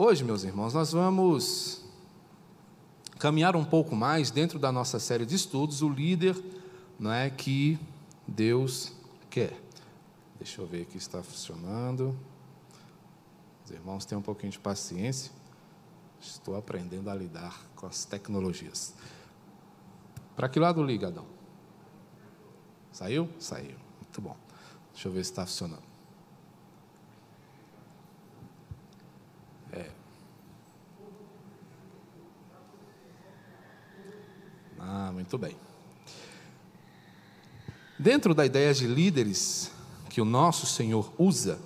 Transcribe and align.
Hoje, 0.00 0.22
meus 0.22 0.44
irmãos, 0.44 0.74
nós 0.74 0.92
vamos 0.92 1.82
caminhar 3.18 3.56
um 3.56 3.64
pouco 3.64 3.96
mais 3.96 4.30
dentro 4.30 4.56
da 4.56 4.70
nossa 4.70 5.00
série 5.00 5.26
de 5.26 5.34
estudos, 5.34 5.82
o 5.82 5.88
líder 5.88 6.40
não 7.00 7.12
é 7.12 7.28
que 7.28 7.76
Deus 8.24 8.92
quer. 9.28 9.60
Deixa 10.38 10.62
eu 10.62 10.68
ver 10.68 10.82
aqui 10.82 10.92
se 10.92 10.98
está 10.98 11.20
funcionando. 11.20 12.16
Os 13.64 13.72
irmãos 13.72 14.04
têm 14.04 14.16
um 14.16 14.22
pouquinho 14.22 14.52
de 14.52 14.60
paciência. 14.60 15.32
Estou 16.20 16.56
aprendendo 16.56 17.10
a 17.10 17.14
lidar 17.16 17.60
com 17.74 17.88
as 17.88 18.04
tecnologias. 18.04 18.94
Para 20.36 20.48
que 20.48 20.60
lado 20.60 20.80
liga, 20.80 21.08
Adão? 21.08 21.26
Saiu? 22.92 23.28
Saiu. 23.40 23.74
Muito 24.00 24.20
bom. 24.20 24.36
Deixa 24.92 25.08
eu 25.08 25.12
ver 25.12 25.24
se 25.24 25.32
está 25.32 25.44
funcionando. 25.44 25.87
Ah, 34.90 35.10
muito 35.12 35.36
bem. 35.36 35.54
Dentro 37.98 38.34
da 38.34 38.46
ideia 38.46 38.72
de 38.72 38.86
líderes 38.86 39.70
que 40.08 40.18
o 40.18 40.24
nosso 40.24 40.64
Senhor 40.64 41.12
usa, 41.18 41.58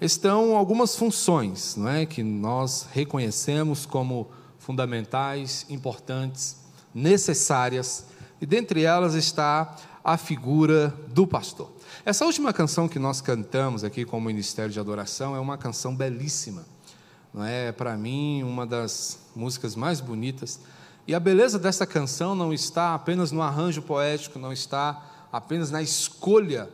estão 0.00 0.56
algumas 0.56 0.96
funções, 0.96 1.76
não 1.76 1.90
é, 1.90 2.06
que 2.06 2.22
nós 2.22 2.88
reconhecemos 2.90 3.84
como 3.84 4.30
fundamentais, 4.58 5.66
importantes, 5.68 6.56
necessárias, 6.94 8.06
e 8.40 8.46
dentre 8.46 8.82
elas 8.82 9.12
está 9.12 9.76
a 10.02 10.16
figura 10.16 10.88
do 11.08 11.26
pastor. 11.26 11.70
Essa 12.02 12.24
última 12.24 12.50
canção 12.54 12.88
que 12.88 12.98
nós 12.98 13.20
cantamos 13.20 13.84
aqui 13.84 14.06
com 14.06 14.16
o 14.16 14.22
Ministério 14.22 14.72
de 14.72 14.80
Adoração 14.80 15.36
é 15.36 15.38
uma 15.38 15.58
canção 15.58 15.94
belíssima. 15.94 16.64
Não 17.34 17.44
é 17.44 17.72
para 17.72 17.94
mim 17.94 18.42
uma 18.42 18.66
das 18.66 19.18
músicas 19.36 19.76
mais 19.76 20.00
bonitas. 20.00 20.58
E 21.08 21.14
a 21.14 21.18
beleza 21.18 21.58
dessa 21.58 21.86
canção 21.86 22.34
não 22.34 22.52
está 22.52 22.94
apenas 22.94 23.32
no 23.32 23.40
arranjo 23.40 23.80
poético, 23.80 24.38
não 24.38 24.52
está 24.52 25.26
apenas 25.32 25.70
na 25.70 25.80
escolha, 25.80 26.68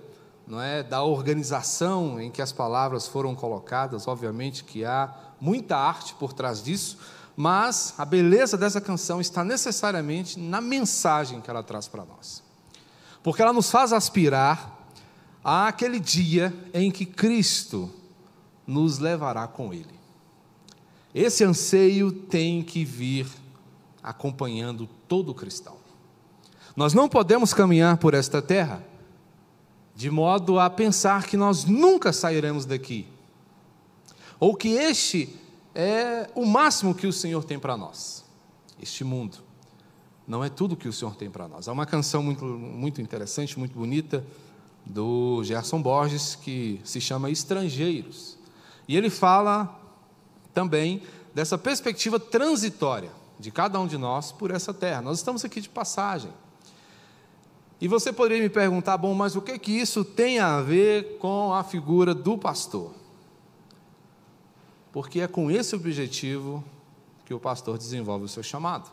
não 0.45 0.61
é, 0.61 0.83
da 0.83 1.05
organização 1.05 2.21
em 2.21 2.33
que 2.33 2.43
as 2.43 2.51
palavras 2.51 3.07
foram 3.07 3.33
colocadas. 3.33 4.09
Obviamente 4.09 4.65
que 4.65 4.85
há 4.85 5.15
muita 5.41 5.77
arte 5.77 6.15
por 6.15 6.33
trás 6.33 6.61
disso, 6.61 6.99
mas 7.37 7.95
a 7.97 8.05
beleza 8.05 8.57
dessa 8.57 8.81
canção 8.81 9.21
está 9.21 9.45
necessariamente 9.45 10.37
na 10.37 10.61
mensagem 10.61 11.41
que 11.41 11.49
ela 11.49 11.63
traz 11.63 11.87
para 11.87 12.05
nós. 12.05 12.43
Porque 13.23 13.41
ela 13.41 13.53
nos 13.53 13.71
faz 13.71 13.93
aspirar 13.93 14.85
àquele 15.45 16.01
dia 16.01 16.53
em 16.73 16.91
que 16.91 17.07
Cristo 17.07 17.89
nos 18.67 18.99
levará 18.99 19.47
com 19.47 19.73
Ele. 19.73 19.95
Esse 21.15 21.45
anseio 21.45 22.11
tem 22.11 22.65
que 22.65 22.85
vir 22.85 23.44
acompanhando 24.05 24.87
todo 25.09 25.35
cristão. 25.35 25.79
Nós 26.77 26.93
não 26.93 27.09
podemos 27.09 27.55
caminhar 27.55 27.97
por 27.97 28.13
esta 28.13 28.43
terra 28.43 28.85
de 29.97 30.11
modo 30.11 30.59
a 30.59 30.69
pensar 30.69 31.25
que 31.25 31.37
nós 31.37 31.65
nunca 31.65 32.13
sairemos 32.13 32.67
daqui, 32.67 33.07
ou 34.39 34.55
que 34.55 34.69
este 34.69 35.35
é 35.75 36.29
o 36.35 36.45
máximo 36.45 36.95
que 36.95 37.07
o 37.07 37.13
Senhor 37.13 37.45
tem 37.45 37.59
para 37.59 37.77
nós. 37.77 38.25
Este 38.81 39.05
mundo 39.05 39.39
não 40.27 40.43
é 40.43 40.49
tudo 40.49 40.77
que 40.77 40.89
o 40.89 40.93
Senhor 40.93 41.15
tem 41.15 41.31
para 41.31 41.49
nós. 41.49 41.69
Há 41.69 41.73
uma 41.73 41.87
canção 41.87 42.23
muito, 42.23 42.45
muito 42.45 43.01
interessante, 43.01 43.59
muito 43.59 43.79
bonita, 43.79 44.25
do 44.85 45.43
Gerson 45.45 45.81
Borges, 45.81 46.35
que 46.35 46.81
se 46.85 47.01
chama 47.01 47.31
Estrangeiros. 47.31 48.37
E 48.87 48.97
ele 48.97 49.09
fala 49.09 49.81
também 50.53 51.03
dessa 51.33 51.57
perspectiva 51.57 52.21
transitória 52.21 53.11
de 53.39 53.51
cada 53.51 53.79
um 53.81 53.87
de 53.87 53.99
nós 53.99 54.33
por 54.33 54.51
essa 54.51 54.73
terra. 54.73 55.03
Nós 55.03 55.19
estamos 55.19 55.45
aqui 55.45 55.61
de 55.61 55.69
passagem. 55.69 56.31
E 57.81 57.89
você 57.89 58.13
poderia 58.13 58.43
me 58.43 58.49
perguntar, 58.49 58.97
bom, 58.97 59.15
mas 59.15 59.37
o 59.37 59.43
que 59.43 59.59
que 59.59 59.73
isso 59.73 60.05
tem 60.05 60.39
a 60.39 60.61
ver 60.61 61.19
com 61.19 61.53
a 61.53 61.63
figura 61.63 62.15
do 62.15 62.39
pastor? 62.39 62.95
Porque 64.93 65.21
é 65.21 65.27
com 65.27 65.51
esse 65.51 65.75
objetivo 65.75 66.65
que 67.25 67.35
o 67.35 67.41
pastor 67.41 67.77
desenvolve 67.77 68.25
o 68.25 68.29
seu 68.29 68.43
chamado. 68.43 68.91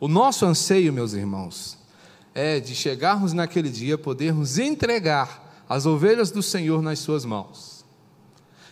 O 0.00 0.08
nosso 0.08 0.44
anseio, 0.44 0.92
meus 0.92 1.12
irmãos, 1.12 1.78
é 2.34 2.60
de 2.60 2.74
chegarmos 2.74 3.32
naquele 3.32 3.70
dia, 3.70 3.96
podermos 3.96 4.58
entregar 4.58 5.64
as 5.68 5.86
ovelhas 5.86 6.30
do 6.30 6.42
Senhor 6.42 6.82
nas 6.82 6.98
suas 6.98 7.24
mãos. 7.24 7.84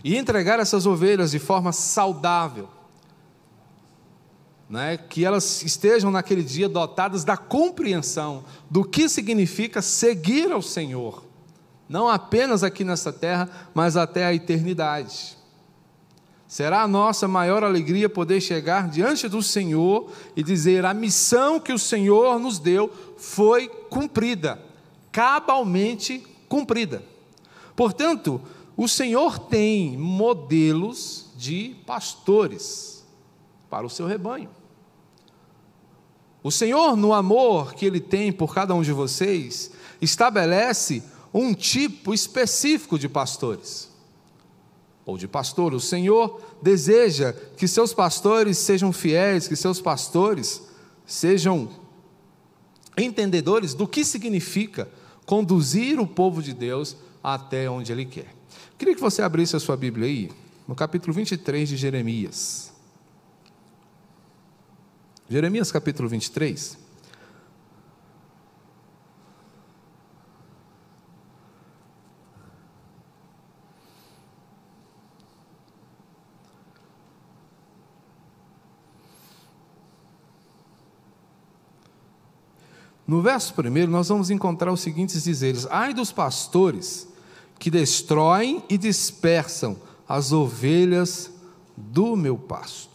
E 0.02 0.16
entregar 0.16 0.60
essas 0.60 0.86
ovelhas 0.86 1.30
de 1.30 1.38
forma 1.38 1.72
saudável, 1.72 2.68
né, 4.74 4.96
que 4.96 5.24
elas 5.24 5.62
estejam 5.62 6.10
naquele 6.10 6.42
dia 6.42 6.68
dotadas 6.68 7.22
da 7.22 7.36
compreensão 7.36 8.42
do 8.68 8.82
que 8.82 9.08
significa 9.08 9.80
seguir 9.80 10.50
ao 10.50 10.60
Senhor, 10.60 11.22
não 11.88 12.08
apenas 12.08 12.64
aqui 12.64 12.82
nessa 12.82 13.12
terra, 13.12 13.48
mas 13.72 13.96
até 13.96 14.24
a 14.24 14.34
eternidade. 14.34 15.38
Será 16.48 16.82
a 16.82 16.88
nossa 16.88 17.28
maior 17.28 17.62
alegria 17.62 18.08
poder 18.08 18.40
chegar 18.40 18.88
diante 18.88 19.28
do 19.28 19.44
Senhor 19.44 20.10
e 20.34 20.42
dizer: 20.42 20.84
a 20.84 20.92
missão 20.92 21.60
que 21.60 21.72
o 21.72 21.78
Senhor 21.78 22.40
nos 22.40 22.58
deu 22.58 22.90
foi 23.16 23.68
cumprida, 23.68 24.60
cabalmente 25.12 26.26
cumprida. 26.48 27.04
Portanto, 27.76 28.40
o 28.76 28.88
Senhor 28.88 29.38
tem 29.38 29.96
modelos 29.96 31.30
de 31.36 31.76
pastores 31.86 33.04
para 33.70 33.86
o 33.86 33.90
seu 33.90 34.06
rebanho. 34.08 34.50
O 36.44 36.50
Senhor, 36.50 36.94
no 36.94 37.14
amor 37.14 37.72
que 37.72 37.86
Ele 37.86 37.98
tem 37.98 38.30
por 38.30 38.54
cada 38.54 38.74
um 38.74 38.82
de 38.82 38.92
vocês, 38.92 39.70
estabelece 39.98 41.02
um 41.32 41.54
tipo 41.54 42.12
específico 42.12 42.98
de 42.98 43.08
pastores 43.08 43.88
ou 45.06 45.16
de 45.16 45.26
pastor. 45.26 45.72
O 45.72 45.80
Senhor 45.80 46.42
deseja 46.60 47.32
que 47.32 47.66
seus 47.66 47.94
pastores 47.94 48.58
sejam 48.58 48.92
fiéis, 48.92 49.48
que 49.48 49.56
seus 49.56 49.80
pastores 49.80 50.62
sejam 51.06 51.70
entendedores 52.94 53.72
do 53.72 53.88
que 53.88 54.04
significa 54.04 54.86
conduzir 55.24 55.98
o 55.98 56.06
povo 56.06 56.42
de 56.42 56.52
Deus 56.52 56.94
até 57.22 57.70
onde 57.70 57.90
Ele 57.90 58.04
quer. 58.04 58.28
Queria 58.76 58.94
que 58.94 59.00
você 59.00 59.22
abrisse 59.22 59.56
a 59.56 59.60
sua 59.60 59.78
Bíblia 59.78 60.06
aí, 60.06 60.30
no 60.68 60.74
capítulo 60.74 61.14
23 61.14 61.70
de 61.70 61.78
Jeremias. 61.78 62.73
Jeremias 65.28 65.72
capítulo 65.72 66.08
23. 66.08 66.84
No 83.06 83.22
verso 83.22 83.54
primeiro, 83.54 83.90
nós 83.90 84.08
vamos 84.08 84.30
encontrar 84.30 84.72
os 84.72 84.80
seguintes 84.80 85.24
dizeres: 85.24 85.66
Ai 85.70 85.94
dos 85.94 86.12
pastores 86.12 87.08
que 87.58 87.70
destroem 87.70 88.62
e 88.68 88.76
dispersam 88.76 89.76
as 90.06 90.32
ovelhas 90.32 91.30
do 91.76 92.14
meu 92.16 92.36
pasto. 92.36 92.93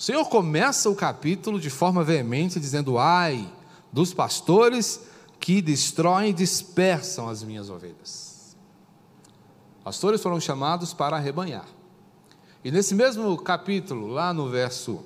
O 0.00 0.02
Senhor 0.02 0.24
começa 0.30 0.88
o 0.88 0.94
capítulo 0.94 1.60
de 1.60 1.68
forma 1.68 2.02
veemente, 2.02 2.58
dizendo: 2.58 2.96
Ai 2.96 3.46
dos 3.92 4.14
pastores 4.14 4.98
que 5.38 5.60
destroem 5.60 6.30
e 6.30 6.32
dispersam 6.32 7.28
as 7.28 7.42
minhas 7.42 7.68
ovelhas. 7.68 8.56
Pastores 9.84 10.22
foram 10.22 10.40
chamados 10.40 10.94
para 10.94 11.18
arrebanhar. 11.18 11.66
E 12.64 12.70
nesse 12.70 12.94
mesmo 12.94 13.36
capítulo, 13.42 14.06
lá 14.06 14.32
no 14.32 14.48
verso, 14.48 15.04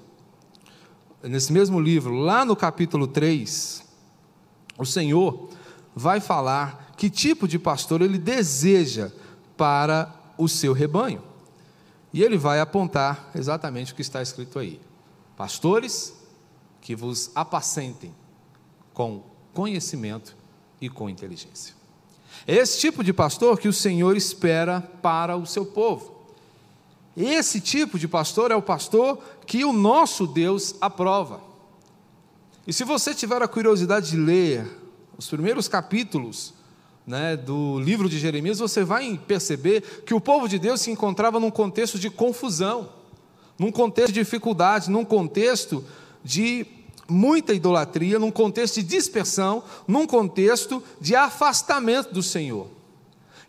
nesse 1.25 1.53
mesmo 1.53 1.81
livro, 1.81 2.15
lá 2.15 2.45
no 2.45 2.55
capítulo 2.55 3.09
3, 3.09 3.85
o 4.79 4.87
Senhor 4.87 5.49
vai 5.93 6.21
falar 6.21 6.95
que 6.97 7.11
tipo 7.11 7.49
de 7.49 7.59
pastor 7.59 8.01
ele 8.01 8.17
deseja 8.17 9.11
para 9.57 10.15
o 10.39 10.49
seu 10.49 10.73
rebanho. 10.73 11.34
E 12.15 12.23
ele 12.23 12.39
vai 12.39 12.61
apontar 12.61 13.29
exatamente 13.35 13.93
o 13.93 13.97
que 13.97 14.01
está 14.01 14.23
escrito 14.23 14.61
aí: 14.61 14.81
Pastores 15.37 16.15
que 16.81 16.95
vos 16.95 17.33
apacentem 17.35 18.15
com 18.95 19.25
conhecimento 19.53 20.37
e 20.81 20.89
com 20.89 21.11
inteligência. 21.11 21.75
É 22.47 22.55
esse 22.55 22.79
tipo 22.79 23.03
de 23.03 23.13
pastor 23.13 23.59
que 23.59 23.67
o 23.67 23.73
Senhor 23.73 24.17
espera 24.17 24.81
para 25.03 25.37
o 25.37 25.45
seu 25.45 25.67
povo. 25.67 26.15
Esse 27.17 27.61
tipo 27.61 27.99
de 27.99 28.07
pastor 28.07 28.53
é 28.53 28.57
o 28.57 28.63
pastor 28.63 29.19
que 29.45 29.65
o 29.65 29.73
nosso 29.73 30.25
Deus 30.25 30.77
aprova. 30.81 31.41
E 32.65 32.73
se 32.73 32.85
você 32.85 33.13
tiver 33.13 33.43
a 33.43 33.49
curiosidade 33.49 34.11
de 34.11 34.17
ler 34.17 34.71
os 35.19 35.27
primeiros 35.27 35.67
capítulos 35.67 36.55
né, 37.07 37.37
do 37.37 37.79
livro 37.81 38.09
de 38.09 38.19
Jeremias, 38.19 38.59
você 38.59 38.83
vai 38.83 39.21
perceber 39.27 40.03
que 40.07 40.15
o 40.15 40.21
povo 40.21 40.49
de 40.49 40.59
Deus 40.59 40.81
se 40.81 40.91
encontrava 40.91 41.39
num 41.39 41.51
contexto 41.51 41.99
de 41.99 42.09
confusão, 42.09 42.89
num 43.59 43.71
contexto 43.71 44.13
de 44.13 44.21
dificuldade, 44.21 44.91
num 44.91 45.05
contexto 45.05 45.85
de 46.23 46.67
muita 47.09 47.53
idolatria, 47.53 48.19
num 48.19 48.31
contexto 48.31 48.77
de 48.77 48.83
dispersão, 48.83 49.63
num 49.87 50.07
contexto 50.07 50.83
de 51.01 51.15
afastamento 51.15 52.13
do 52.13 52.23
Senhor. 52.23 52.69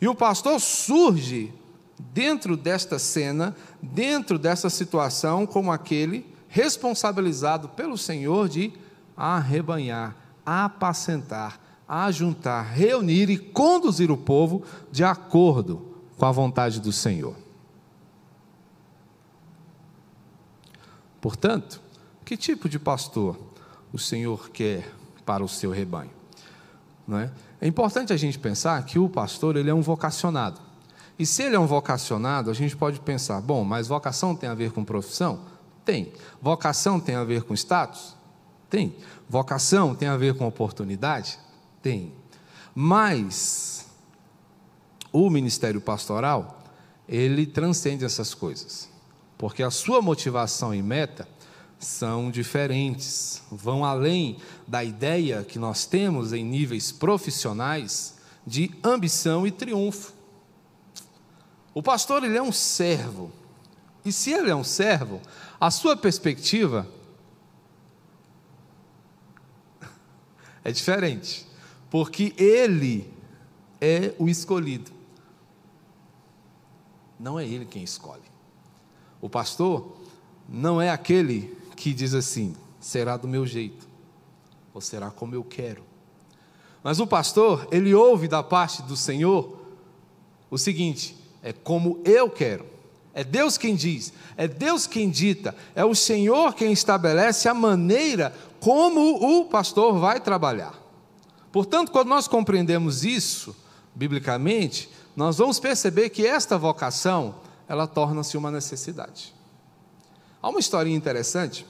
E 0.01 0.07
o 0.07 0.15
pastor 0.15 0.59
surge 0.59 1.53
dentro 1.97 2.57
desta 2.57 2.99
cena, 2.99 3.55
dentro 3.81 4.37
dessa 4.37 4.69
situação, 4.69 5.45
como 5.45 5.71
aquele 5.71 6.25
responsabilizado 6.49 7.69
pelo 7.69 7.97
Senhor 7.97 8.49
de 8.49 8.73
arrebanhar, 9.15 10.15
apacentar, 10.45 11.59
ajuntar, 11.87 12.73
reunir 12.73 13.29
e 13.29 13.37
conduzir 13.37 14.11
o 14.11 14.17
povo 14.17 14.63
de 14.91 15.03
acordo 15.03 15.95
com 16.17 16.25
a 16.25 16.31
vontade 16.31 16.79
do 16.79 16.91
Senhor. 16.91 17.35
Portanto, 21.21 21.81
que 22.23 22.37
tipo 22.37 22.69
de 22.69 22.79
pastor 22.79 23.37
o 23.91 23.97
Senhor 23.97 24.49
quer 24.49 24.91
para 25.25 25.43
o 25.43 25.49
seu 25.49 25.71
rebanho? 25.71 26.11
Não 27.07 27.19
é? 27.19 27.31
é 27.61 27.67
importante 27.67 28.13
a 28.13 28.17
gente 28.17 28.37
pensar 28.37 28.83
que 28.85 28.99
o 28.99 29.09
pastor 29.09 29.55
ele 29.55 29.69
é 29.69 29.73
um 29.73 29.81
vocacionado. 29.81 30.59
E 31.17 31.25
se 31.25 31.43
ele 31.43 31.55
é 31.55 31.59
um 31.59 31.65
vocacionado, 31.65 32.51
a 32.51 32.53
gente 32.53 32.75
pode 32.75 32.99
pensar, 32.99 33.41
bom, 33.41 33.63
mas 33.63 33.87
vocação 33.87 34.35
tem 34.35 34.49
a 34.49 34.53
ver 34.53 34.71
com 34.71 34.83
profissão? 34.83 35.39
Tem. 35.85 36.11
Vocação 36.41 36.99
tem 36.99 37.15
a 37.15 37.23
ver 37.23 37.43
com 37.43 37.53
status? 37.53 38.15
Tem. 38.69 38.95
Vocação 39.29 39.95
tem 39.95 40.07
a 40.07 40.17
ver 40.17 40.35
com 40.35 40.45
oportunidade? 40.45 41.39
Tem. 41.85 42.11
Mas 42.73 43.85
o 45.11 45.29
ministério 45.29 45.79
pastoral, 45.79 46.63
ele 47.07 47.45
transcende 47.45 48.03
essas 48.03 48.33
coisas. 48.33 48.89
Porque 49.37 49.61
a 49.61 49.69
sua 49.69 50.01
motivação 50.01 50.73
e 50.73 50.81
meta 50.81 51.27
são 51.77 52.31
diferentes, 52.31 53.43
vão 53.51 53.85
além 53.85 54.39
da 54.67 54.83
ideia 54.83 55.43
que 55.43 55.59
nós 55.59 55.85
temos 55.85 56.33
em 56.33 56.43
níveis 56.43 56.91
profissionais 56.91 58.15
de 58.47 58.71
ambição 58.83 59.45
e 59.45 59.51
triunfo. 59.51 60.11
O 61.71 61.83
pastor 61.83 62.23
ele 62.23 62.35
é 62.35 62.41
um 62.41 62.51
servo. 62.51 63.31
E 64.03 64.11
se 64.11 64.31
ele 64.31 64.49
é 64.49 64.55
um 64.55 64.63
servo, 64.63 65.21
a 65.61 65.69
sua 65.69 65.95
perspectiva 65.95 66.87
é 70.65 70.71
diferente, 70.71 71.45
porque 71.95 72.33
ele 72.37 73.09
é 73.79 74.13
o 74.19 74.27
escolhido. 74.27 74.91
Não 77.17 77.39
é 77.39 77.47
ele 77.47 77.63
quem 77.63 77.83
escolhe. 77.83 78.29
O 79.21 79.29
pastor 79.29 79.95
não 80.49 80.81
é 80.81 80.89
aquele 80.89 81.57
que 81.73 81.93
diz 81.93 82.13
assim: 82.13 82.53
será 82.81 83.15
do 83.15 83.29
meu 83.29 83.47
jeito, 83.47 83.87
ou 84.73 84.81
será 84.81 85.09
como 85.09 85.35
eu 85.35 85.43
quero. 85.45 85.85
Mas 86.83 86.99
o 86.99 87.07
pastor, 87.07 87.65
ele 87.71 87.93
ouve 87.93 88.27
da 88.27 88.43
parte 88.43 88.81
do 88.81 88.97
Senhor 88.97 89.57
o 90.51 90.57
seguinte: 90.57 91.15
é 91.41 91.53
como 91.53 92.01
eu 92.03 92.29
quero. 92.29 92.65
É 93.13 93.23
Deus 93.23 93.57
quem 93.57 93.73
diz, 93.73 94.11
é 94.35 94.49
Deus 94.49 94.85
quem 94.85 95.09
dita, 95.09 95.55
é 95.73 95.85
o 95.85 95.95
Senhor 95.95 96.55
quem 96.55 96.73
estabelece 96.73 97.47
a 97.47 97.53
maneira 97.53 98.35
como 98.59 99.39
o 99.39 99.45
pastor 99.45 99.97
vai 99.97 100.19
trabalhar. 100.19 100.83
Portanto, 101.55 101.89
quando 101.89 102.09
nós 102.09 102.27
compreendemos 102.27 103.05
isso, 103.05 103.55
biblicamente, 103.95 104.89
nós 105.15 105.37
vamos 105.37 105.57
perceber 105.57 106.09
que 106.09 106.27
esta 106.27 106.57
vocação, 106.57 107.35
ela 107.65 107.87
torna-se 107.87 108.35
uma 108.35 108.51
necessidade. 108.51 109.33
Há 110.41 110.49
uma 110.49 110.59
historinha 110.59 110.97
interessante 110.97 111.65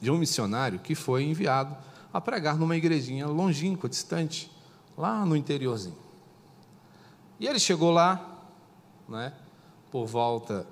de 0.00 0.08
um 0.08 0.16
missionário 0.16 0.78
que 0.78 0.94
foi 0.94 1.24
enviado 1.24 1.76
a 2.12 2.20
pregar 2.20 2.56
numa 2.56 2.76
igrejinha 2.76 3.26
longínqua, 3.26 3.88
distante, 3.88 4.48
lá 4.96 5.26
no 5.26 5.34
interiorzinho. 5.34 5.98
E 7.40 7.48
ele 7.48 7.58
chegou 7.58 7.90
lá, 7.90 8.38
né, 9.08 9.32
por 9.90 10.06
volta 10.06 10.64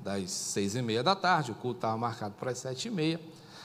das 0.00 0.28
seis 0.32 0.74
e 0.74 0.82
meia 0.82 1.04
da 1.04 1.14
tarde, 1.14 1.52
o 1.52 1.54
culto 1.54 1.76
estava 1.76 1.96
marcado 1.96 2.34
para 2.34 2.50
as 2.50 2.58
sete 2.58 2.88
e 2.88 2.90
meia. 2.90 3.20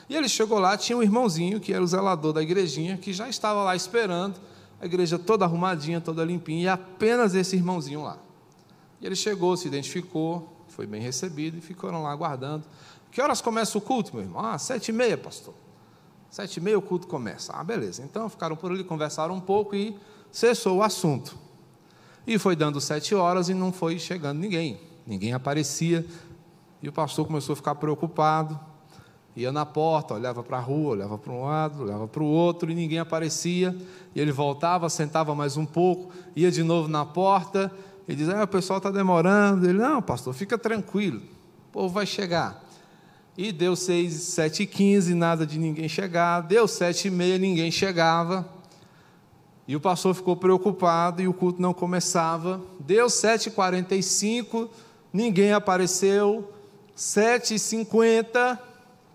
E 0.10 0.16
ele 0.16 0.28
chegou 0.28 0.58
lá, 0.58 0.76
tinha 0.76 0.98
um 0.98 1.04
irmãozinho 1.04 1.60
que 1.60 1.72
era 1.72 1.84
o 1.84 1.88
zelador 1.88 2.34
da 2.34 2.42
igrejinha, 2.42 2.98
que 2.98 3.14
já 3.14 3.30
estava 3.30 3.64
lá 3.64 3.76
esperando, 3.76 4.40
a 4.82 4.86
igreja 4.86 5.20
toda 5.20 5.46
arrumadinha, 5.46 6.02
toda 6.02 6.26
limpinha, 6.26 6.64
e 6.64 6.68
apenas 6.68 7.36
esse 7.36 7.56
irmãozinho 7.56 8.02
lá. 8.02 8.18
E 9.00 9.06
ele 9.06 9.16
chegou, 9.16 9.56
se 9.56 9.68
identificou, 9.68 10.66
foi 10.68 10.88
bem 10.88 11.00
recebido 11.00 11.60
e 11.60 11.62
ficaram 11.62 12.02
lá 12.02 12.12
aguardando. 12.12 12.66
Que 13.12 13.22
horas 13.22 13.40
começa 13.40 13.78
o 13.78 13.82
culto, 13.82 14.16
meu 14.16 14.24
irmão? 14.24 14.44
Ah, 14.44 14.58
sete 14.58 14.90
e 14.90 14.92
meia, 14.92 15.18
pastor. 15.18 15.54
Sete 16.30 16.58
e 16.58 16.62
meia 16.62 16.78
o 16.78 16.82
culto 16.82 17.08
começa. 17.08 17.54
Ah, 17.54 17.64
beleza. 17.64 18.04
Então 18.04 18.28
ficaram 18.30 18.56
por 18.56 18.72
ali, 18.72 18.84
conversaram 18.84 19.36
um 19.36 19.42
pouco 19.42 19.76
e 19.76 19.96
cessou 20.32 20.78
o 20.78 20.84
assunto. 20.84 21.38
E 22.26 22.38
foi 22.38 22.56
dando 22.56 22.80
sete 22.82 23.14
horas 23.14 23.50
e 23.50 23.54
não 23.54 23.72
foi 23.72 24.00
chegando 24.00 24.40
ninguém. 24.40 24.80
Ninguém 25.06 25.34
aparecia. 25.34 26.06
E 26.82 26.88
o 26.88 26.92
pastor 26.94 27.26
começou 27.26 27.54
a 27.54 27.56
ficar 27.56 27.76
preocupado. 27.76 28.60
Ia 29.40 29.54
na 29.54 29.66
porta, 29.66 30.14
olhava 30.14 30.44
para 30.44 30.58
a 30.58 30.60
rua, 30.60 30.92
olhava 30.92 31.18
para 31.18 31.32
um 31.32 31.46
lado, 31.46 31.84
olhava 31.84 32.10
para 32.10 32.22
o 32.22 32.26
outro 32.26 32.70
e 32.70 32.76
ninguém 32.76 33.00
aparecia. 33.00 33.74
E 34.14 34.20
ele 34.20 34.34
voltava, 34.34 34.90
sentava 34.90 35.34
mais 35.34 35.56
um 35.56 35.66
pouco, 35.66 36.12
ia 36.36 36.52
de 36.52 36.62
novo 36.62 36.90
na 36.90 37.06
porta 37.06 37.72
e 38.06 38.14
dizia: 38.14 38.38
ah, 38.38 38.44
o 38.44 38.48
pessoal 38.48 38.80
está 38.80 38.92
demorando. 38.92 39.66
Ele: 39.66 39.78
Não, 39.78 40.02
pastor, 40.02 40.34
fica 40.34 40.58
tranquilo, 40.58 41.22
o 41.70 41.72
povo 41.72 41.88
vai 41.88 42.06
chegar. 42.06 42.62
E 43.38 43.54
deu 43.54 43.78
seis, 43.78 44.14
sete 44.16 44.64
e 44.64 44.66
quinze, 44.66 45.14
nada 45.14 45.46
de 45.46 45.58
ninguém 45.58 45.88
chegar. 45.88 46.42
Deu 46.42 46.68
sete 46.68 47.08
e 47.08 47.12
meia, 47.12 47.38
ninguém 47.38 47.72
chegava. 47.72 48.46
E 49.66 49.74
o 49.74 49.80
pastor 49.80 50.14
ficou 50.14 50.36
preocupado 50.36 51.22
e 51.22 51.30
o 51.30 51.34
culto 51.34 51.62
não 51.62 51.74
começava. 51.74 52.60
Deu 52.78 53.08
7h45, 53.08 54.68
ninguém 55.14 55.54
apareceu. 55.54 56.52
7h50, 56.98 58.58
o 58.58 58.69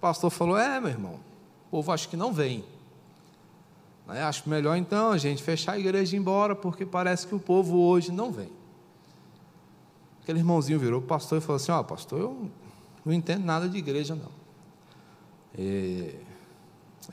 pastor 0.04 0.28
falou: 0.28 0.58
É, 0.58 0.78
meu 0.78 0.90
irmão, 0.90 1.14
o 1.14 1.70
povo 1.70 1.90
acho 1.90 2.10
que 2.10 2.16
não 2.16 2.30
vem. 2.30 2.62
Né? 4.06 4.22
Acho 4.22 4.46
melhor 4.50 4.76
então 4.76 5.10
a 5.10 5.16
gente 5.16 5.42
fechar 5.42 5.72
a 5.72 5.78
igreja 5.78 6.14
e 6.14 6.18
ir 6.18 6.20
embora, 6.20 6.54
porque 6.54 6.84
parece 6.84 7.26
que 7.26 7.34
o 7.34 7.40
povo 7.40 7.78
hoje 7.78 8.12
não 8.12 8.30
vem. 8.30 8.50
Aquele 10.22 10.40
irmãozinho 10.40 10.78
virou 10.78 11.00
para 11.00 11.06
o 11.06 11.08
pastor 11.08 11.38
e 11.38 11.40
falou 11.40 11.56
assim: 11.56 11.72
Ó, 11.72 11.80
oh, 11.80 11.84
pastor, 11.84 12.20
eu 12.20 12.50
não 13.02 13.14
entendo 13.14 13.46
nada 13.46 13.66
de 13.66 13.78
igreja, 13.78 14.14
não. 14.14 14.30
E 15.56 16.14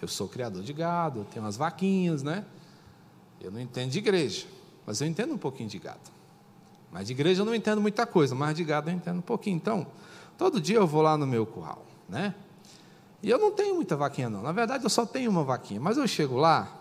eu 0.02 0.08
sou 0.10 0.28
criador 0.28 0.62
de 0.62 0.74
gado, 0.74 1.26
tenho 1.32 1.46
umas 1.46 1.56
vaquinhas, 1.56 2.22
né? 2.22 2.44
Eu 3.40 3.52
não 3.52 3.60
entendo 3.60 3.90
de 3.90 4.00
igreja, 4.00 4.48
mas 4.86 5.00
eu 5.00 5.08
entendo 5.08 5.34
um 5.34 5.38
pouquinho 5.38 5.70
de 5.70 5.80
gado. 5.80 6.12
Mas 6.92 7.08
de 7.08 7.14
igreja 7.14 7.42
eu 7.42 7.46
não 7.46 7.56
entendo 7.56 7.80
muita 7.80 8.06
coisa, 8.06 8.36
mas 8.36 8.54
de 8.54 8.66
gado 8.66 8.90
eu 8.90 8.94
entendo 8.94 9.20
um 9.20 9.22
pouquinho. 9.22 9.56
Então, 9.56 9.88
todo 10.38 10.60
dia 10.60 10.76
eu 10.76 10.86
vou 10.86 11.02
lá 11.02 11.18
no 11.18 11.26
meu 11.26 11.46
curral, 11.46 11.86
né? 12.10 12.36
E 13.24 13.30
eu 13.30 13.38
não 13.38 13.52
tenho 13.52 13.76
muita 13.76 13.96
vaquinha, 13.96 14.30
não. 14.30 14.42
Na 14.42 14.52
verdade, 14.52 14.84
eu 14.84 14.90
só 14.90 15.06
tenho 15.06 15.30
uma 15.30 15.44
vaquinha. 15.44 15.80
Mas 15.80 15.98
eu 15.98 16.08
chego 16.08 16.38
lá, 16.38 16.72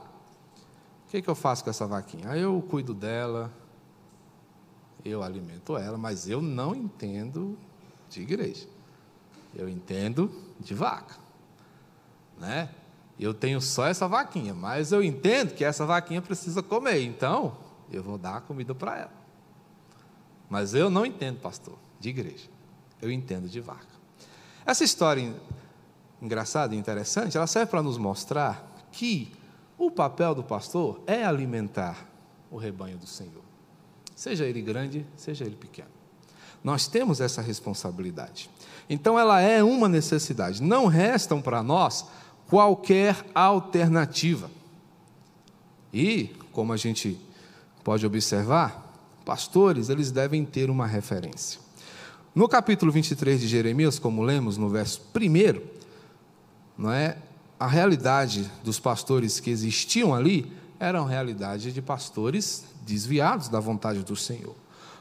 o 1.06 1.10
que, 1.10 1.20
que 1.20 1.28
eu 1.28 1.34
faço 1.34 1.62
com 1.62 1.70
essa 1.70 1.86
vaquinha? 1.86 2.30
Aí 2.30 2.40
eu 2.40 2.64
cuido 2.68 2.94
dela, 2.94 3.52
eu 5.04 5.22
alimento 5.22 5.76
ela, 5.76 5.98
mas 5.98 6.28
eu 6.28 6.40
não 6.40 6.74
entendo 6.74 7.58
de 8.08 8.22
igreja. 8.22 8.66
Eu 9.54 9.68
entendo 9.68 10.30
de 10.60 10.74
vaca, 10.74 11.16
né? 12.38 12.70
eu 13.24 13.34
tenho 13.34 13.60
só 13.60 13.86
essa 13.86 14.08
vaquinha, 14.08 14.54
mas 14.54 14.92
eu 14.92 15.02
entendo 15.02 15.54
que 15.54 15.64
essa 15.64 15.84
vaquinha 15.84 16.22
precisa 16.22 16.62
comer, 16.62 17.02
então 17.02 17.56
eu 17.92 18.02
vou 18.02 18.16
dar 18.16 18.36
a 18.36 18.40
comida 18.40 18.74
para 18.74 18.98
ela. 18.98 19.12
Mas 20.48 20.74
eu 20.74 20.88
não 20.88 21.04
entendo, 21.04 21.38
pastor, 21.38 21.76
de 21.98 22.08
igreja. 22.08 22.48
Eu 23.00 23.10
entendo 23.10 23.48
de 23.48 23.60
vaca. 23.60 23.86
Essa 24.64 24.84
história 24.84 25.34
engraçada 26.20 26.74
e 26.74 26.78
interessante, 26.78 27.36
ela 27.36 27.46
serve 27.46 27.70
para 27.70 27.82
nos 27.82 27.96
mostrar 27.96 28.86
que 28.92 29.32
o 29.78 29.90
papel 29.90 30.34
do 30.34 30.42
pastor 30.42 31.00
é 31.06 31.24
alimentar 31.24 32.06
o 32.50 32.56
rebanho 32.56 32.98
do 32.98 33.06
Senhor. 33.06 33.42
Seja 34.14 34.44
ele 34.44 34.60
grande, 34.60 35.06
seja 35.16 35.44
ele 35.44 35.56
pequeno. 35.56 35.88
Nós 36.62 36.86
temos 36.86 37.20
essa 37.20 37.40
responsabilidade. 37.40 38.50
Então 38.88 39.18
ela 39.18 39.40
é 39.40 39.62
uma 39.62 39.88
necessidade. 39.88 40.62
Não 40.62 40.86
restam 40.86 41.40
para 41.40 41.62
nós 41.62 42.06
qualquer 42.46 43.24
alternativa. 43.34 44.50
E, 45.92 46.36
como 46.52 46.72
a 46.72 46.76
gente 46.76 47.18
pode 47.82 48.04
observar, 48.04 48.90
pastores, 49.24 49.88
eles 49.88 50.10
devem 50.10 50.44
ter 50.44 50.68
uma 50.68 50.86
referência. 50.86 51.60
No 52.34 52.48
capítulo 52.48 52.92
23 52.92 53.40
de 53.40 53.48
Jeremias, 53.48 53.98
como 53.98 54.22
lemos 54.22 54.56
no 54.56 54.68
verso 54.68 55.00
1, 55.16 55.79
não 56.80 56.90
é? 56.90 57.18
A 57.58 57.66
realidade 57.66 58.50
dos 58.64 58.80
pastores 58.80 59.38
que 59.38 59.50
existiam 59.50 60.14
ali 60.14 60.50
era 60.78 60.98
a 60.98 61.06
realidade 61.06 61.72
de 61.72 61.82
pastores 61.82 62.64
desviados 62.86 63.50
da 63.50 63.60
vontade 63.60 64.02
do 64.02 64.16
Senhor. 64.16 64.56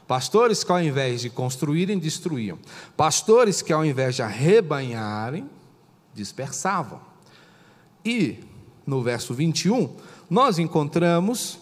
Pastores 0.06 0.62
que 0.62 0.70
ao 0.70 0.82
invés 0.82 1.22
de 1.22 1.30
construírem, 1.30 1.98
destruíam. 1.98 2.58
Pastores 2.96 3.62
que 3.62 3.72
ao 3.72 3.82
invés 3.82 4.14
de 4.14 4.22
arrebanharem, 4.22 5.48
dispersavam. 6.12 7.00
E 8.04 8.44
no 8.86 9.02
verso 9.02 9.32
21, 9.32 9.96
nós 10.28 10.58
encontramos 10.58 11.60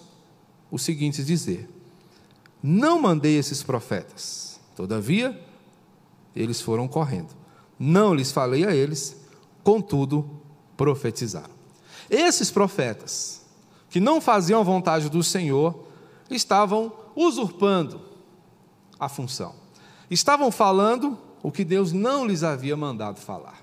o 0.69 0.79
seguinte 0.79 1.23
dizer: 1.23 1.69
Não 2.61 3.01
mandei 3.01 3.39
esses 3.39 3.63
profetas, 3.63 4.59
todavia, 4.75 5.41
eles 6.35 6.61
foram 6.61 6.89
correndo. 6.89 7.37
Não 7.79 8.13
lhes 8.13 8.33
falei 8.33 8.65
a 8.65 8.75
eles, 8.75 9.18
contudo, 9.69 10.25
profetizaram. 10.79 11.51
Esses 12.09 12.51
profetas, 12.51 13.43
que 13.91 14.01
não 14.01 14.19
faziam 14.19 14.63
a 14.63 14.65
vontade 14.65 15.11
do 15.11 15.23
Senhor, 15.23 15.85
estavam 16.31 16.91
usurpando 17.15 18.01
a 18.99 19.11
função. 19.11 19.55
Estavam 20.11 20.51
falando 20.51 21.19
o 21.43 21.53
que 21.53 21.65
Deus 21.65 21.93
não 21.93 22.25
lhes 22.25 22.43
havia 22.43 22.79
mandado 22.79 23.21
falar. 23.21 23.63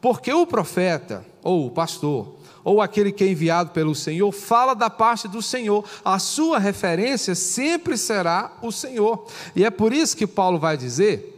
Porque 0.00 0.32
o 0.32 0.46
profeta, 0.46 1.22
ou 1.42 1.66
o 1.66 1.70
pastor, 1.70 2.36
ou 2.64 2.80
aquele 2.80 3.12
que 3.12 3.22
é 3.22 3.28
enviado 3.28 3.72
pelo 3.72 3.94
Senhor, 3.94 4.32
fala 4.32 4.72
da 4.72 4.88
parte 4.88 5.28
do 5.28 5.42
Senhor. 5.42 5.84
A 6.02 6.18
sua 6.18 6.58
referência 6.58 7.34
sempre 7.34 7.98
será 7.98 8.56
o 8.62 8.72
Senhor. 8.72 9.26
E 9.54 9.66
é 9.66 9.70
por 9.70 9.92
isso 9.92 10.16
que 10.16 10.26
Paulo 10.26 10.58
vai 10.58 10.78
dizer 10.78 11.34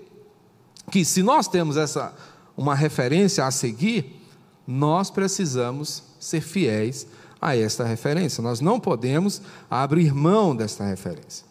que 0.89 1.05
se 1.05 1.21
nós 1.21 1.49
temos 1.49 1.77
essa 1.77 2.15
uma 2.59 2.75
referência 2.75 3.47
a 3.47 3.53
seguir, 3.53 4.21
nós 4.67 5.13
precisamos 5.13 6.03
ser 6.19 6.41
fiéis 6.41 7.07
a 7.41 7.57
esta 7.57 7.85
referência. 7.85 8.43
Nós 8.43 8.61
não 8.61 8.81
podemos 8.81 9.41
abrir 9.71 10.13
mão 10.13 10.57
desta 10.57 10.85
referência. 10.85 11.47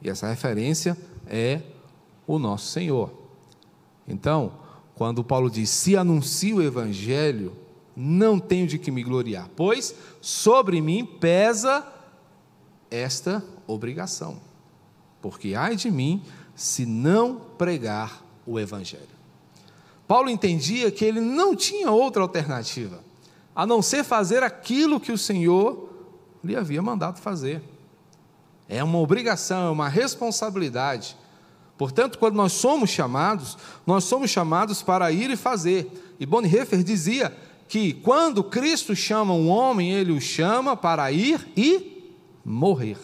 E 0.00 0.08
essa 0.08 0.26
referência 0.26 0.96
é 1.26 1.60
o 2.26 2.38
nosso 2.38 2.72
Senhor. 2.72 3.12
Então, 4.08 4.54
quando 4.94 5.22
Paulo 5.22 5.50
diz: 5.50 5.68
Se 5.68 5.98
anuncio 5.98 6.56
o 6.56 6.62
evangelho, 6.62 7.54
não 7.94 8.38
tenho 8.38 8.66
de 8.66 8.78
que 8.78 8.90
me 8.90 9.02
gloriar, 9.02 9.50
pois 9.54 9.94
sobre 10.22 10.80
mim 10.80 11.04
pesa 11.04 11.86
esta 12.90 13.44
obrigação. 13.66 14.40
Porque 15.20 15.54
ai 15.54 15.76
de 15.76 15.90
mim 15.90 16.22
se 16.54 16.86
não 16.86 17.36
pregar 17.58 18.24
o 18.46 18.58
evangelho. 18.58 19.11
Paulo 20.12 20.28
entendia 20.28 20.90
que 20.90 21.06
ele 21.06 21.22
não 21.22 21.56
tinha 21.56 21.90
outra 21.90 22.20
alternativa 22.20 23.02
a 23.56 23.64
não 23.64 23.80
ser 23.80 24.04
fazer 24.04 24.42
aquilo 24.42 25.00
que 25.00 25.10
o 25.10 25.16
Senhor 25.16 25.88
lhe 26.44 26.54
havia 26.54 26.82
mandado 26.82 27.18
fazer. 27.18 27.62
É 28.68 28.84
uma 28.84 28.98
obrigação, 28.98 29.68
é 29.68 29.70
uma 29.70 29.88
responsabilidade. 29.88 31.16
Portanto, 31.78 32.18
quando 32.18 32.34
nós 32.34 32.52
somos 32.52 32.90
chamados, 32.90 33.56
nós 33.86 34.04
somos 34.04 34.30
chamados 34.30 34.82
para 34.82 35.10
ir 35.10 35.30
e 35.30 35.36
fazer. 35.36 35.90
E 36.20 36.26
Bonhoeffer 36.26 36.82
dizia 36.82 37.34
que 37.66 37.94
quando 37.94 38.44
Cristo 38.44 38.94
chama 38.94 39.32
um 39.32 39.48
homem, 39.48 39.94
ele 39.94 40.12
o 40.12 40.20
chama 40.20 40.76
para 40.76 41.10
ir 41.10 41.50
e 41.56 42.12
morrer. 42.44 42.98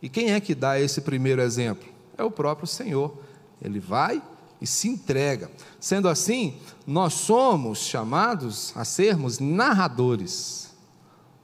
E 0.00 0.08
quem 0.08 0.34
é 0.34 0.38
que 0.38 0.54
dá 0.54 0.78
esse 0.78 1.00
primeiro 1.00 1.42
exemplo? 1.42 1.88
É 2.16 2.22
o 2.22 2.30
próprio 2.30 2.68
Senhor. 2.68 3.18
Ele 3.60 3.80
vai 3.80 4.22
e 4.64 4.66
se 4.66 4.88
entrega. 4.88 5.50
Sendo 5.78 6.08
assim, 6.08 6.56
nós 6.86 7.12
somos 7.12 7.80
chamados 7.80 8.72
a 8.74 8.82
sermos 8.82 9.38
narradores 9.38 10.74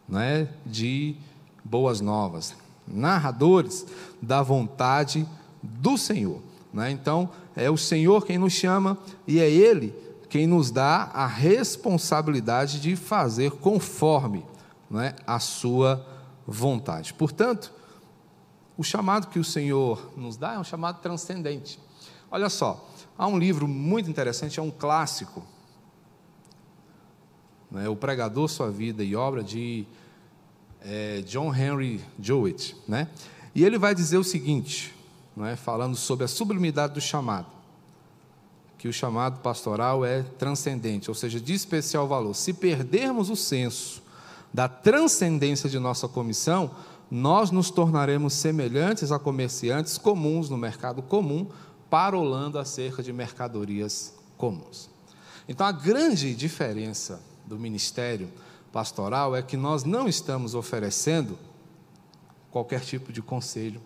né, 0.08 0.48
de 0.64 1.14
boas 1.62 2.00
novas, 2.00 2.54
narradores 2.88 3.84
da 4.22 4.42
vontade 4.42 5.28
do 5.62 5.98
Senhor. 5.98 6.40
Né? 6.72 6.90
Então, 6.90 7.28
é 7.54 7.70
o 7.70 7.76
Senhor 7.76 8.24
quem 8.24 8.38
nos 8.38 8.54
chama 8.54 8.96
e 9.26 9.38
é 9.38 9.50
Ele 9.50 9.94
quem 10.30 10.46
nos 10.46 10.70
dá 10.70 11.10
a 11.12 11.26
responsabilidade 11.26 12.80
de 12.80 12.96
fazer 12.96 13.50
conforme 13.50 14.46
né, 14.88 15.14
a 15.26 15.38
Sua 15.38 16.06
vontade. 16.46 17.12
Portanto, 17.12 17.70
o 18.78 18.82
chamado 18.82 19.26
que 19.26 19.38
o 19.38 19.44
Senhor 19.44 20.10
nos 20.16 20.38
dá 20.38 20.54
é 20.54 20.58
um 20.58 20.64
chamado 20.64 21.02
transcendente. 21.02 21.78
Olha 22.30 22.48
só, 22.48 22.88
há 23.20 23.26
um 23.26 23.38
livro 23.38 23.68
muito 23.68 24.08
interessante, 24.08 24.58
é 24.58 24.62
um 24.62 24.70
clássico, 24.70 25.44
né, 27.70 27.86
O 27.86 27.94
Pregador, 27.94 28.48
Sua 28.48 28.70
Vida 28.70 29.04
e 29.04 29.14
Obra, 29.14 29.44
de 29.44 29.84
é, 30.80 31.20
John 31.26 31.54
Henry 31.54 32.02
Jowett. 32.18 32.74
Né? 32.88 33.08
E 33.54 33.62
ele 33.62 33.76
vai 33.76 33.94
dizer 33.94 34.16
o 34.16 34.24
seguinte, 34.24 34.94
né, 35.36 35.54
falando 35.54 35.96
sobre 35.96 36.24
a 36.24 36.28
sublimidade 36.28 36.94
do 36.94 37.00
chamado, 37.00 37.48
que 38.78 38.88
o 38.88 38.92
chamado 38.92 39.40
pastoral 39.40 40.02
é 40.02 40.22
transcendente, 40.22 41.10
ou 41.10 41.14
seja, 41.14 41.38
de 41.38 41.52
especial 41.52 42.08
valor. 42.08 42.34
Se 42.34 42.54
perdermos 42.54 43.28
o 43.28 43.36
senso 43.36 44.02
da 44.50 44.66
transcendência 44.66 45.68
de 45.68 45.78
nossa 45.78 46.08
comissão, 46.08 46.70
nós 47.10 47.50
nos 47.50 47.70
tornaremos 47.70 48.32
semelhantes 48.32 49.12
a 49.12 49.18
comerciantes 49.18 49.98
comuns 49.98 50.48
no 50.48 50.56
mercado 50.56 51.02
comum, 51.02 51.46
parolando 51.90 52.58
acerca 52.58 53.02
de 53.02 53.12
mercadorias 53.12 54.14
comuns. 54.38 54.88
Então, 55.48 55.66
a 55.66 55.72
grande 55.72 56.34
diferença 56.34 57.20
do 57.44 57.58
ministério 57.58 58.30
pastoral 58.72 59.34
é 59.34 59.42
que 59.42 59.56
nós 59.56 59.82
não 59.82 60.08
estamos 60.08 60.54
oferecendo 60.54 61.36
qualquer 62.50 62.80
tipo 62.80 63.12
de 63.12 63.20
conselho, 63.20 63.82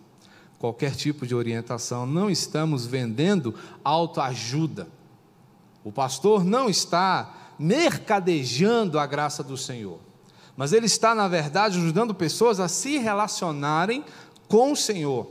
qualquer 0.59 0.95
tipo 0.95 1.25
de 1.25 1.35
orientação, 1.35 2.05
não 2.05 2.29
estamos 2.29 2.85
vendendo 2.85 3.53
autoajuda. 3.83 4.87
O 5.83 5.91
pastor 5.91 6.43
não 6.43 6.69
está 6.69 7.53
mercadejando 7.57 8.99
a 8.99 9.05
graça 9.05 9.43
do 9.43 9.57
Senhor, 9.57 9.99
mas 10.55 10.73
ele 10.73 10.85
está, 10.85 11.13
na 11.13 11.27
verdade, 11.27 11.77
ajudando 11.77 12.13
pessoas 12.13 12.59
a 12.59 12.67
se 12.67 12.97
relacionarem 12.97 14.03
com 14.47 14.71
o 14.71 14.75
Senhor, 14.75 15.29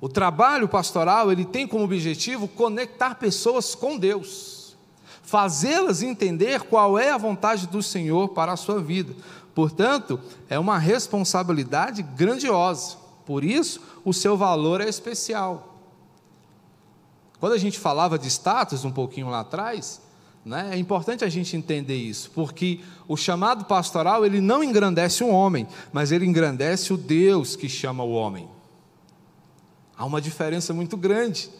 o 0.00 0.08
trabalho 0.08 0.66
pastoral, 0.66 1.30
ele 1.30 1.44
tem 1.44 1.66
como 1.66 1.84
objetivo 1.84 2.48
conectar 2.48 3.16
pessoas 3.16 3.74
com 3.74 3.98
Deus, 3.98 4.76
fazê-las 5.22 6.02
entender 6.02 6.62
qual 6.62 6.98
é 6.98 7.10
a 7.10 7.18
vontade 7.18 7.66
do 7.66 7.82
Senhor 7.82 8.28
para 8.30 8.52
a 8.52 8.56
sua 8.56 8.80
vida. 8.80 9.14
Portanto, 9.54 10.18
é 10.48 10.58
uma 10.58 10.78
responsabilidade 10.78 12.02
grandiosa. 12.02 12.96
Por 13.26 13.44
isso, 13.44 13.80
o 14.04 14.14
seu 14.14 14.36
valor 14.36 14.80
é 14.80 14.88
especial. 14.88 15.76
Quando 17.38 17.52
a 17.52 17.58
gente 17.58 17.78
falava 17.78 18.18
de 18.18 18.28
status 18.28 18.84
um 18.84 18.90
pouquinho 18.90 19.28
lá 19.28 19.40
atrás, 19.40 20.00
né, 20.44 20.70
é 20.72 20.78
importante 20.78 21.24
a 21.24 21.28
gente 21.28 21.56
entender 21.56 21.96
isso, 21.96 22.30
porque 22.34 22.80
o 23.06 23.16
chamado 23.16 23.66
pastoral 23.66 24.24
ele 24.24 24.40
não 24.40 24.64
engrandece 24.64 25.22
o 25.22 25.28
homem, 25.28 25.66
mas 25.92 26.10
ele 26.10 26.24
engrandece 26.24 26.92
o 26.92 26.96
Deus 26.96 27.54
que 27.54 27.68
chama 27.68 28.02
o 28.02 28.12
homem. 28.12 28.48
Há 30.00 30.06
uma 30.06 30.18
diferença 30.18 30.72
muito 30.72 30.96
grande, 30.96 31.50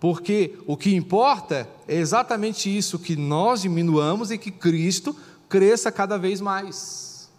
porque 0.00 0.58
o 0.66 0.76
que 0.76 0.96
importa 0.96 1.70
é 1.86 1.94
exatamente 1.94 2.76
isso, 2.76 2.98
que 2.98 3.14
nós 3.14 3.62
diminuamos 3.62 4.32
e 4.32 4.36
que 4.36 4.50
Cristo 4.50 5.14
cresça 5.48 5.92
cada 5.92 6.18
vez 6.18 6.40
mais. 6.40 7.30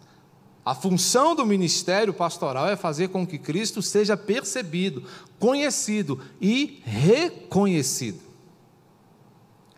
A 0.64 0.74
função 0.74 1.34
do 1.34 1.44
ministério 1.44 2.14
pastoral 2.14 2.66
é 2.70 2.74
fazer 2.74 3.08
com 3.08 3.26
que 3.26 3.36
Cristo 3.36 3.82
seja 3.82 4.16
percebido, 4.16 5.04
conhecido 5.38 6.22
e 6.40 6.80
reconhecido. 6.86 8.22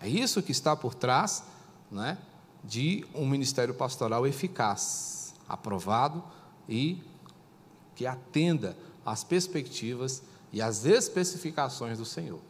É 0.01 0.09
isso 0.09 0.41
que 0.41 0.53
está 0.53 0.77
por 0.77 0.95
trás 0.95 1.43
né, 1.91 2.17
de 2.63 3.05
um 3.13 3.27
ministério 3.27 3.75
pastoral 3.75 4.29
eficaz, 4.29 5.35
aprovado 5.49 6.23
e 6.69 7.03
que 7.97 8.07
atenda 8.07 8.79
às 9.05 9.25
perspectivas 9.25 10.23
e 10.53 10.63
as 10.63 10.85
especificações 10.85 11.99
do 11.99 12.05
Senhor. 12.05 12.41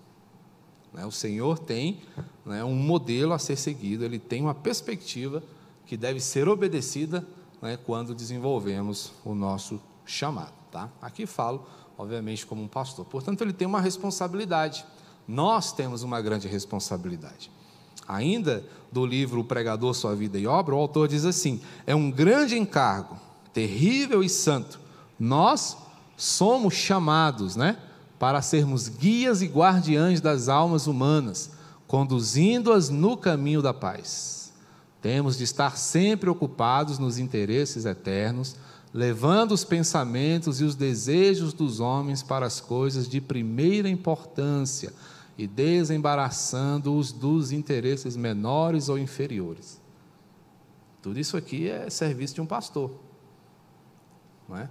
Né, 0.92 1.04
o 1.04 1.10
Senhor 1.10 1.58
tem 1.58 2.00
né, 2.44 2.64
um 2.64 2.74
modelo 2.74 3.32
a 3.32 3.38
ser 3.38 3.56
seguido, 3.56 4.04
ele 4.04 4.18
tem 4.18 4.42
uma 4.42 4.54
perspectiva 4.54 5.42
que 5.86 5.96
deve 5.96 6.20
ser 6.20 6.48
obedecida 6.48 7.26
né, 7.60 7.76
quando 7.76 8.14
desenvolvemos 8.14 9.12
o 9.24 9.34
nosso 9.34 9.80
chamado. 10.04 10.52
Tá? 10.70 10.88
Aqui 11.00 11.26
falo, 11.26 11.66
obviamente, 11.96 12.46
como 12.46 12.62
um 12.62 12.68
pastor. 12.68 13.04
Portanto, 13.04 13.42
ele 13.42 13.52
tem 13.52 13.66
uma 13.66 13.80
responsabilidade. 13.80 14.84
Nós 15.26 15.72
temos 15.72 16.02
uma 16.02 16.20
grande 16.20 16.48
responsabilidade. 16.48 17.50
Ainda 18.06 18.64
do 18.90 19.04
livro 19.04 19.40
O 19.40 19.44
Pregador, 19.44 19.92
Sua 19.92 20.14
Vida 20.14 20.38
e 20.38 20.46
Obra, 20.46 20.74
o 20.74 20.78
autor 20.78 21.08
diz 21.08 21.26
assim: 21.26 21.60
é 21.86 21.94
um 21.94 22.10
grande 22.10 22.56
encargo, 22.56 23.18
terrível 23.52 24.22
e 24.22 24.28
santo. 24.28 24.80
Nós 25.18 25.76
somos 26.16 26.74
chamados, 26.74 27.54
né? 27.54 27.76
Para 28.18 28.42
sermos 28.42 28.88
guias 28.88 29.42
e 29.42 29.46
guardiães 29.46 30.20
das 30.20 30.48
almas 30.48 30.86
humanas, 30.86 31.50
conduzindo-as 31.86 32.90
no 32.90 33.16
caminho 33.16 33.62
da 33.62 33.72
paz. 33.72 34.52
Temos 35.00 35.38
de 35.38 35.44
estar 35.44 35.76
sempre 35.76 36.28
ocupados 36.28 36.98
nos 36.98 37.18
interesses 37.18 37.84
eternos, 37.84 38.56
levando 38.92 39.52
os 39.52 39.64
pensamentos 39.64 40.60
e 40.60 40.64
os 40.64 40.74
desejos 40.74 41.52
dos 41.52 41.78
homens 41.78 42.22
para 42.22 42.46
as 42.46 42.60
coisas 42.60 43.08
de 43.08 43.20
primeira 43.20 43.88
importância 43.88 44.92
e 45.36 45.46
desembaraçando-os 45.46 47.12
dos 47.12 47.52
interesses 47.52 48.16
menores 48.16 48.88
ou 48.88 48.98
inferiores. 48.98 49.80
Tudo 51.00 51.20
isso 51.20 51.36
aqui 51.36 51.68
é 51.68 51.88
serviço 51.88 52.34
de 52.34 52.40
um 52.40 52.46
pastor. 52.46 52.90
Não 54.48 54.56
é? 54.56 54.68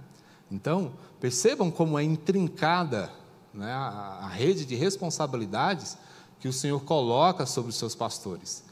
Então, 0.50 0.92
percebam 1.20 1.70
como 1.70 1.98
é 1.98 2.02
intrincada 2.02 3.10
né, 3.58 3.72
a, 3.72 4.20
a 4.22 4.28
rede 4.28 4.64
de 4.64 4.76
responsabilidades 4.76 5.98
que 6.38 6.46
o 6.46 6.52
Senhor 6.52 6.80
coloca 6.84 7.44
sobre 7.44 7.70
os 7.70 7.76
seus 7.76 7.94
pastores. 7.94 8.62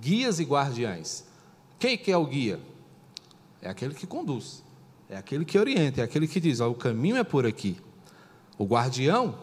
Guias 0.00 0.38
e 0.38 0.44
guardiães. 0.44 1.24
Quem 1.78 1.98
que 1.98 2.12
é 2.12 2.16
o 2.16 2.24
guia? 2.24 2.60
É 3.60 3.68
aquele 3.68 3.94
que 3.94 4.06
conduz, 4.06 4.62
é 5.08 5.16
aquele 5.16 5.44
que 5.44 5.58
orienta, 5.58 6.00
é 6.00 6.04
aquele 6.04 6.28
que 6.28 6.38
diz: 6.38 6.60
ó, 6.60 6.70
o 6.70 6.74
caminho 6.74 7.16
é 7.16 7.24
por 7.24 7.44
aqui. 7.44 7.76
O 8.56 8.64
guardião 8.64 9.36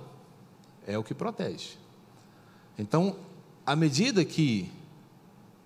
é 0.87 0.97
o 0.97 1.03
que 1.03 1.13
protege. 1.13 1.71
Então, 2.79 3.17
à 3.65 3.75
medida 3.75 4.23
que 4.23 4.71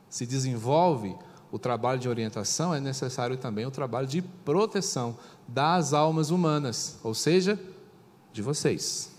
se 0.10 0.25
desenvolve 0.25 1.15
o 1.51 1.60
trabalho 1.60 2.00
de 2.00 2.10
orientação, 2.10 2.74
é 2.74 2.79
necessário 2.79 3.38
também 3.38 3.65
o 3.65 3.72
trabalho 3.72 4.08
de 4.08 4.22
proteção 4.22 5.17
das 5.48 5.94
almas 5.94 6.32
humanas, 6.32 7.00
ou 7.03 7.13
seja, 7.13 7.60
de 8.34 8.41
vocês. 8.41 9.17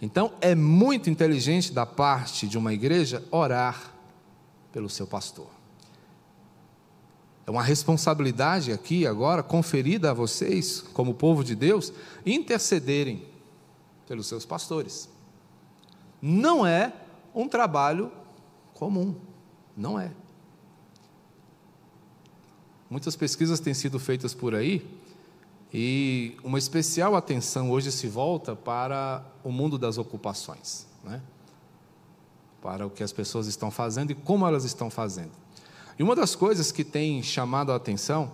Então, 0.00 0.32
é 0.40 0.54
muito 0.54 1.08
inteligente 1.08 1.72
da 1.72 1.86
parte 1.86 2.46
de 2.46 2.58
uma 2.58 2.72
igreja 2.72 3.22
orar 3.30 3.92
pelo 4.72 4.90
seu 4.90 5.06
pastor. 5.06 5.48
É 7.46 7.50
uma 7.50 7.62
responsabilidade 7.62 8.72
aqui 8.72 9.06
agora 9.06 9.42
conferida 9.42 10.10
a 10.10 10.14
vocês, 10.14 10.80
como 10.80 11.14
povo 11.14 11.44
de 11.44 11.54
Deus, 11.54 11.92
intercederem 12.24 13.26
pelos 14.06 14.26
seus 14.26 14.46
pastores. 14.46 15.08
Não 16.20 16.66
é 16.66 16.92
um 17.34 17.48
trabalho 17.48 18.10
comum, 18.72 19.14
não 19.76 19.98
é. 19.98 20.10
Muitas 22.88 23.16
pesquisas 23.16 23.60
têm 23.60 23.74
sido 23.74 23.98
feitas 23.98 24.32
por 24.32 24.54
aí 24.54 24.86
e 25.76 26.36
uma 26.44 26.56
especial 26.56 27.16
atenção 27.16 27.68
hoje 27.68 27.90
se 27.90 28.06
volta 28.06 28.54
para 28.54 29.26
o 29.42 29.50
mundo 29.50 29.76
das 29.76 29.98
ocupações, 29.98 30.86
né? 31.02 31.20
para 32.62 32.86
o 32.86 32.90
que 32.90 33.02
as 33.02 33.12
pessoas 33.12 33.48
estão 33.48 33.72
fazendo 33.72 34.12
e 34.12 34.14
como 34.14 34.46
elas 34.46 34.62
estão 34.62 34.88
fazendo. 34.88 35.32
E 35.98 36.02
uma 36.04 36.14
das 36.14 36.36
coisas 36.36 36.70
que 36.70 36.84
tem 36.84 37.20
chamado 37.24 37.72
a 37.72 37.74
atenção 37.74 38.30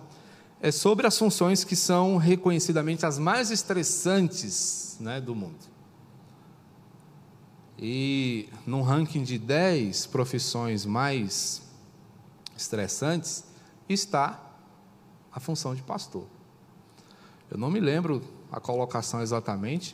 é 0.61 0.71
sobre 0.71 1.07
as 1.07 1.17
funções 1.17 1.63
que 1.63 1.75
são 1.75 2.17
reconhecidamente 2.17 3.07
as 3.07 3.17
mais 3.17 3.49
estressantes 3.49 4.97
né, 4.99 5.19
do 5.19 5.33
mundo. 5.33 5.71
E 7.75 8.49
num 8.67 8.83
ranking 8.83 9.23
de 9.23 9.39
10 9.39 10.05
profissões 10.05 10.85
mais 10.85 11.63
estressantes 12.55 13.43
está 13.89 14.39
a 15.33 15.39
função 15.39 15.73
de 15.73 15.81
pastor. 15.81 16.27
Eu 17.51 17.57
não 17.57 17.69
me 17.69 17.81
lembro 17.81 18.23
a 18.49 18.61
colocação 18.61 19.21
exatamente, 19.21 19.93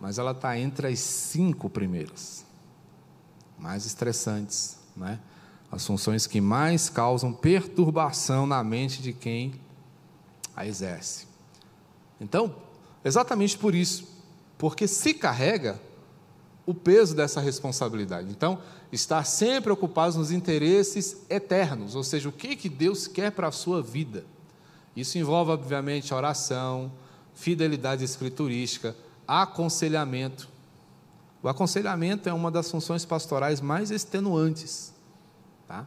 mas 0.00 0.18
ela 0.18 0.30
está 0.30 0.56
entre 0.56 0.86
as 0.86 1.00
cinco 1.00 1.68
primeiras, 1.68 2.46
mais 3.58 3.84
estressantes, 3.84 4.78
né? 4.96 5.18
as 5.70 5.84
funções 5.84 6.26
que 6.26 6.40
mais 6.40 6.88
causam 6.88 7.32
perturbação 7.32 8.46
na 8.46 8.62
mente 8.62 9.02
de 9.02 9.12
quem 9.12 9.54
a 10.54 10.64
exerce. 10.64 11.26
Então, 12.20 12.54
exatamente 13.04 13.58
por 13.58 13.74
isso, 13.74 14.06
porque 14.56 14.86
se 14.86 15.12
carrega 15.12 15.80
o 16.64 16.72
peso 16.72 17.16
dessa 17.16 17.40
responsabilidade. 17.40 18.30
Então, 18.30 18.60
estar 18.92 19.24
sempre 19.24 19.72
ocupado 19.72 20.18
nos 20.18 20.30
interesses 20.30 21.22
eternos, 21.28 21.96
ou 21.96 22.04
seja, 22.04 22.28
o 22.28 22.32
que, 22.32 22.54
que 22.54 22.68
Deus 22.68 23.08
quer 23.08 23.32
para 23.32 23.48
a 23.48 23.52
sua 23.52 23.82
vida. 23.82 24.24
Isso 24.94 25.18
envolve, 25.18 25.50
obviamente, 25.50 26.12
oração, 26.12 26.92
fidelidade 27.34 28.04
escriturística, 28.04 28.96
aconselhamento. 29.26 30.48
O 31.42 31.48
aconselhamento 31.48 32.28
é 32.28 32.32
uma 32.32 32.50
das 32.50 32.70
funções 32.70 33.04
pastorais 33.04 33.60
mais 33.60 33.90
extenuantes 33.90 34.94
tá? 35.66 35.86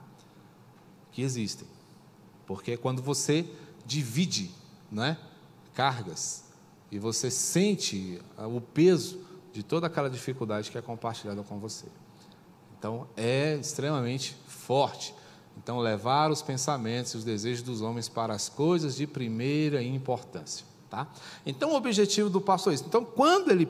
que 1.12 1.22
existem. 1.22 1.68
Porque 2.46 2.72
é 2.72 2.78
quando 2.78 3.02
você 3.02 3.50
divide 3.86 4.52
né, 4.92 5.18
cargas 5.74 6.46
e 6.92 7.00
você 7.00 7.30
sente 7.30 8.22
o 8.38 8.60
peso 8.60 9.20
de 9.54 9.64
toda 9.64 9.88
aquela 9.88 10.10
dificuldade 10.10 10.70
que 10.70 10.78
é 10.78 10.82
compartilhada 10.82 11.42
com 11.44 11.60
você. 11.60 11.86
Então, 12.78 13.08
é 13.16 13.56
extremamente 13.56 14.36
forte. 14.48 15.14
Então, 15.58 15.80
levar 15.80 16.32
os 16.32 16.42
pensamentos 16.42 17.14
e 17.14 17.18
os 17.18 17.24
desejos 17.24 17.64
dos 17.64 17.82
homens 17.82 18.10
para 18.10 18.34
as 18.34 18.50
coisas 18.50 18.96
de 18.96 19.08
primeira 19.08 19.82
importância. 19.82 20.66
Tá? 20.90 21.08
Então, 21.46 21.72
o 21.72 21.76
objetivo 21.76 22.30
do 22.30 22.42
pastor 22.42 22.72
é 22.72 22.76
isso. 22.76 22.86
Então, 22.88 23.04
quando 23.04 23.52
ele 23.52 23.68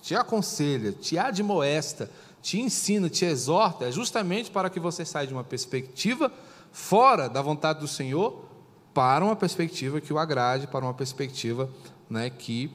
te 0.00 0.14
aconselha, 0.14 0.92
te 0.92 1.18
admoesta, 1.18 2.10
te 2.40 2.60
ensina, 2.60 3.08
te 3.08 3.24
exorta, 3.24 3.86
é 3.86 3.92
justamente 3.92 4.50
para 4.50 4.68
que 4.68 4.78
você 4.78 5.04
saia 5.04 5.26
de 5.26 5.32
uma 5.32 5.44
perspectiva 5.44 6.32
fora 6.70 7.28
da 7.28 7.40
vontade 7.40 7.80
do 7.80 7.88
Senhor 7.88 8.44
para 8.92 9.24
uma 9.24 9.34
perspectiva 9.34 10.00
que 10.00 10.12
o 10.12 10.18
agrade, 10.18 10.66
para 10.66 10.84
uma 10.84 10.94
perspectiva 10.94 11.70
né, 12.08 12.30
que 12.30 12.70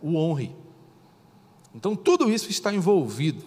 o 0.00 0.16
honre. 0.16 0.54
Então, 1.74 1.96
tudo 1.96 2.30
isso 2.30 2.50
está 2.50 2.72
envolvido 2.72 3.44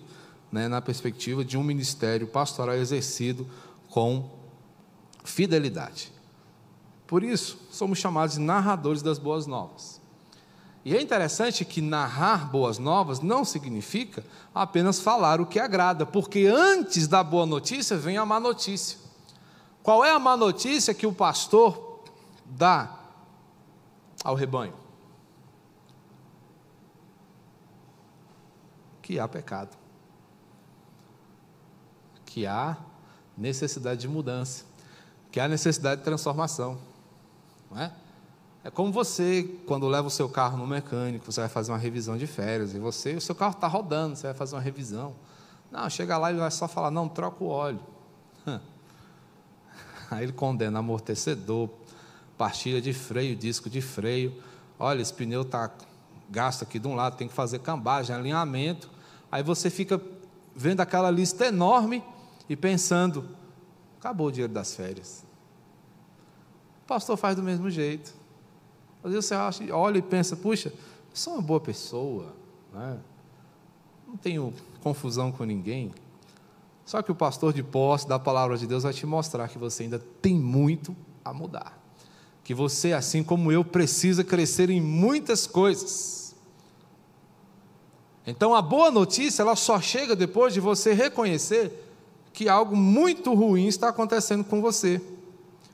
né, 0.52 0.68
na 0.68 0.82
perspectiva 0.82 1.44
de 1.44 1.58
um 1.58 1.64
ministério 1.64 2.28
pastoral 2.28 2.76
exercido 2.76 3.48
com 3.96 4.30
fidelidade. 5.24 6.12
Por 7.08 7.24
isso, 7.24 7.58
somos 7.72 7.98
chamados 7.98 8.36
de 8.36 8.42
narradores 8.42 9.02
das 9.02 9.18
boas 9.18 9.48
novas. 9.48 10.02
E 10.84 10.94
é 10.94 11.02
interessante 11.02 11.64
que 11.64 11.80
narrar 11.80 12.52
boas 12.52 12.78
novas 12.78 13.22
não 13.22 13.46
significa 13.46 14.22
apenas 14.54 15.00
falar 15.00 15.40
o 15.40 15.46
que 15.46 15.62
agrada, 15.62 16.06
porque 16.06 16.46
antes 16.46 17.08
da 17.08 17.24
boa 17.24 17.46
notícia 17.46 17.96
vem 17.96 18.18
a 18.18 18.26
má 18.26 18.38
notícia. 18.38 19.00
Qual 19.82 20.04
é 20.04 20.12
a 20.12 20.20
má 20.20 20.36
notícia 20.36 20.94
que 20.94 21.08
o 21.08 21.14
pastor 21.14 22.04
dá 22.46 23.00
ao 24.26 24.36
rebanho? 24.36 24.74
que 29.02 29.20
há 29.20 29.28
pecado, 29.28 29.78
que 32.26 32.48
há 32.48 32.76
necessidade 33.38 34.02
de 34.02 34.08
mudança, 34.08 34.64
que 35.32 35.40
há 35.40 35.48
necessidade 35.48 36.02
de 36.02 36.06
transformação. 36.06 36.78
Não 37.70 37.82
é? 37.82 37.92
É 38.64 38.72
como 38.72 38.92
você, 38.92 39.44
quando 39.68 39.88
leva 39.88 40.08
o 40.08 40.12
seu 40.12 40.28
carro 40.28 40.58
no 40.58 40.66
mecânico, 40.66 41.32
você 41.32 41.42
vai 41.42 41.50
fazer 41.50 41.72
uma 41.72 41.78
revisão 41.78 42.18
de 42.18 42.26
férias, 42.26 42.74
e 42.74 42.80
você, 42.80 43.14
o 43.14 43.22
seu 43.22 43.36
carro 43.36 43.52
está 43.52 43.68
rodando, 43.68 44.16
você 44.16 44.28
vai 44.28 44.34
fazer 44.34 44.56
uma 44.56 44.62
revisão. 44.62 45.14
Não, 45.72 45.88
chega 45.90 46.18
lá 46.18 46.32
e 46.32 46.36
vai 46.36 46.50
só 46.50 46.68
falar, 46.68 46.90
não, 46.90 47.08
troca 47.08 47.44
o 47.44 47.48
óleo. 47.48 47.80
Aí 50.10 50.24
ele 50.24 50.34
condena 50.34 50.80
amortecedor, 50.80 51.70
pastilha 52.38 52.82
de 52.82 52.94
freio, 52.94 53.36
disco 53.36 53.70
de 53.70 53.82
freio. 53.82 54.42
Olha, 54.80 55.02
esse 55.02 55.14
pneu 55.14 55.44
está 55.44 55.70
gasto 56.30 56.64
aqui 56.64 56.80
de 56.80 56.88
um 56.88 56.96
lado, 56.96 57.18
tem 57.18 57.28
que 57.28 57.34
fazer 57.34 57.60
cambagem, 57.60 58.16
alinhamento. 58.16 58.90
Aí 59.32 59.44
você 59.44 59.70
fica 59.70 60.02
vendo 60.56 60.82
aquela 60.82 61.12
lista 61.12 61.46
enorme 61.46 62.04
e 62.50 62.56
pensando: 62.56 63.28
acabou 64.00 64.28
o 64.28 64.32
dinheiro 64.32 64.54
das 64.54 64.76
férias. 64.76 65.26
O 66.84 66.88
pastor 66.88 67.18
faz 67.18 67.36
do 67.36 67.44
mesmo 67.44 67.70
jeito. 67.70 68.14
Às 69.04 69.12
vezes 69.12 69.26
você 69.26 69.36
acha, 69.36 69.76
olha 69.76 69.98
e 69.98 70.02
pensa: 70.02 70.36
puxa, 70.36 70.74
sou 71.14 71.34
uma 71.34 71.42
boa 71.42 71.60
pessoa, 71.60 72.34
né? 72.74 73.00
não 74.08 74.18
tenho 74.18 74.54
confusão 74.82 75.32
com 75.32 75.44
ninguém. 75.44 75.94
Só 76.86 77.02
que 77.02 77.12
o 77.12 77.16
pastor 77.16 77.52
de 77.52 77.64
posse 77.64 78.08
da 78.08 78.20
palavra 78.20 78.58
de 78.58 78.68
Deus 78.68 78.84
vai 78.84 78.94
te 78.94 79.06
mostrar 79.06 79.48
que 79.48 79.58
você 79.58 79.84
ainda 79.84 80.00
tem 80.22 80.36
muito 80.36 80.96
a 81.24 81.34
mudar. 81.34 81.82
Que 82.44 82.54
você, 82.54 82.94
assim 82.94 83.24
como 83.24 83.52
eu, 83.52 83.66
precisa 83.66 84.24
crescer 84.24 84.70
em 84.70 84.80
muitas 84.80 85.48
coisas. 85.48 86.36
Então 88.28 88.54
a 88.54 88.62
boa 88.62 88.92
notícia 88.92 89.42
ela 89.42 89.56
só 89.56 89.82
chega 89.82 90.16
depois 90.16 90.54
de 90.54 90.60
você 90.60 90.94
reconhecer 90.94 91.85
que 92.36 92.48
algo 92.48 92.76
muito 92.76 93.34
ruim 93.34 93.66
está 93.66 93.90
acontecendo 93.90 94.44
com 94.44 94.62
você. 94.62 95.02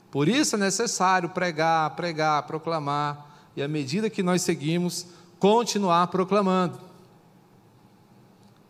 Por 0.10 0.30
isso 0.30 0.56
é 0.56 0.60
necessário 0.60 1.30
pregar, 1.30 1.90
pregar, 1.96 2.44
proclamar, 2.44 3.50
e 3.56 3.62
à 3.62 3.68
medida 3.68 4.10
que 4.10 4.24
nós 4.24 4.42
seguimos, 4.42 5.08
continuar 5.40 6.08
proclamando. 6.08 6.80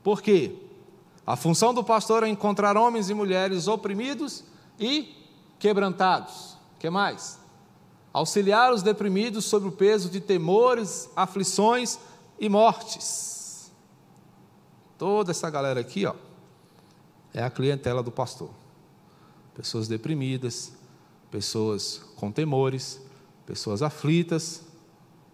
Por 0.04 0.22
quê? 0.22 0.56
A 1.28 1.36
função 1.36 1.74
do 1.74 1.84
pastor 1.84 2.24
é 2.24 2.28
encontrar 2.28 2.76
homens 2.76 3.10
e 3.10 3.14
mulheres 3.14 3.68
oprimidos 3.68 4.44
e 4.80 5.16
quebrantados. 5.60 6.58
Que 6.80 6.90
mais? 6.90 7.42
auxiliar 8.14 8.74
os 8.74 8.84
deprimidos 8.84 9.46
sob 9.46 9.68
o 9.68 9.72
peso 9.72 10.10
de 10.10 10.20
temores, 10.20 11.10
aflições 11.16 11.98
e 12.40 12.50
mortes. 12.50 13.72
Toda 14.98 15.32
essa 15.32 15.50
galera 15.50 15.80
aqui, 15.80 16.06
ó, 16.06 16.14
é 17.34 17.44
a 17.44 17.50
clientela 17.50 18.04
do 18.04 18.12
pastor. 18.12 18.50
Pessoas 19.54 19.88
deprimidas, 19.88 20.74
pessoas 21.30 22.02
com 22.16 22.32
temores, 22.32 23.02
pessoas 23.46 23.82
aflitas, 23.82 24.64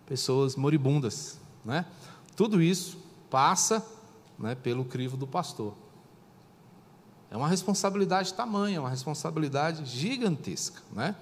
pessoas 0.05 0.55
moribundas, 0.55 1.39
né? 1.65 1.85
Tudo 2.35 2.61
isso 2.61 2.97
passa, 3.29 3.85
né, 4.37 4.55
pelo 4.55 4.85
crivo 4.85 5.17
do 5.17 5.27
pastor. 5.27 5.73
É 7.29 7.35
uma 7.35 7.47
responsabilidade 7.47 8.33
tamanha, 8.33 8.79
uma 8.79 8.89
responsabilidade 8.89 9.85
gigantesca, 9.85 10.81
né? 10.93 11.15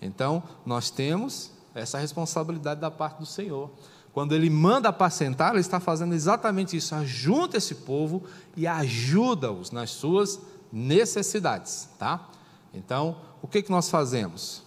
Então, 0.00 0.42
nós 0.66 0.90
temos 0.90 1.52
essa 1.74 1.98
responsabilidade 1.98 2.80
da 2.80 2.90
parte 2.90 3.18
do 3.18 3.26
Senhor. 3.26 3.70
Quando 4.12 4.34
ele 4.34 4.50
manda 4.50 4.90
apacentar, 4.90 5.52
ele 5.52 5.60
está 5.60 5.80
fazendo 5.80 6.14
exatamente 6.14 6.76
isso, 6.76 6.94
ajunta 6.94 7.56
esse 7.56 7.76
povo 7.76 8.22
e 8.56 8.66
ajuda-os 8.66 9.70
nas 9.70 9.90
suas 9.90 10.40
necessidades, 10.70 11.88
tá? 11.98 12.28
Então, 12.74 13.16
o 13.40 13.48
que, 13.48 13.62
que 13.62 13.70
nós 13.70 13.88
fazemos? 13.88 14.62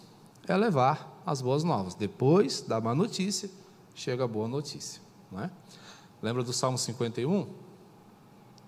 É 0.48 0.56
levar 0.56 1.20
as 1.24 1.40
boas 1.40 1.62
novas. 1.64 1.94
Depois 1.94 2.60
da 2.60 2.80
má 2.80 2.94
notícia, 2.94 3.48
chega 3.94 4.24
a 4.24 4.28
boa 4.28 4.48
notícia, 4.48 5.00
não 5.30 5.42
é? 5.42 5.50
Lembra 6.20 6.42
do 6.42 6.52
Salmo 6.52 6.78
51? 6.78 7.48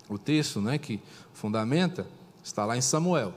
O 0.09 0.19
texto, 0.19 0.61
né, 0.61 0.79
que 0.79 1.03
fundamenta, 1.33 2.07
está 2.43 2.65
lá 2.65 2.77
em 2.77 2.81
Samuel. 2.81 3.35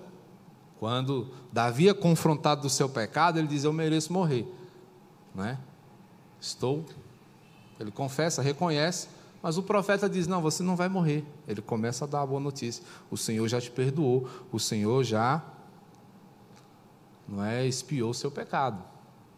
Quando 0.80 1.32
Davi 1.51 1.89
é 1.89 1.93
confrontado 1.93 2.62
do 2.62 2.69
seu 2.69 2.89
pecado, 2.89 3.38
ele 3.38 3.47
diz: 3.47 3.63
Eu 3.63 3.73
mereço 3.73 4.12
morrer. 4.12 4.47
Não 5.36 5.45
é? 5.45 5.58
Estou. 6.39 6.86
Ele 7.82 7.91
confessa, 7.91 8.41
reconhece, 8.41 9.08
mas 9.41 9.58
o 9.58 9.63
profeta 9.63 10.10
diz: 10.10 10.28
Não, 10.28 10.41
você 10.41 10.62
não 10.63 10.76
vai 10.76 10.88
morrer. 10.88 11.26
Ele 11.48 11.62
começa 11.62 12.06
a 12.06 12.08
dar 12.08 12.22
a 12.22 12.26
boa 12.26 12.39
notícia: 12.39 12.84
O 13.10 13.17
Senhor 13.17 13.48
já 13.48 13.60
te 13.60 13.72
perdoou, 13.72 14.30
o 14.52 14.60
Senhor 14.60 15.04
já 15.04 15.44
não 17.28 17.44
é 17.44 17.65
espiou 17.65 18.13
seu 18.13 18.30
pecado. 18.30 18.84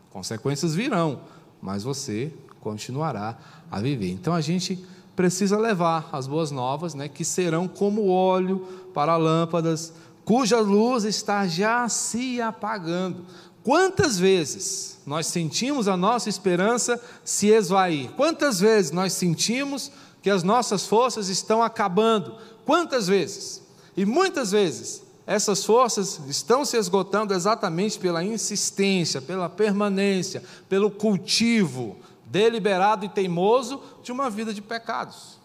Consequências 0.10 0.74
virão, 0.76 1.22
mas 1.62 1.84
você 1.84 2.34
continuará 2.60 3.38
a 3.70 3.80
viver. 3.80 4.12
Então 4.12 4.34
a 4.34 4.42
gente 4.42 4.84
precisa 5.16 5.58
levar 5.58 6.10
as 6.12 6.26
boas 6.26 6.50
novas, 6.50 6.94
né, 6.96 7.08
que 7.08 7.24
serão 7.24 7.68
como 7.68 8.10
óleo 8.10 8.60
para 8.94 9.16
lâmpadas, 9.16 9.94
cuja 10.26 10.60
luz 10.60 11.04
está 11.04 11.46
já 11.48 11.88
se 11.88 12.42
apagando. 12.42 13.26
Quantas 13.63 14.19
vezes 14.19 14.99
nós 15.06 15.28
sentimos 15.28 15.88
a 15.88 15.95
nossa 15.95 16.30
esperança 16.30 17.02
se 17.23 17.47
esvair? 17.47 18.12
Quantas 18.12 18.60
vezes 18.60 18.91
nós 18.91 19.13
sentimos 19.13 19.91
que 20.21 20.30
as 20.30 20.43
nossas 20.43 20.86
forças 20.86 21.30
estão 21.30 21.63
acabando? 21.63 22.38
Quantas 22.65 23.08
vezes? 23.08 23.62
E 23.95 24.06
muitas 24.06 24.52
vezes 24.52 25.04
essas 25.26 25.63
forças 25.63 26.19
estão 26.28 26.65
se 26.65 26.76
esgotando 26.76 27.34
exatamente 27.34 27.97
pela 27.97 28.23
insistência, 28.23 29.21
pela 29.21 29.49
permanência, 29.49 30.43
pelo 30.67 30.91
cultivo 30.91 31.95
deliberado 32.26 33.06
e 33.06 33.10
teimoso 33.10 33.82
de 34.02 34.12
uma 34.12 34.30
vida 34.30 34.54
de 34.54 34.62
pecados. 34.62 35.39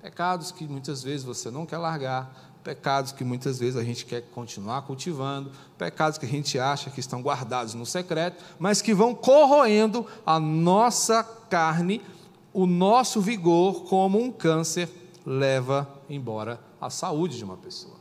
Pecados 0.00 0.52
que 0.52 0.66
muitas 0.66 1.02
vezes 1.02 1.24
você 1.24 1.50
não 1.50 1.66
quer 1.66 1.78
largar, 1.78 2.54
pecados 2.66 3.12
que 3.12 3.22
muitas 3.22 3.60
vezes 3.60 3.76
a 3.76 3.84
gente 3.84 4.04
quer 4.04 4.22
continuar 4.22 4.82
cultivando, 4.82 5.52
pecados 5.78 6.18
que 6.18 6.26
a 6.26 6.28
gente 6.28 6.58
acha 6.58 6.90
que 6.90 6.98
estão 6.98 7.22
guardados 7.22 7.74
no 7.74 7.86
secreto, 7.86 8.42
mas 8.58 8.82
que 8.82 8.92
vão 8.92 9.14
corroendo 9.14 10.04
a 10.26 10.40
nossa 10.40 11.22
carne, 11.22 12.02
o 12.52 12.66
nosso 12.66 13.20
vigor, 13.20 13.84
como 13.84 14.20
um 14.20 14.32
câncer 14.32 14.90
leva 15.24 15.88
embora 16.10 16.60
a 16.80 16.90
saúde 16.90 17.36
de 17.36 17.44
uma 17.44 17.56
pessoa. 17.56 17.94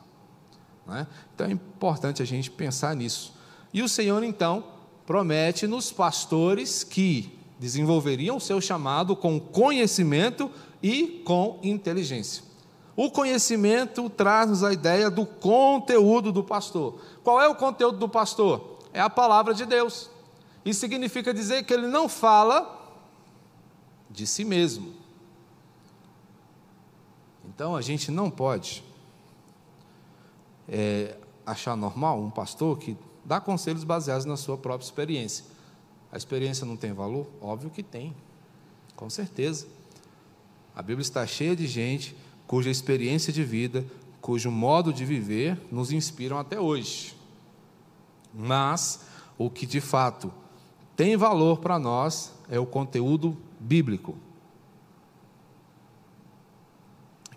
É? 0.89 1.05
Então 1.35 1.45
é 1.45 1.51
importante 1.51 2.23
a 2.23 2.25
gente 2.25 2.49
pensar 2.49 2.95
nisso. 2.95 3.35
E 3.71 3.83
o 3.83 3.89
Senhor, 3.89 4.23
então, 4.23 4.63
promete 5.05 5.67
nos 5.67 5.91
pastores 5.91 6.83
que 6.83 7.37
desenvolveriam 7.59 8.37
o 8.37 8.41
seu 8.41 8.59
chamado 8.59 9.15
com 9.15 9.39
conhecimento 9.39 10.49
e 10.81 11.21
com 11.23 11.59
inteligência. 11.61 12.54
O 12.95 13.11
conhecimento 13.11 14.09
traz-nos 14.09 14.63
a 14.63 14.71
ideia 14.71 15.09
do 15.09 15.25
conteúdo 15.25 16.31
do 16.31 16.43
pastor. 16.43 16.99
Qual 17.23 17.41
é 17.41 17.47
o 17.47 17.55
conteúdo 17.55 17.97
do 17.97 18.07
pastor? 18.07 18.79
É 18.93 19.01
a 19.01 19.09
palavra 19.09 19.53
de 19.53 19.65
Deus. 19.65 20.09
Isso 20.63 20.79
significa 20.79 21.33
dizer 21.33 21.63
que 21.65 21.73
ele 21.73 21.87
não 21.87 22.07
fala 22.07 22.81
de 24.09 24.25
si 24.25 24.45
mesmo. 24.45 24.93
Então 27.43 27.75
a 27.75 27.81
gente 27.81 28.09
não 28.09 28.31
pode 28.31 28.81
é, 30.67 31.17
achar 31.45 31.75
normal 31.75 32.19
um 32.19 32.29
pastor 32.29 32.77
que 32.77 32.97
dá 33.23 33.41
conselhos 33.41 33.83
baseados 33.83 34.25
na 34.25 34.37
sua 34.37 34.57
própria 34.57 34.85
experiência. 34.85 35.45
A 36.11 36.17
experiência 36.17 36.65
não 36.65 36.77
tem 36.77 36.93
valor? 36.93 37.27
Óbvio 37.41 37.69
que 37.69 37.83
tem, 37.83 38.15
com 38.95 39.09
certeza. 39.09 39.67
A 40.73 40.81
Bíblia 40.81 41.01
está 41.01 41.27
cheia 41.27 41.55
de 41.55 41.67
gente 41.67 42.15
cuja 42.47 42.69
experiência 42.69 43.31
de 43.31 43.43
vida, 43.43 43.85
cujo 44.21 44.51
modo 44.51 44.93
de 44.93 45.05
viver 45.05 45.59
nos 45.71 45.91
inspiram 45.91 46.37
até 46.37 46.59
hoje. 46.59 47.15
Mas 48.33 49.05
o 49.37 49.49
que 49.49 49.65
de 49.65 49.81
fato 49.81 50.31
tem 50.95 51.17
valor 51.17 51.59
para 51.59 51.77
nós 51.77 52.33
é 52.49 52.59
o 52.59 52.65
conteúdo 52.65 53.37
bíblico, 53.59 54.15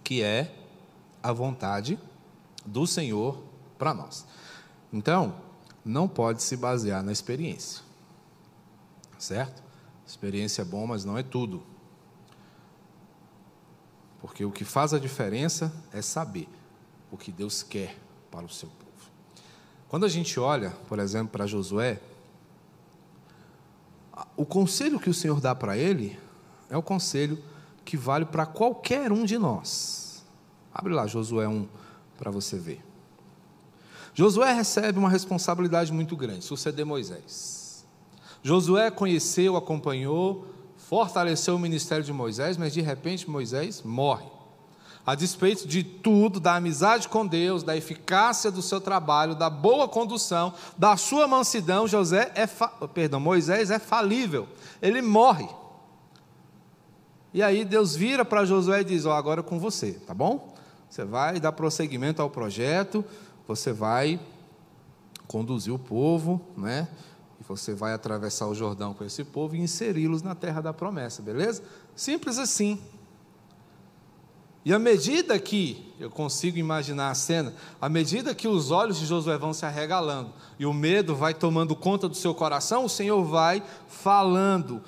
que 0.05 0.23
é 0.23 0.55
a 1.23 1.33
vontade 1.33 1.99
do 2.65 2.87
Senhor 2.87 3.43
para 3.77 3.93
nós. 3.93 4.27
Então, 4.93 5.35
não 5.85 6.09
pode 6.09 6.43
se 6.43 6.57
basear 6.57 7.03
na 7.03 7.13
experiência, 7.13 7.83
certo? 9.19 9.63
Experiência 10.07 10.63
é 10.63 10.65
bom, 10.65 10.87
mas 10.87 11.05
não 11.05 11.19
é 11.19 11.23
tudo. 11.23 11.63
Porque 14.21 14.45
o 14.45 14.51
que 14.51 14.65
faz 14.65 14.93
a 14.93 14.99
diferença 14.99 15.73
é 15.93 16.03
saber 16.03 16.49
o 17.11 17.17
que 17.17 17.31
Deus 17.31 17.63
quer 17.63 17.97
para 18.31 18.45
o 18.45 18.49
seu 18.49 18.69
povo. 18.69 18.89
Quando 19.89 20.05
a 20.05 20.09
gente 20.09 20.39
olha, 20.39 20.71
por 20.89 20.99
exemplo, 20.99 21.29
para 21.29 21.47
Josué, 21.47 22.01
o 24.37 24.45
conselho 24.45 24.99
que 25.01 25.09
o 25.09 25.15
Senhor 25.15 25.41
dá 25.41 25.55
para 25.55 25.77
ele 25.77 26.19
é 26.69 26.77
o 26.77 26.83
conselho 26.83 27.43
que 27.85 27.97
vale 27.97 28.25
para 28.25 28.45
qualquer 28.45 29.11
um 29.11 29.25
de 29.25 29.39
nós. 29.39 30.25
Abre 30.75 30.93
lá 30.93 31.07
Josué 31.07 31.49
1 31.49 31.67
para 32.19 32.31
você 32.31 32.59
ver. 32.59 32.85
Josué 34.13 34.53
recebe 34.53 34.99
uma 34.99 35.09
responsabilidade 35.09 35.93
muito 35.93 36.17
grande, 36.17 36.45
suceder 36.45 36.85
Moisés. 36.85 37.87
Josué 38.43 38.91
conheceu, 38.91 39.57
acompanhou, 39.57 40.47
fortaleceu 40.89 41.55
o 41.55 41.59
ministério 41.59 42.03
de 42.03 42.15
Moisés, 42.15 42.57
mas 42.57 42.73
de 42.73 42.81
repente 42.81 43.29
Moisés 43.29 43.83
morre. 43.83 44.27
A 45.05 45.15
despeito 45.15 45.69
de 45.69 45.83
tudo, 45.85 46.41
da 46.41 46.57
amizade 46.57 47.11
com 47.11 47.27
Deus, 47.27 47.63
da 47.63 47.77
eficácia 47.77 48.51
do 48.51 48.63
seu 48.63 48.81
trabalho, 48.81 49.35
da 49.35 49.51
boa 49.51 49.87
condução, 49.87 50.55
da 50.79 50.97
sua 50.97 51.29
mansidão, 51.29 51.87
José 51.87 52.33
é 52.35 52.47
perdão, 52.89 53.21
Moisés 53.21 53.71
é 53.71 53.79
falível. 53.79 54.49
Ele 54.81 55.03
morre. 55.03 55.49
E 57.35 57.43
aí 57.43 57.67
Deus 57.67 57.95
vira 57.95 58.25
para 58.25 58.47
Josué 58.47 58.81
e 58.81 58.85
diz: 58.85 59.05
"Ó, 59.05 59.11
oh, 59.11 59.13
agora 59.13 59.41
é 59.41 59.43
com 59.43 59.59
você, 59.59 59.93
tá 59.93 60.15
bom? 60.15 60.55
Você 60.89 61.05
vai 61.05 61.39
dar 61.39 61.53
prosseguimento 61.53 62.23
ao 62.23 62.31
projeto, 62.31 63.05
você 63.47 63.75
vai 63.75 64.19
conduzir 65.27 65.73
o 65.73 65.79
povo, 65.79 66.41
né? 66.57 66.89
Você 67.49 67.75
vai 67.75 67.95
atravessar 67.95 68.47
o 68.47 68.55
Jordão 68.55 68.93
com 68.93 69.05
esse 69.05 69.25
povo 69.25 69.57
e 69.57 69.61
inseri-los 69.61 70.23
na 70.23 70.35
terra 70.35 70.61
da 70.61 70.73
promessa, 70.73 71.23
beleza? 71.23 71.63
Simples 71.97 72.39
assim. 72.39 72.79
E 74.65 74.73
à 74.73 74.79
medida 74.79 75.39
que, 75.39 75.95
eu 75.99 76.11
consigo 76.11 76.59
imaginar 76.59 77.11
a 77.11 77.15
cena, 77.15 77.55
à 77.81 77.89
medida 77.89 78.35
que 78.35 78.47
os 78.47 78.71
olhos 78.71 78.99
de 78.99 79.07
Josué 79.07 79.39
vão 79.39 79.55
se 79.55 79.65
arregalando 79.65 80.31
e 80.59 80.67
o 80.67 80.75
medo 80.75 81.17
vai 81.17 81.33
tomando 81.33 81.75
conta 81.75 82.07
do 82.07 82.15
seu 82.15 82.35
coração, 82.35 82.85
o 82.85 82.89
Senhor 82.89 83.25
vai 83.25 83.63
falando 83.87 84.83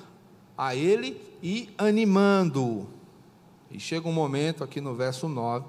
a 0.55 0.75
ele 0.75 1.19
e 1.41 1.67
animando-o. 1.79 2.87
E 3.71 3.79
chega 3.79 4.07
um 4.07 4.13
momento 4.13 4.63
aqui 4.63 4.79
no 4.79 4.93
verso 4.93 5.27
9 5.27 5.65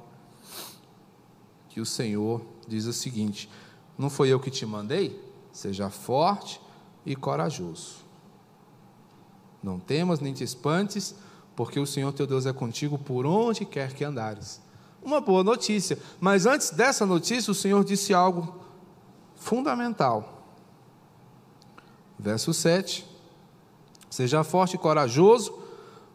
que 1.70 1.80
o 1.80 1.86
Senhor 1.86 2.42
diz 2.68 2.84
o 2.84 2.92
seguinte: 2.92 3.48
Não 3.96 4.10
foi 4.10 4.28
eu 4.28 4.38
que 4.38 4.50
te 4.50 4.66
mandei? 4.66 5.18
Seja 5.52 5.88
forte 5.88 6.60
e 7.04 7.16
corajoso. 7.16 7.96
Não 9.62 9.78
temas 9.78 10.20
nem 10.20 10.32
te 10.32 10.42
espantes, 10.42 11.14
porque 11.54 11.78
o 11.78 11.86
Senhor 11.86 12.12
teu 12.12 12.26
Deus 12.26 12.46
é 12.46 12.52
contigo 12.52 12.98
por 12.98 13.26
onde 13.26 13.64
quer 13.64 13.92
que 13.92 14.04
andares. 14.04 14.60
Uma 15.02 15.20
boa 15.20 15.42
notícia, 15.42 15.98
mas 16.20 16.46
antes 16.46 16.70
dessa 16.70 17.04
notícia, 17.04 17.50
o 17.50 17.54
Senhor 17.54 17.84
disse 17.84 18.14
algo 18.14 18.60
fundamental. 19.36 20.44
Verso 22.18 22.54
7. 22.54 23.04
Seja 24.08 24.44
forte 24.44 24.74
e 24.74 24.78
corajoso, 24.78 25.58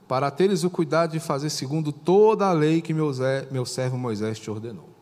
para 0.07 0.31
teres 0.31 0.63
o 0.63 0.69
cuidado 0.69 1.11
de 1.11 1.19
fazer 1.19 1.49
segundo 1.49 1.91
toda 1.91 2.47
a 2.47 2.53
lei 2.53 2.81
que 2.81 2.93
meu, 2.93 3.65
servo 3.65 3.97
Moisés 3.97 4.39
te 4.39 4.49
ordenou. 4.49 4.96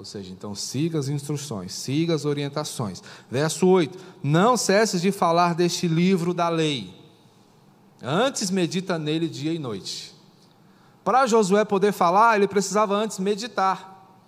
Ou 0.00 0.04
seja, 0.06 0.32
então 0.32 0.54
siga 0.54 0.98
as 0.98 1.10
instruções, 1.10 1.74
siga 1.74 2.14
as 2.14 2.24
orientações. 2.24 3.02
Verso 3.30 3.68
8: 3.68 3.98
Não 4.22 4.56
cesses 4.56 5.02
de 5.02 5.12
falar 5.12 5.54
deste 5.54 5.86
livro 5.86 6.32
da 6.32 6.48
lei, 6.48 6.90
antes 8.02 8.50
medita 8.50 8.98
nele 8.98 9.28
dia 9.28 9.52
e 9.52 9.58
noite. 9.58 10.14
Para 11.04 11.26
Josué 11.26 11.66
poder 11.66 11.92
falar, 11.92 12.36
ele 12.36 12.48
precisava 12.48 12.94
antes 12.94 13.18
meditar. 13.18 14.18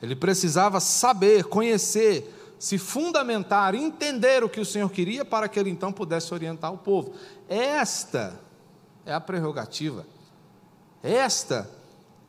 Ele 0.00 0.14
precisava 0.14 0.78
saber, 0.78 1.46
conhecer, 1.46 2.54
se 2.56 2.78
fundamentar, 2.78 3.74
entender 3.74 4.44
o 4.44 4.48
que 4.48 4.60
o 4.60 4.64
Senhor 4.64 4.88
queria 4.92 5.24
para 5.24 5.48
que 5.48 5.58
ele 5.58 5.70
então 5.70 5.92
pudesse 5.92 6.32
orientar 6.32 6.72
o 6.72 6.78
povo. 6.78 7.14
Esta 7.48 8.38
é 9.04 9.12
a 9.12 9.20
prerrogativa, 9.20 10.06
esta 11.02 11.68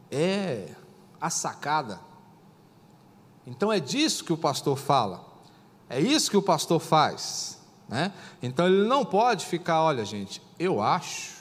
é 0.10 0.69
a 1.21 1.30
sacada. 1.30 2.07
Então 3.47 3.71
é 3.71 3.79
disso 3.79 4.25
que 4.25 4.33
o 4.33 4.38
pastor 4.38 4.77
fala, 4.77 5.25
é 5.89 6.01
isso 6.01 6.29
que 6.29 6.36
o 6.36 6.41
pastor 6.41 6.81
faz. 6.81 7.57
Né? 7.88 8.12
Então 8.43 8.67
ele 8.67 8.86
não 8.86 9.05
pode 9.05 9.45
ficar, 9.45 9.81
olha 9.81 10.03
gente, 10.03 10.41
eu 10.60 10.81
acho 10.81 11.38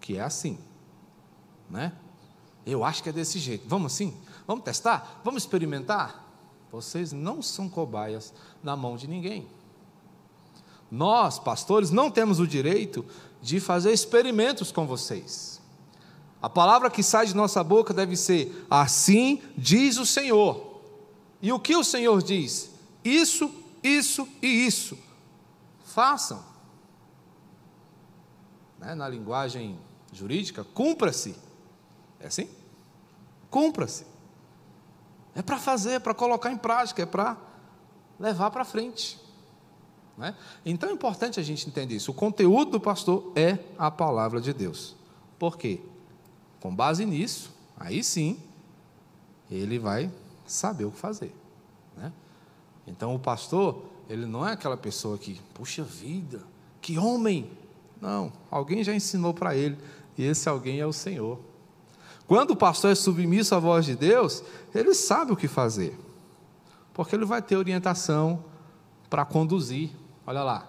que 0.00 0.16
é 0.16 0.22
assim. 0.22 0.58
Né? 1.68 1.92
Eu 2.64 2.82
acho 2.82 3.02
que 3.02 3.10
é 3.10 3.12
desse 3.12 3.38
jeito. 3.38 3.68
Vamos 3.68 3.92
assim? 3.92 4.16
Vamos 4.46 4.64
testar? 4.64 5.20
Vamos 5.22 5.42
experimentar? 5.42 6.24
Vocês 6.72 7.12
não 7.12 7.42
são 7.42 7.68
cobaias 7.68 8.32
na 8.62 8.74
mão 8.74 8.96
de 8.96 9.06
ninguém. 9.06 9.46
Nós, 10.90 11.38
pastores, 11.38 11.90
não 11.90 12.10
temos 12.10 12.40
o 12.40 12.46
direito 12.46 13.04
de 13.42 13.60
fazer 13.60 13.92
experimentos 13.92 14.72
com 14.72 14.86
vocês. 14.86 15.60
A 16.44 16.48
palavra 16.50 16.90
que 16.90 17.02
sai 17.02 17.24
de 17.24 17.34
nossa 17.34 17.64
boca 17.64 17.94
deve 17.94 18.18
ser: 18.18 18.66
Assim 18.68 19.40
diz 19.56 19.96
o 19.96 20.04
Senhor. 20.04 20.82
E 21.40 21.50
o 21.50 21.58
que 21.58 21.74
o 21.74 21.82
Senhor 21.82 22.22
diz? 22.22 22.70
Isso, 23.02 23.50
isso 23.82 24.28
e 24.42 24.46
isso. 24.46 24.98
Façam. 25.86 26.44
Né? 28.78 28.94
Na 28.94 29.08
linguagem 29.08 29.78
jurídica, 30.12 30.62
cumpra-se. 30.62 31.34
É 32.20 32.26
assim? 32.26 32.46
Cumpra-se. 33.50 34.04
É 35.34 35.40
para 35.40 35.56
fazer, 35.56 35.92
é 35.92 35.98
para 35.98 36.12
colocar 36.12 36.52
em 36.52 36.58
prática, 36.58 37.04
é 37.04 37.06
para 37.06 37.38
levar 38.20 38.50
para 38.50 38.66
frente. 38.66 39.18
Né? 40.18 40.36
Então 40.62 40.90
é 40.90 40.92
importante 40.92 41.40
a 41.40 41.42
gente 41.42 41.66
entender 41.66 41.94
isso. 41.94 42.10
O 42.10 42.14
conteúdo 42.14 42.72
do 42.72 42.80
pastor 42.80 43.32
é 43.34 43.60
a 43.78 43.90
palavra 43.90 44.42
de 44.42 44.52
Deus. 44.52 44.94
Por 45.38 45.56
quê? 45.56 45.80
Com 46.64 46.74
base 46.74 47.04
nisso, 47.04 47.52
aí 47.76 48.02
sim, 48.02 48.38
ele 49.50 49.78
vai 49.78 50.10
saber 50.46 50.86
o 50.86 50.90
que 50.90 50.98
fazer. 50.98 51.30
Né? 51.94 52.10
Então 52.86 53.14
o 53.14 53.18
pastor, 53.18 53.84
ele 54.08 54.24
não 54.24 54.48
é 54.48 54.52
aquela 54.52 54.78
pessoa 54.78 55.18
que, 55.18 55.38
puxa 55.52 55.84
vida, 55.84 56.40
que 56.80 56.96
homem! 56.96 57.50
Não, 58.00 58.32
alguém 58.50 58.82
já 58.82 58.94
ensinou 58.94 59.34
para 59.34 59.54
ele, 59.54 59.76
e 60.16 60.24
esse 60.24 60.48
alguém 60.48 60.80
é 60.80 60.86
o 60.86 60.92
Senhor. 60.92 61.38
Quando 62.26 62.52
o 62.52 62.56
pastor 62.56 62.92
é 62.92 62.94
submisso 62.94 63.54
à 63.54 63.58
voz 63.58 63.84
de 63.84 63.94
Deus, 63.94 64.42
ele 64.74 64.94
sabe 64.94 65.32
o 65.32 65.36
que 65.36 65.46
fazer, 65.46 65.94
porque 66.94 67.14
ele 67.14 67.26
vai 67.26 67.42
ter 67.42 67.58
orientação 67.58 68.42
para 69.10 69.26
conduzir. 69.26 69.90
Olha 70.26 70.42
lá. 70.42 70.66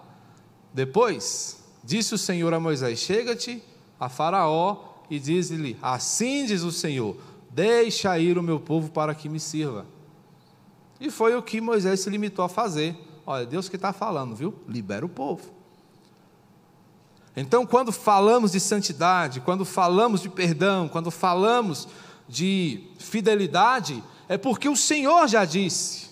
Depois, 0.74 1.64
disse 1.82 2.14
o 2.14 2.18
Senhor 2.18 2.52
a 2.52 2.60
Moisés: 2.60 2.98
Chega-te 2.98 3.62
a 3.98 4.10
Faraó 4.10 4.95
e 5.10 5.18
diz-lhe: 5.18 5.76
Assim 5.80 6.44
diz 6.46 6.62
o 6.62 6.72
Senhor: 6.72 7.16
Deixa 7.50 8.18
ir 8.18 8.38
o 8.38 8.42
meu 8.42 8.60
povo 8.60 8.90
para 8.90 9.14
que 9.14 9.28
me 9.28 9.40
sirva. 9.40 9.86
E 11.00 11.10
foi 11.10 11.34
o 11.34 11.42
que 11.42 11.60
Moisés 11.60 12.00
se 12.00 12.10
limitou 12.10 12.44
a 12.44 12.48
fazer. 12.48 12.96
Olha, 13.26 13.44
Deus 13.44 13.68
que 13.68 13.76
está 13.76 13.92
falando, 13.92 14.34
viu? 14.34 14.54
Libera 14.68 15.04
o 15.04 15.08
povo. 15.08 15.56
Então, 17.36 17.66
quando 17.66 17.92
falamos 17.92 18.52
de 18.52 18.60
santidade, 18.60 19.40
quando 19.40 19.64
falamos 19.64 20.22
de 20.22 20.28
perdão, 20.28 20.88
quando 20.88 21.10
falamos 21.10 21.86
de 22.26 22.88
fidelidade, 22.98 24.02
é 24.28 24.38
porque 24.38 24.68
o 24.68 24.76
Senhor 24.76 25.28
já 25.28 25.44
disse. 25.44 26.06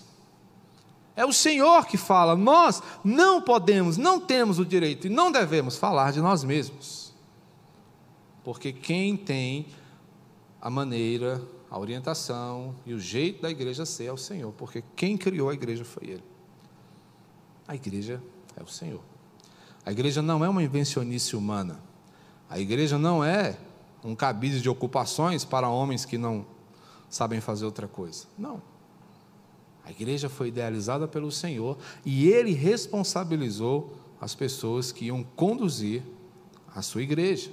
É 1.15 1.25
o 1.25 1.33
Senhor 1.33 1.85
que 1.85 1.97
fala. 1.97 2.35
Nós 2.35 2.83
não 3.03 3.41
podemos, 3.41 3.97
não 3.97 4.19
temos 4.19 4.59
o 4.59 4.65
direito 4.65 5.07
e 5.07 5.09
não 5.09 5.31
devemos 5.31 5.77
falar 5.77 6.11
de 6.11 6.21
nós 6.21 6.43
mesmos. 6.43 7.04
Porque 8.45 8.71
quem 8.71 9.17
tem 9.17 9.65
a 10.61 10.69
maneira, 10.69 11.41
a 11.67 11.79
orientação 11.79 12.75
e 12.85 12.93
o 12.93 12.99
jeito 12.99 13.41
da 13.41 13.49
igreja 13.49 13.87
ser 13.87 14.05
é 14.05 14.11
o 14.11 14.17
Senhor. 14.17 14.53
Porque 14.53 14.83
quem 14.95 15.17
criou 15.17 15.49
a 15.49 15.53
igreja 15.55 15.83
foi 15.83 16.09
Ele. 16.09 16.23
A 17.67 17.73
igreja 17.73 18.21
é 18.55 18.61
o 18.61 18.67
Senhor. 18.67 19.01
A 19.83 19.91
igreja 19.91 20.21
não 20.21 20.45
é 20.45 20.47
uma 20.47 20.61
invencionice 20.61 21.35
humana. 21.35 21.79
A 22.47 22.59
igreja 22.59 22.99
não 22.99 23.23
é 23.23 23.57
um 24.03 24.13
cabide 24.15 24.61
de 24.61 24.69
ocupações 24.69 25.43
para 25.43 25.67
homens 25.67 26.05
que 26.05 26.15
não 26.15 26.45
sabem 27.09 27.41
fazer 27.41 27.65
outra 27.65 27.87
coisa. 27.87 28.27
Não. 28.37 28.61
A 29.83 29.89
igreja 29.89 30.29
foi 30.29 30.49
idealizada 30.49 31.07
pelo 31.07 31.31
Senhor 31.31 31.79
e 32.05 32.27
ele 32.27 32.51
responsabilizou 32.51 33.97
as 34.21 34.35
pessoas 34.35 34.91
que 34.91 35.05
iam 35.05 35.23
conduzir 35.35 36.03
a 36.75 36.83
sua 36.83 37.01
igreja. 37.01 37.49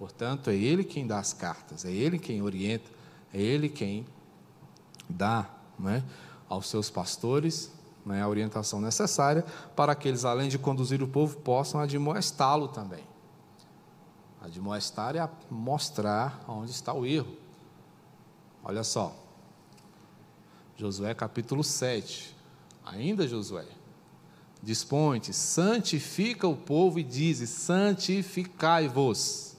Portanto, 0.00 0.48
é 0.48 0.54
ele 0.54 0.82
quem 0.82 1.06
dá 1.06 1.18
as 1.18 1.34
cartas, 1.34 1.84
é 1.84 1.90
ele 1.90 2.18
quem 2.18 2.40
orienta, 2.40 2.90
é 3.34 3.38
ele 3.38 3.68
quem 3.68 4.06
dá 5.06 5.46
é, 5.84 6.02
aos 6.48 6.70
seus 6.70 6.88
pastores 6.88 7.70
né, 8.06 8.22
a 8.22 8.28
orientação 8.28 8.80
necessária 8.80 9.44
para 9.76 9.94
que 9.94 10.08
eles, 10.08 10.24
além 10.24 10.48
de 10.48 10.58
conduzir 10.58 11.02
o 11.02 11.06
povo, 11.06 11.36
possam 11.40 11.82
admoestá-lo 11.82 12.68
também. 12.68 13.04
Admoestar 14.40 15.16
é 15.16 15.30
mostrar 15.50 16.42
onde 16.48 16.70
está 16.70 16.94
o 16.94 17.04
erro. 17.04 17.36
Olha 18.64 18.82
só, 18.82 19.14
Josué 20.78 21.12
capítulo 21.12 21.62
7, 21.62 22.34
ainda 22.86 23.28
Josué, 23.28 23.66
dispõe-te, 24.62 25.34
santifica 25.34 26.48
o 26.48 26.56
povo 26.56 26.98
e 26.98 27.02
diz: 27.02 27.46
santificai-vos. 27.50 29.49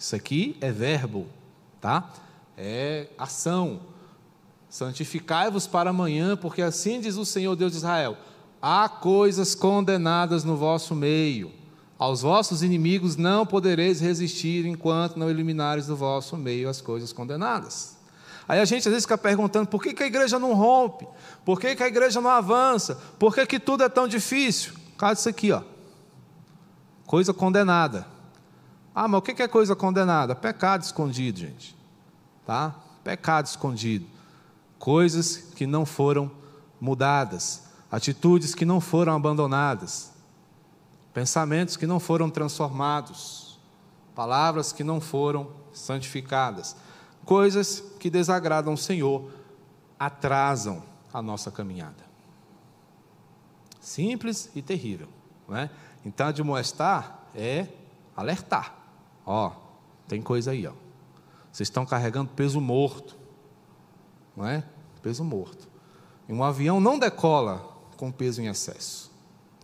Isso 0.00 0.16
aqui 0.16 0.56
é 0.60 0.72
verbo, 0.72 1.28
tá? 1.80 2.10
É 2.58 3.06
ação 3.16 3.80
Santificai-vos 4.70 5.66
para 5.66 5.90
amanhã, 5.90 6.36
porque 6.36 6.62
assim 6.62 7.00
diz 7.00 7.16
o 7.16 7.26
Senhor 7.26 7.56
Deus 7.56 7.72
de 7.72 7.78
Israel: 7.78 8.16
há 8.62 8.88
coisas 8.88 9.56
condenadas 9.56 10.44
no 10.44 10.56
vosso 10.56 10.94
meio. 10.94 11.50
Aos 11.98 12.22
vossos 12.22 12.62
inimigos 12.62 13.16
não 13.16 13.44
podereis 13.44 14.00
resistir 14.00 14.64
enquanto 14.64 15.18
não 15.18 15.28
eliminares 15.28 15.88
do 15.88 15.96
vosso 15.96 16.36
meio 16.36 16.68
as 16.68 16.80
coisas 16.80 17.12
condenadas. 17.12 17.98
Aí 18.48 18.60
a 18.60 18.64
gente 18.64 18.88
às 18.88 18.92
vezes 18.92 19.04
fica 19.04 19.18
perguntando 19.18 19.66
por 19.66 19.82
que, 19.82 19.92
que 19.92 20.04
a 20.04 20.06
igreja 20.06 20.38
não 20.38 20.54
rompe, 20.54 21.06
por 21.44 21.60
que, 21.60 21.74
que 21.74 21.82
a 21.82 21.88
igreja 21.88 22.20
não 22.20 22.30
avança, 22.30 22.94
por 23.18 23.34
que, 23.34 23.44
que 23.44 23.60
tudo 23.60 23.82
é 23.82 23.88
tão 23.88 24.08
difícil? 24.08 24.72
Caso 24.96 25.20
isso 25.20 25.28
aqui, 25.28 25.52
ó. 25.52 25.62
Coisa 27.06 27.34
condenada. 27.34 28.06
Ah, 28.94 29.06
mas 29.06 29.18
o 29.18 29.22
que 29.22 29.42
é 29.42 29.48
coisa 29.48 29.76
condenada? 29.76 30.34
Pecado 30.34 30.82
escondido, 30.82 31.38
gente. 31.38 31.76
Tá? 32.44 32.74
Pecado 33.04 33.46
escondido 33.46 34.06
coisas 34.80 35.36
que 35.54 35.66
não 35.66 35.84
foram 35.84 36.32
mudadas, 36.80 37.64
atitudes 37.92 38.54
que 38.54 38.64
não 38.64 38.80
foram 38.80 39.14
abandonadas, 39.14 40.10
pensamentos 41.12 41.76
que 41.76 41.86
não 41.86 42.00
foram 42.00 42.30
transformados, 42.30 43.58
palavras 44.14 44.72
que 44.72 44.82
não 44.82 44.98
foram 44.98 45.50
santificadas, 45.72 46.74
coisas 47.26 47.84
que 48.00 48.08
desagradam 48.08 48.72
o 48.72 48.78
Senhor, 48.78 49.30
atrasam 49.98 50.82
a 51.12 51.20
nossa 51.20 51.50
caminhada. 51.50 52.08
Simples 53.80 54.50
e 54.54 54.62
terrível, 54.62 55.08
não 55.46 55.56
é? 55.58 55.70
Então, 56.06 56.28
admoestar 56.28 57.26
é 57.34 57.66
alertar. 58.16 58.74
Ó, 59.24 59.52
tem 60.08 60.20
coisa 60.22 60.50
aí, 60.50 60.66
ó. 60.66 60.72
Vocês 61.52 61.68
estão 61.68 61.84
carregando 61.84 62.30
peso 62.34 62.60
morto 62.60 63.20
não 64.40 64.46
é? 64.46 64.64
Peso 65.02 65.22
morto. 65.22 65.68
E 66.28 66.32
um 66.32 66.42
avião 66.42 66.80
não 66.80 66.98
decola 66.98 67.76
com 67.96 68.10
peso 68.10 68.40
em 68.40 68.46
excesso. 68.46 69.10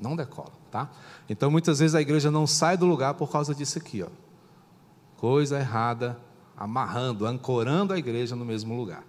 Não 0.00 0.14
decola, 0.14 0.52
tá? 0.70 0.90
Então 1.28 1.50
muitas 1.50 1.78
vezes 1.78 1.94
a 1.94 2.00
igreja 2.00 2.30
não 2.30 2.46
sai 2.46 2.76
do 2.76 2.84
lugar 2.84 3.14
por 3.14 3.30
causa 3.30 3.54
disso 3.54 3.78
aqui, 3.78 4.02
ó. 4.02 4.08
Coisa 5.16 5.58
errada, 5.58 6.18
amarrando, 6.56 7.24
ancorando 7.24 7.94
a 7.94 7.98
igreja 7.98 8.36
no 8.36 8.44
mesmo 8.44 8.76
lugar. 8.76 9.02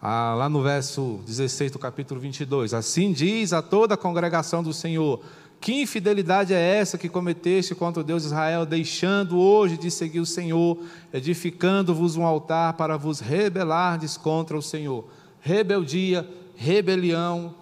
Ah, 0.00 0.34
lá 0.36 0.48
no 0.48 0.62
verso 0.62 1.20
16 1.26 1.72
do 1.72 1.78
capítulo 1.78 2.20
22: 2.20 2.72
Assim 2.72 3.12
diz 3.12 3.52
a 3.52 3.60
toda 3.60 3.94
a 3.94 3.96
congregação 3.96 4.62
do 4.62 4.72
Senhor: 4.72 5.20
Que 5.60 5.82
infidelidade 5.82 6.54
é 6.54 6.76
essa 6.76 6.96
que 6.96 7.08
cometeste 7.08 7.74
contra 7.74 8.00
o 8.00 8.04
Deus 8.04 8.22
de 8.22 8.28
Israel, 8.28 8.64
deixando 8.64 9.38
hoje 9.38 9.76
de 9.76 9.90
seguir 9.90 10.20
o 10.20 10.26
Senhor, 10.26 10.78
edificando-vos 11.12 12.16
um 12.16 12.24
altar 12.24 12.74
para 12.74 12.96
vos 12.96 13.20
rebelardes 13.20 14.16
contra 14.16 14.56
o 14.56 14.62
Senhor? 14.62 15.04
Rebeldia, 15.40 16.28
rebelião, 16.54 17.54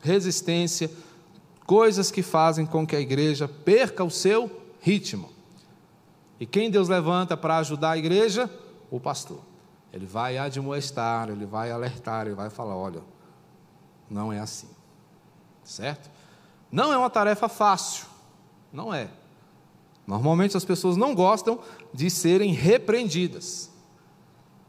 resistência, 0.00 0.90
coisas 1.66 2.10
que 2.10 2.22
fazem 2.22 2.64
com 2.64 2.86
que 2.86 2.94
a 2.94 3.00
igreja 3.00 3.48
perca 3.48 4.04
o 4.04 4.10
seu 4.10 4.50
ritmo. 4.80 5.30
E 6.38 6.46
quem 6.46 6.70
Deus 6.70 6.88
levanta 6.88 7.36
para 7.36 7.58
ajudar 7.58 7.92
a 7.92 7.98
igreja? 7.98 8.50
O 8.90 9.00
pastor. 9.00 9.40
Ele 9.92 10.06
vai 10.06 10.38
admoestar, 10.38 11.28
ele 11.28 11.44
vai 11.44 11.70
alertar, 11.70 12.26
ele 12.26 12.34
vai 12.34 12.50
falar: 12.50 12.76
olha, 12.76 13.02
não 14.08 14.32
é 14.32 14.40
assim. 14.40 14.68
Certo? 15.62 16.10
Não 16.72 16.90
é 16.90 16.96
uma 16.96 17.10
tarefa 17.10 17.50
fácil. 17.50 18.06
Não 18.72 18.92
é. 18.92 19.10
Normalmente 20.06 20.56
as 20.56 20.64
pessoas 20.64 20.96
não 20.96 21.14
gostam 21.14 21.60
de 21.92 22.08
serem 22.08 22.52
repreendidas. 22.52 23.70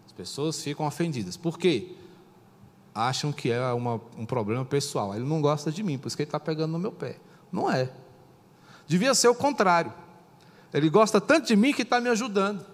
As 0.06 0.12
pessoas 0.12 0.62
ficam 0.62 0.86
ofendidas. 0.86 1.38
Por 1.38 1.58
quê? 1.58 1.96
Acham 2.94 3.32
que 3.32 3.50
é 3.50 3.72
uma, 3.72 4.00
um 4.18 4.26
problema 4.26 4.66
pessoal. 4.66 5.16
Ele 5.16 5.26
não 5.26 5.42
gosta 5.42 5.72
de 5.72 5.82
mim, 5.82 5.98
por 5.98 6.08
isso 6.08 6.18
que 6.18 6.24
ele 6.24 6.28
está 6.28 6.40
pegando 6.40 6.74
no 6.74 6.80
meu 6.80 6.92
pé. 6.92 7.18
Não 7.52 7.72
é. 7.72 7.90
Devia 8.86 9.16
ser 9.16 9.30
o 9.30 9.36
contrário. 9.36 9.94
Ele 10.74 10.90
gosta 10.90 11.22
tanto 11.22 11.48
de 11.48 11.56
mim 11.56 11.74
que 11.74 11.84
está 11.84 12.02
me 12.02 12.10
ajudando. 12.10 12.66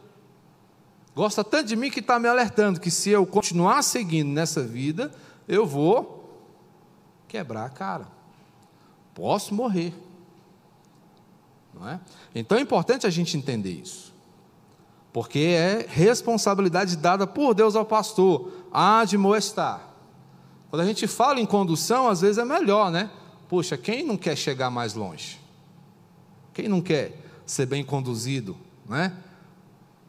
Gosta 1.16 1.44
tanto 1.44 1.68
de 1.68 1.76
mim 1.76 1.90
que 1.90 2.00
está 2.00 2.20
me 2.20 2.28
alertando 2.28 2.80
que 2.80 2.90
se 2.90 3.10
eu 3.10 3.26
continuar 3.26 3.84
seguindo 3.84 4.30
nessa 4.30 4.62
vida, 4.64 5.12
eu 5.48 5.66
vou 5.66 6.48
quebrar 7.28 7.66
a 7.66 7.70
cara. 7.70 8.19
Posso 9.20 9.54
morrer. 9.54 9.94
Não 11.74 11.90
é? 11.90 12.00
Então 12.34 12.58
é 12.58 12.62
importante 12.62 13.06
a 13.06 13.10
gente 13.10 13.36
entender 13.36 13.74
isso. 13.74 14.14
Porque 15.12 15.40
é 15.40 15.86
responsabilidade 15.90 16.96
dada 16.96 17.28
por 17.28 17.54
Deus 17.54 17.76
ao 17.76 17.84
pastor, 17.84 18.50
a 18.72 19.02
admoestar. 19.02 19.90
Quando 20.70 20.84
a 20.84 20.86
gente 20.86 21.06
fala 21.06 21.42
em 21.42 21.46
condução, 21.46 22.08
às 22.08 22.22
vezes 22.22 22.38
é 22.38 22.46
melhor, 22.46 22.90
né? 22.90 23.12
Puxa, 23.50 23.78
quem 23.78 24.06
não 24.06 24.16
quer 24.16 24.38
chegar 24.38 24.70
mais 24.70 24.94
longe? 24.94 25.38
Quem 26.54 26.70
não 26.70 26.80
quer 26.80 27.22
ser 27.46 27.66
bem 27.66 27.84
conduzido, 27.84 28.56
né? 28.88 29.14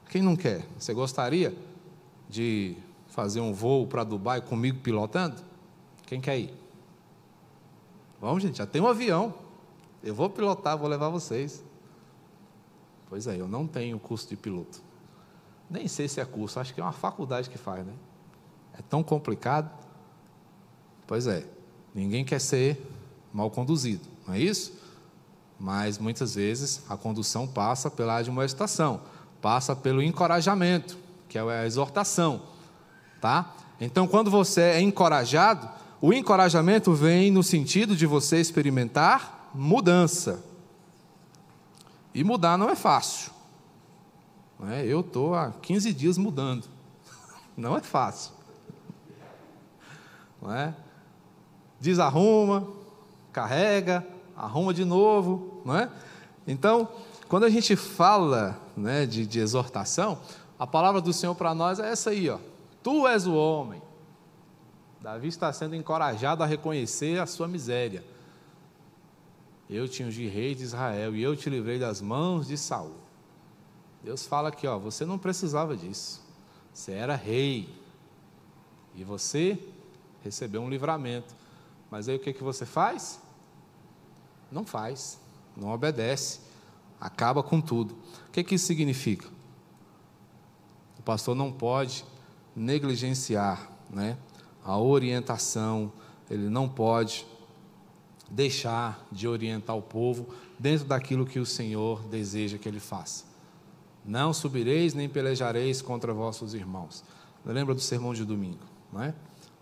Quem 0.08 0.22
não 0.22 0.36
quer? 0.36 0.64
Você 0.78 0.94
gostaria 0.94 1.52
de 2.28 2.76
fazer 3.08 3.40
um 3.40 3.52
voo 3.52 3.88
para 3.88 4.04
Dubai 4.04 4.40
comigo 4.40 4.78
pilotando? 4.78 5.42
Quem 6.06 6.20
quer 6.20 6.38
ir? 6.38 6.54
Vamos, 8.20 8.42
gente, 8.42 8.58
já 8.58 8.66
tem 8.66 8.82
um 8.82 8.86
avião. 8.86 9.34
Eu 10.02 10.14
vou 10.14 10.28
pilotar, 10.28 10.76
vou 10.76 10.88
levar 10.88 11.08
vocês. 11.08 11.64
Pois 13.08 13.26
é, 13.26 13.40
eu 13.40 13.48
não 13.48 13.66
tenho 13.66 13.98
curso 13.98 14.28
de 14.28 14.36
piloto. 14.36 14.80
Nem 15.68 15.88
sei 15.88 16.08
se 16.08 16.20
é 16.20 16.24
curso, 16.24 16.60
acho 16.60 16.74
que 16.74 16.80
é 16.80 16.84
uma 16.84 16.92
faculdade 16.92 17.48
que 17.48 17.58
faz, 17.58 17.84
né? 17.86 17.92
É 18.78 18.82
tão 18.82 19.02
complicado. 19.02 19.70
Pois 21.06 21.26
é, 21.26 21.46
ninguém 21.94 22.24
quer 22.24 22.40
ser 22.40 22.80
mal 23.32 23.50
conduzido, 23.50 24.06
não 24.26 24.34
é 24.34 24.38
isso? 24.38 24.78
Mas 25.58 25.98
muitas 25.98 26.34
vezes 26.34 26.82
a 26.88 26.96
condução 26.96 27.46
passa 27.46 27.90
pela 27.90 28.16
admoestação 28.16 29.00
passa 29.40 29.74
pelo 29.74 30.02
encorajamento, 30.02 30.98
que 31.28 31.38
é 31.38 31.40
a 31.40 31.66
exortação, 31.66 32.42
tá? 33.20 33.54
Então, 33.80 34.06
quando 34.06 34.30
você 34.30 34.60
é 34.60 34.80
encorajado, 34.80 35.68
o 36.00 36.12
encorajamento 36.12 36.92
vem 36.92 37.30
no 37.30 37.42
sentido 37.42 37.94
de 37.94 38.06
você 38.06 38.40
experimentar 38.40 39.50
mudança. 39.54 40.42
E 42.14 42.24
mudar 42.24 42.56
não 42.56 42.70
é 42.70 42.74
fácil. 42.74 43.32
Não 44.58 44.68
é? 44.70 44.84
Eu 44.84 45.00
estou 45.00 45.34
há 45.34 45.52
15 45.62 45.92
dias 45.92 46.18
mudando. 46.18 46.66
Não 47.56 47.76
é 47.76 47.80
fácil. 47.80 48.32
Não 50.40 50.52
é? 50.52 50.74
Desarruma, 51.78 52.66
carrega, 53.32 54.06
arruma 54.36 54.72
de 54.72 54.84
novo, 54.84 55.60
não 55.64 55.76
é? 55.76 55.90
Então, 56.46 56.88
quando 57.28 57.44
a 57.44 57.50
gente 57.50 57.76
fala 57.76 58.58
né, 58.76 59.04
de, 59.04 59.26
de 59.26 59.38
exortação, 59.38 60.18
a 60.58 60.66
palavra 60.66 61.00
do 61.00 61.12
Senhor 61.12 61.34
para 61.34 61.54
nós 61.54 61.78
é 61.78 61.90
essa 61.90 62.10
aí, 62.10 62.28
ó. 62.30 62.38
Tu 62.82 63.06
és 63.06 63.26
o 63.26 63.34
homem. 63.34 63.82
Davi 65.00 65.28
está 65.28 65.52
sendo 65.52 65.74
encorajado 65.74 66.42
a 66.42 66.46
reconhecer 66.46 67.20
a 67.20 67.26
sua 67.26 67.48
miséria. 67.48 68.04
Eu 69.68 69.88
te 69.88 70.02
ungi 70.02 70.26
rei 70.26 70.54
de 70.54 70.64
Israel 70.64 71.14
e 71.14 71.22
eu 71.22 71.36
te 71.36 71.48
livrei 71.48 71.78
das 71.78 72.00
mãos 72.00 72.46
de 72.46 72.58
Saul. 72.58 72.96
Deus 74.02 74.26
fala 74.26 74.48
aqui, 74.48 74.66
ó, 74.66 74.78
você 74.78 75.04
não 75.04 75.18
precisava 75.18 75.76
disso. 75.76 76.20
Você 76.72 76.92
era 76.92 77.14
rei. 77.14 77.68
E 78.94 79.04
você 79.04 79.58
recebeu 80.22 80.60
um 80.60 80.68
livramento. 80.68 81.34
Mas 81.90 82.08
aí 82.08 82.16
o 82.16 82.20
que, 82.20 82.32
que 82.32 82.42
você 82.42 82.66
faz? 82.66 83.20
Não 84.50 84.64
faz, 84.64 85.18
não 85.56 85.70
obedece 85.70 86.50
acaba 87.00 87.42
com 87.42 87.60
tudo. 87.60 87.94
O 88.28 88.30
que, 88.30 88.44
que 88.44 88.54
isso 88.56 88.66
significa? 88.66 89.26
O 90.98 91.02
pastor 91.02 91.34
não 91.34 91.50
pode 91.50 92.04
negligenciar 92.54 93.70
né, 93.88 94.18
a 94.70 94.78
orientação, 94.78 95.92
ele 96.30 96.48
não 96.48 96.68
pode 96.68 97.26
deixar 98.30 99.04
de 99.10 99.26
orientar 99.26 99.76
o 99.76 99.82
povo 99.82 100.28
dentro 100.56 100.86
daquilo 100.86 101.26
que 101.26 101.40
o 101.40 101.46
Senhor 101.46 102.02
deseja 102.04 102.56
que 102.56 102.68
ele 102.68 102.78
faça. 102.78 103.24
Não 104.04 104.32
subireis 104.32 104.94
nem 104.94 105.08
pelejareis 105.08 105.82
contra 105.82 106.14
vossos 106.14 106.54
irmãos. 106.54 107.02
Lembra 107.44 107.74
do 107.74 107.80
sermão 107.80 108.14
de 108.14 108.24
domingo, 108.24 108.64
não 108.92 109.02
é? 109.02 109.12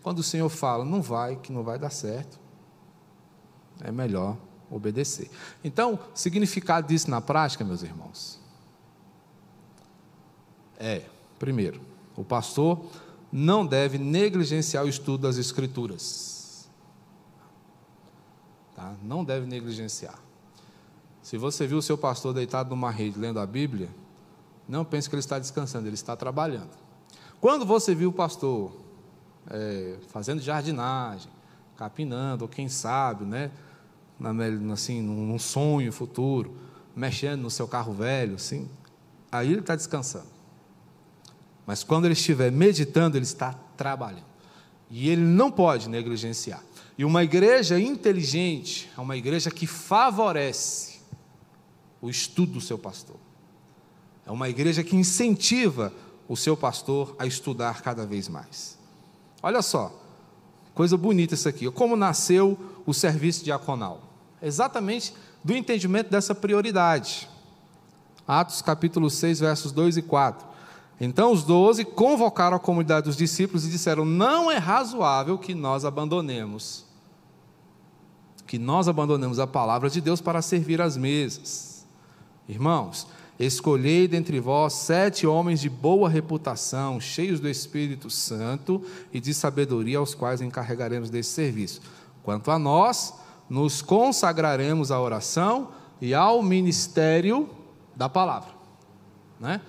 Quando 0.03 0.19
o 0.19 0.23
Senhor 0.23 0.47
fala, 0.47 0.85
não 0.85 1.01
vai, 1.01 1.35
que 1.37 1.51
não 1.51 1.63
vai 1.63 1.79
dar 1.79 1.89
certo, 1.89 2.39
é 3.81 3.91
melhor 3.91 4.37
obedecer. 4.69 5.31
Então, 5.63 5.97
significado 6.13 6.87
disso 6.87 7.09
na 7.09 7.19
prática, 7.19 7.65
meus 7.65 7.81
irmãos, 7.81 8.39
é, 10.77 11.03
primeiro, 11.39 11.81
o 12.15 12.23
pastor 12.23 12.79
não 13.31 13.65
deve 13.65 13.97
negligenciar 13.97 14.85
o 14.85 14.89
estudo 14.89 15.23
das 15.23 15.37
Escrituras. 15.37 16.69
Tá? 18.75 18.95
Não 19.03 19.23
deve 19.23 19.45
negligenciar. 19.45 20.19
Se 21.21 21.37
você 21.37 21.67
viu 21.67 21.77
o 21.77 21.81
seu 21.81 21.97
pastor 21.97 22.33
deitado 22.33 22.69
numa 22.69 22.89
rede 22.89 23.19
lendo 23.19 23.39
a 23.39 23.45
Bíblia, 23.45 23.89
não 24.67 24.85
pense 24.85 25.09
que 25.09 25.15
ele 25.15 25.19
está 25.19 25.37
descansando, 25.37 25.87
ele 25.87 25.95
está 25.95 26.15
trabalhando. 26.15 26.71
Quando 27.41 27.65
você 27.65 27.93
viu 27.93 28.09
o 28.09 28.13
pastor 28.13 28.71
é, 29.49 29.97
fazendo 30.07 30.41
jardinagem, 30.41 31.31
capinando, 31.77 32.45
ou 32.45 32.49
quem 32.49 32.67
sabe, 32.67 33.25
né, 33.25 33.51
assim, 34.73 35.01
num 35.01 35.39
sonho 35.39 35.91
futuro, 35.91 36.55
mexendo 36.95 37.41
no 37.41 37.49
seu 37.49 37.67
carro 37.67 37.93
velho, 37.93 38.35
assim, 38.35 38.69
aí 39.31 39.51
ele 39.51 39.61
está 39.61 39.75
descansando. 39.75 40.38
Mas 41.69 41.83
quando 41.83 42.05
ele 42.05 42.15
estiver 42.15 42.51
meditando, 42.51 43.15
ele 43.15 43.25
está 43.25 43.53
trabalhando. 43.77 44.25
E 44.89 45.07
ele 45.07 45.21
não 45.21 45.51
pode 45.51 45.87
negligenciar. 45.87 46.63
E 46.97 47.05
uma 47.05 47.23
igreja 47.23 47.79
inteligente 47.79 48.89
é 48.97 48.99
uma 48.99 49.15
igreja 49.15 49.51
que 49.51 49.67
favorece 49.67 50.99
o 52.01 52.09
estudo 52.09 52.53
do 52.53 52.59
seu 52.59 52.79
pastor. 52.79 53.17
É 54.25 54.31
uma 54.31 54.49
igreja 54.49 54.83
que 54.83 54.95
incentiva 54.95 55.93
o 56.27 56.35
seu 56.35 56.57
pastor 56.57 57.15
a 57.19 57.27
estudar 57.27 57.83
cada 57.83 58.03
vez 58.03 58.27
mais. 58.27 58.75
Olha 59.39 59.61
só, 59.61 59.95
coisa 60.73 60.97
bonita 60.97 61.35
isso 61.35 61.47
aqui. 61.47 61.69
Como 61.69 61.95
nasceu 61.95 62.57
o 62.83 62.95
serviço 62.95 63.43
diaconal? 63.43 64.09
exatamente 64.41 65.13
do 65.43 65.55
entendimento 65.55 66.09
dessa 66.09 66.33
prioridade. 66.33 67.29
Atos 68.27 68.59
capítulo 68.63 69.07
6, 69.07 69.39
versos 69.39 69.71
2 69.71 69.97
e 69.97 70.01
4. 70.01 70.48
Então 70.99 71.31
os 71.31 71.43
doze 71.43 71.85
convocaram 71.85 72.57
a 72.57 72.59
comunidade 72.59 73.05
dos 73.05 73.15
discípulos 73.15 73.65
e 73.65 73.69
disseram: 73.69 74.03
Não 74.03 74.51
é 74.51 74.57
razoável 74.57 75.37
que 75.37 75.55
nós 75.55 75.85
abandonemos, 75.85 76.85
que 78.45 78.59
nós 78.59 78.87
abandonemos 78.87 79.39
a 79.39 79.47
palavra 79.47 79.89
de 79.89 80.01
Deus 80.01 80.19
para 80.19 80.41
servir 80.41 80.81
às 80.81 80.97
mesas. 80.97 81.85
Irmãos, 82.49 83.07
escolhei 83.39 84.07
dentre 84.07 84.39
vós 84.39 84.73
sete 84.73 85.25
homens 85.25 85.61
de 85.61 85.69
boa 85.69 86.09
reputação, 86.09 86.99
cheios 86.99 87.39
do 87.39 87.47
Espírito 87.47 88.09
Santo 88.09 88.83
e 89.13 89.21
de 89.21 89.33
sabedoria, 89.33 89.99
aos 89.99 90.13
quais 90.13 90.41
encarregaremos 90.41 91.09
desse 91.09 91.29
serviço. 91.29 91.79
Quanto 92.23 92.51
a 92.51 92.59
nós, 92.59 93.13
nos 93.49 93.81
consagraremos 93.81 94.91
à 94.91 94.99
oração 94.99 95.69
e 96.01 96.13
ao 96.13 96.43
ministério 96.43 97.49
da 97.95 98.09
palavra. 98.09 98.49
Né? 99.39 99.61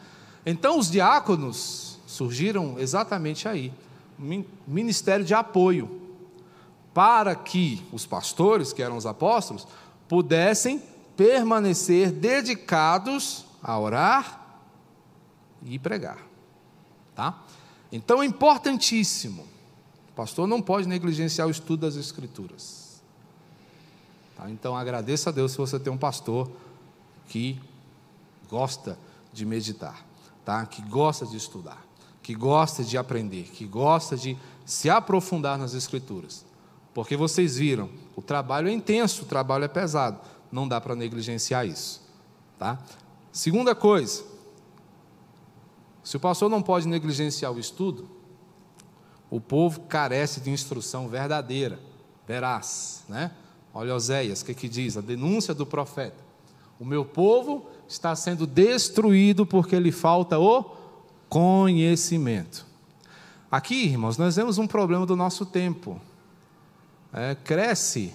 Então, 0.44 0.78
os 0.78 0.90
diáconos 0.90 1.98
surgiram 2.06 2.78
exatamente 2.78 3.46
aí, 3.46 3.72
ministério 4.66 5.24
de 5.24 5.34
apoio, 5.34 6.00
para 6.92 7.34
que 7.34 7.82
os 7.92 8.04
pastores, 8.06 8.72
que 8.72 8.82
eram 8.82 8.96
os 8.96 9.06
apóstolos, 9.06 9.66
pudessem 10.08 10.82
permanecer 11.16 12.10
dedicados 12.10 13.44
a 13.62 13.78
orar 13.78 14.40
e 15.62 15.78
pregar. 15.78 16.18
Tá? 17.14 17.42
Então 17.92 18.22
é 18.22 18.26
importantíssimo. 18.26 19.46
O 20.10 20.12
pastor 20.14 20.46
não 20.46 20.60
pode 20.60 20.88
negligenciar 20.88 21.46
o 21.46 21.50
estudo 21.50 21.82
das 21.82 21.96
Escrituras. 21.96 23.00
Tá? 24.36 24.50
Então 24.50 24.76
agradeça 24.76 25.30
a 25.30 25.32
Deus 25.32 25.52
se 25.52 25.58
você 25.58 25.78
tem 25.78 25.92
um 25.92 25.98
pastor 25.98 26.50
que 27.28 27.60
gosta 28.48 28.98
de 29.32 29.46
meditar, 29.46 30.04
tá? 30.44 30.64
que 30.66 30.82
gosta 30.82 31.26
de 31.26 31.36
estudar, 31.36 31.84
que 32.22 32.34
gosta 32.34 32.82
de 32.84 32.96
aprender, 32.96 33.44
que 33.44 33.64
gosta 33.66 34.16
de 34.16 34.36
se 34.64 34.88
aprofundar 34.88 35.58
nas 35.58 35.74
Escrituras. 35.74 36.44
Porque 36.92 37.16
vocês 37.16 37.56
viram, 37.56 37.88
o 38.16 38.22
trabalho 38.22 38.68
é 38.68 38.72
intenso, 38.72 39.22
o 39.22 39.26
trabalho 39.26 39.64
é 39.64 39.68
pesado, 39.68 40.20
não 40.50 40.66
dá 40.66 40.80
para 40.80 40.96
negligenciar 40.96 41.66
isso. 41.66 42.02
Tá? 42.58 42.78
Segunda 43.32 43.74
coisa, 43.74 44.24
se 46.02 46.16
o 46.16 46.20
pastor 46.20 46.50
não 46.50 46.60
pode 46.60 46.88
negligenciar 46.88 47.52
o 47.52 47.58
estudo, 47.58 48.08
o 49.30 49.40
povo 49.40 49.82
carece 49.82 50.40
de 50.40 50.50
instrução 50.50 51.08
verdadeira, 51.08 51.78
veraz. 52.26 53.04
Né? 53.08 53.30
Olha 53.72 53.94
Oséias, 53.94 54.40
o 54.40 54.44
que, 54.44 54.54
que 54.54 54.68
diz? 54.68 54.96
A 54.96 55.00
denúncia 55.00 55.54
do 55.54 55.64
profeta. 55.64 56.22
O 56.80 56.84
meu 56.84 57.04
povo 57.04 57.66
está 57.90 58.14
sendo 58.14 58.46
destruído 58.46 59.44
porque 59.44 59.78
lhe 59.78 59.90
falta 59.90 60.38
o 60.38 60.76
conhecimento. 61.28 62.64
Aqui, 63.50 63.84
irmãos, 63.86 64.16
nós 64.16 64.36
vemos 64.36 64.58
um 64.58 64.66
problema 64.66 65.04
do 65.04 65.16
nosso 65.16 65.44
tempo. 65.44 66.00
É, 67.12 67.34
cresce 67.34 68.14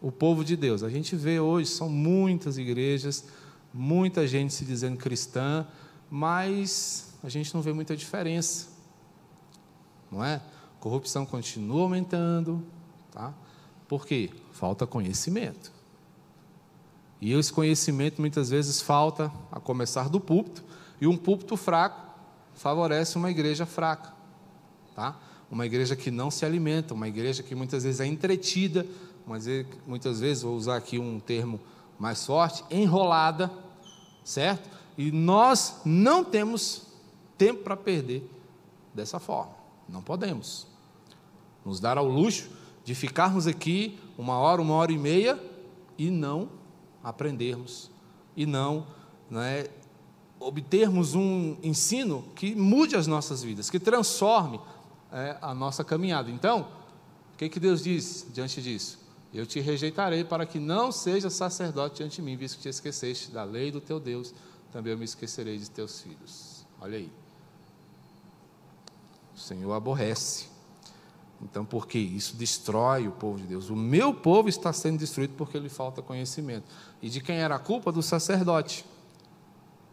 o 0.00 0.10
povo 0.10 0.42
de 0.42 0.56
Deus. 0.56 0.82
A 0.82 0.88
gente 0.88 1.14
vê 1.14 1.38
hoje, 1.38 1.68
são 1.68 1.88
muitas 1.90 2.56
igrejas, 2.56 3.26
muita 3.74 4.26
gente 4.26 4.54
se 4.54 4.64
dizendo 4.64 4.96
cristã, 4.96 5.66
mas 6.10 7.12
a 7.22 7.28
gente 7.28 7.54
não 7.54 7.60
vê 7.60 7.74
muita 7.74 7.94
diferença. 7.94 8.68
Não 10.10 10.24
é? 10.24 10.40
Corrupção 10.80 11.26
continua 11.26 11.82
aumentando, 11.82 12.64
tá? 13.12 13.34
Por 13.86 14.06
quê? 14.06 14.30
Falta 14.52 14.86
conhecimento. 14.86 15.70
E 17.20 17.32
esse 17.32 17.52
conhecimento 17.52 18.20
muitas 18.20 18.50
vezes 18.50 18.80
falta 18.80 19.30
a 19.52 19.60
começar 19.60 20.08
do 20.08 20.18
púlpito, 20.18 20.64
e 21.00 21.06
um 21.06 21.16
púlpito 21.16 21.56
fraco 21.56 22.10
favorece 22.54 23.16
uma 23.16 23.30
igreja 23.30 23.66
fraca, 23.66 24.12
tá? 24.94 25.18
Uma 25.50 25.66
igreja 25.66 25.96
que 25.96 26.10
não 26.10 26.30
se 26.30 26.44
alimenta, 26.44 26.94
uma 26.94 27.08
igreja 27.08 27.42
que 27.42 27.54
muitas 27.54 27.84
vezes 27.84 28.00
é 28.00 28.06
entretida, 28.06 28.86
mas 29.26 29.46
muitas 29.86 30.20
vezes 30.20 30.42
vou 30.42 30.54
usar 30.56 30.76
aqui 30.76 30.98
um 30.98 31.18
termo 31.20 31.60
mais 31.98 32.24
forte, 32.24 32.64
enrolada, 32.70 33.50
certo? 34.24 34.68
E 34.96 35.10
nós 35.10 35.80
não 35.84 36.24
temos 36.24 36.86
tempo 37.36 37.62
para 37.62 37.76
perder 37.76 38.28
dessa 38.94 39.18
forma. 39.18 39.54
Não 39.88 40.02
podemos 40.02 40.66
nos 41.64 41.80
dar 41.80 41.98
ao 41.98 42.06
luxo 42.06 42.50
de 42.84 42.94
ficarmos 42.94 43.46
aqui 43.46 43.98
uma 44.16 44.38
hora, 44.38 44.60
uma 44.62 44.74
hora 44.74 44.92
e 44.92 44.98
meia 44.98 45.38
e 45.98 46.10
não 46.10 46.59
aprendermos 47.02 47.90
e 48.36 48.46
não 48.46 48.86
né, 49.30 49.66
obtermos 50.38 51.14
um 51.14 51.56
ensino 51.62 52.24
que 52.34 52.54
mude 52.54 52.96
as 52.96 53.06
nossas 53.06 53.42
vidas, 53.42 53.70
que 53.70 53.78
transforme 53.78 54.60
é, 55.12 55.36
a 55.40 55.54
nossa 55.54 55.84
caminhada. 55.84 56.30
Então, 56.30 56.68
o 57.34 57.36
que, 57.36 57.48
que 57.48 57.60
Deus 57.60 57.82
diz 57.82 58.26
diante 58.32 58.60
disso? 58.60 58.98
Eu 59.32 59.46
te 59.46 59.60
rejeitarei 59.60 60.24
para 60.24 60.44
que 60.44 60.58
não 60.58 60.90
seja 60.90 61.30
sacerdote 61.30 61.98
diante 61.98 62.16
de 62.16 62.22
mim, 62.22 62.36
visto 62.36 62.56
que 62.56 62.62
te 62.62 62.68
esqueceste 62.68 63.30
da 63.30 63.44
lei 63.44 63.70
do 63.70 63.80
teu 63.80 64.00
Deus, 64.00 64.34
também 64.72 64.92
eu 64.92 64.98
me 64.98 65.04
esquecerei 65.04 65.56
de 65.56 65.70
teus 65.70 66.00
filhos. 66.00 66.66
Olha 66.80 66.98
aí. 66.98 67.10
O 69.34 69.38
Senhor 69.38 69.72
aborrece. 69.72 70.49
Então, 71.42 71.64
por 71.64 71.86
que 71.86 71.98
isso 71.98 72.36
destrói 72.36 73.08
o 73.08 73.12
povo 73.12 73.38
de 73.38 73.44
Deus? 73.44 73.70
O 73.70 73.76
meu 73.76 74.12
povo 74.12 74.48
está 74.48 74.72
sendo 74.72 74.98
destruído 74.98 75.34
porque 75.36 75.58
lhe 75.58 75.70
falta 75.70 76.02
conhecimento. 76.02 76.64
E 77.00 77.08
de 77.08 77.20
quem 77.20 77.36
era 77.36 77.54
a 77.54 77.58
culpa? 77.58 77.90
Do 77.90 78.02
sacerdote. 78.02 78.84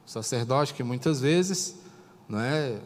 O 0.06 0.10
sacerdote 0.10 0.74
que 0.74 0.84
muitas 0.84 1.22
vezes 1.22 1.78
não 2.28 2.40
é, 2.40 2.80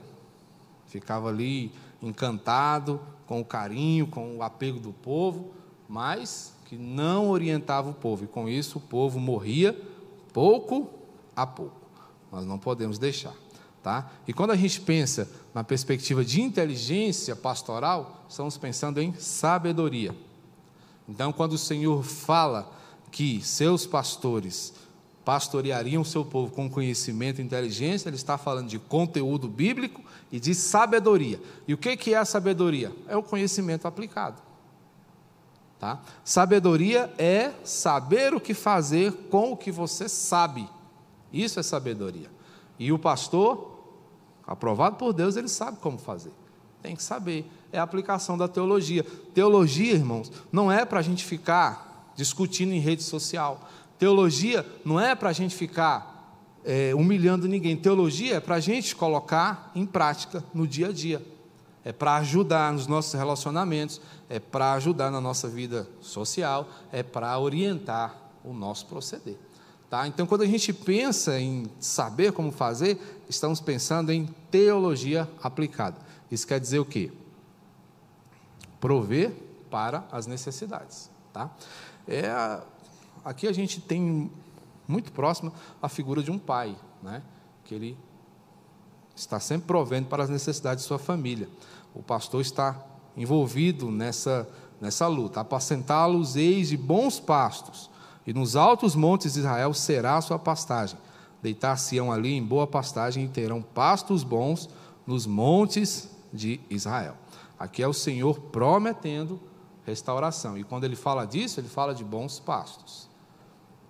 ficava 0.88 1.30
ali 1.30 1.72
encantado 2.02 3.02
com 3.26 3.40
o 3.42 3.46
carinho, 3.46 4.08
com 4.08 4.38
o 4.38 4.44
apego 4.44 4.80
do 4.80 4.94
povo, 4.94 5.52
mas 5.88 6.54
que 6.66 6.78
não 6.78 7.30
orientava 7.30 7.90
o 7.90 7.94
povo. 7.94 8.26
E 8.26 8.28
com 8.28 8.48
isso 8.48 8.78
o 8.78 8.82
povo 8.82 9.20
morria 9.20 9.80
pouco 10.32 10.90
a 11.36 11.46
pouco. 11.48 11.82
Nós 12.32 12.46
não 12.46 12.60
podemos 12.60 12.98
deixar. 12.98 13.34
Tá? 13.84 14.12
E 14.28 14.34
quando 14.34 14.52
a 14.52 14.56
gente 14.56 14.80
pensa 14.82 15.28
na 15.54 15.64
perspectiva 15.64 16.24
de 16.24 16.40
inteligência 16.40 17.36
pastoral, 17.36 18.26
estamos 18.30 18.58
pensando 18.58 19.02
em 19.02 19.14
sabedoria. 19.16 20.16
Então, 21.10 21.34
quando 21.34 21.54
o 21.54 21.58
Senhor 21.58 22.04
fala 22.04 22.72
que 23.12 23.42
seus 23.42 23.86
pastores 23.86 24.74
pastoreariam 25.26 26.04
seu 26.04 26.24
povo 26.24 26.54
com 26.54 26.70
conhecimento 26.70 27.42
e 27.42 27.44
inteligência, 27.44 28.10
ele 28.10 28.16
está 28.16 28.38
falando 28.38 28.68
de 28.68 28.80
conteúdo 28.80 29.48
bíblico 29.48 30.02
e 30.32 30.40
de 30.40 30.54
sabedoria. 30.54 31.40
E 31.68 31.74
o 31.74 31.78
que 31.78 32.14
é 32.14 32.18
a 32.18 32.26
sabedoria? 32.26 32.92
É 33.08 33.18
o 33.18 33.24
conhecimento 33.24 33.88
aplicado. 33.88 34.42
Tá? 35.80 36.00
Sabedoria 36.24 37.12
é 37.18 37.52
saber 37.64 38.34
o 38.34 38.40
que 38.40 38.54
fazer 38.54 39.12
com 39.30 39.52
o 39.52 39.58
que 39.58 39.72
você 39.72 40.08
sabe. 40.08 40.70
Isso 41.34 41.60
é 41.60 41.64
sabedoria. 41.64 42.30
E 42.78 42.92
o 42.92 43.00
pastor, 43.00 43.71
aprovado 44.46 44.96
por 44.96 45.14
Deus, 45.14 45.36
ele 45.36 45.48
sabe 45.48 45.78
como 45.80 45.98
fazer. 45.98 46.32
Tem 46.82 46.96
que 46.96 47.04
saber. 47.04 47.50
É 47.72 47.80
a 47.80 47.84
aplicação 47.84 48.38
da 48.38 48.48
teologia. 48.48 49.04
Teologia, 49.34 49.94
irmãos, 49.94 50.32
não 50.52 50.72
é 50.72 50.84
para 50.86 51.00
a 51.00 51.04
gente 51.04 51.24
ficar 51.24 52.12
discutindo 52.16 52.74
em 52.74 52.80
rede 52.80 53.04
social. 53.04 53.70
Teologia 53.98 54.66
não 54.84 55.00
é 55.00 55.16
para 55.16 55.30
a 55.30 55.34
gente 55.34 55.56
ficar 55.56 56.12
é, 56.66 56.94
humilhando 56.96 57.48
ninguém. 57.48 57.78
Teologia 57.78 58.36
é 58.36 58.40
para 58.40 58.56
a 58.56 58.60
gente 58.60 58.96
colocar 58.96 59.72
em 59.76 59.86
prática 59.86 60.44
no 60.54 60.68
dia 60.68 60.88
a 60.88 60.92
dia. 60.92 61.26
É 61.84 61.92
para 61.92 62.16
ajudar 62.18 62.72
nos 62.74 62.86
nossos 62.86 63.14
relacionamentos, 63.14 64.00
é 64.30 64.40
para 64.40 64.74
ajudar 64.74 65.10
na 65.10 65.20
nossa 65.20 65.48
vida 65.48 65.88
social, 66.00 66.68
é 66.92 67.02
para 67.02 67.38
orientar 67.40 68.16
o 68.44 68.54
nosso 68.54 68.86
proceder. 68.86 69.38
Tá? 69.92 70.08
Então, 70.08 70.26
quando 70.26 70.44
a 70.44 70.46
gente 70.46 70.72
pensa 70.72 71.38
em 71.38 71.66
saber 71.78 72.32
como 72.32 72.50
fazer, 72.50 72.98
estamos 73.28 73.60
pensando 73.60 74.10
em 74.10 74.26
teologia 74.50 75.30
aplicada. 75.44 75.98
Isso 76.32 76.48
quer 76.48 76.62
dizer 76.62 76.80
o 76.80 76.86
quê? 76.86 77.12
Prover 78.80 79.34
para 79.70 80.08
as 80.10 80.28
necessidades. 80.28 81.10
Tá? 81.34 81.52
É, 82.08 82.32
aqui 83.26 83.50
a 83.50 83.52
gente 83.52 83.82
tem 83.82 84.32
muito 84.88 85.12
próximo 85.12 85.52
a 85.82 85.90
figura 85.90 86.24
de 86.24 86.32
um 86.32 86.40
pai, 86.40 86.74
né? 87.04 87.22
que 87.66 87.76
ele 87.76 87.98
está 89.14 89.42
sempre 89.42 89.68
provendo 89.68 90.08
para 90.08 90.24
as 90.24 90.30
necessidades 90.30 90.86
de 90.86 90.88
sua 90.88 91.00
família. 91.00 91.50
O 91.94 92.02
pastor 92.02 92.40
está 92.40 92.82
envolvido 93.18 93.92
nessa, 93.92 94.48
nessa 94.80 95.06
luta. 95.08 95.42
Apacentá-los 95.42 96.38
eis 96.38 96.70
de 96.70 96.78
bons 96.78 97.20
pastos, 97.20 97.91
e 98.26 98.34
nos 98.34 98.56
altos 98.56 98.96
montes 98.96 99.34
de 99.34 99.40
Israel 99.40 99.74
será 99.74 100.18
a 100.18 100.22
sua 100.22 100.38
pastagem. 100.38 100.98
Deitar-se-ão 101.42 102.12
ali 102.12 102.34
em 102.34 102.44
boa 102.44 102.68
pastagem 102.68 103.26
e 103.26 103.28
terão 103.28 103.62
pastos 103.62 104.24
bons 104.24 104.70
nos 105.08 105.26
montes 105.26 106.10
de 106.32 106.60
Israel. 106.70 107.16
Aqui 107.58 107.82
é 107.82 107.88
o 107.88 107.94
Senhor 107.94 108.40
prometendo 108.40 109.40
restauração. 109.86 110.58
E 110.58 110.64
quando 110.64 110.84
ele 110.84 110.96
fala 110.96 111.26
disso, 111.26 111.60
ele 111.60 111.68
fala 111.68 111.94
de 111.96 112.04
bons 112.04 112.40
pastos. 112.40 113.10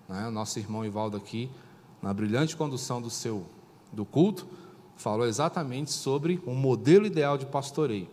Né? 0.07 0.27
O 0.27 0.32
nosso 0.32 0.57
irmão 0.59 0.86
Ivaldo 0.86 1.17
aqui, 1.17 1.49
na 2.01 2.13
brilhante 2.13 2.55
condução 2.55 3.01
do 3.01 3.09
seu 3.09 3.45
do 3.91 4.05
culto, 4.05 4.47
falou 4.95 5.25
exatamente 5.25 5.91
sobre 5.91 6.41
um 6.47 6.55
modelo 6.55 7.05
ideal 7.05 7.38
de 7.38 7.45
pastoreio. 7.45 8.07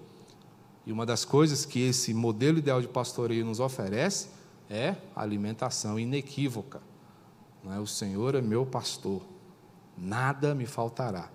E 0.84 0.92
uma 0.92 1.06
das 1.06 1.24
coisas 1.24 1.64
que 1.64 1.80
esse 1.80 2.12
modelo 2.12 2.58
ideal 2.58 2.80
de 2.80 2.88
pastoreio 2.88 3.44
nos 3.44 3.60
oferece 3.60 4.28
é 4.68 4.96
alimentação 5.14 5.98
inequívoca. 5.98 6.80
É? 7.70 7.78
O 7.78 7.86
Senhor 7.86 8.34
é 8.34 8.40
meu 8.40 8.64
pastor, 8.64 9.22
nada 9.96 10.54
me 10.54 10.66
faltará. 10.66 11.28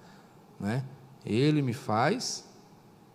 É? 0.63 0.83
Ele 1.25 1.61
me 1.61 1.73
faz 1.73 2.45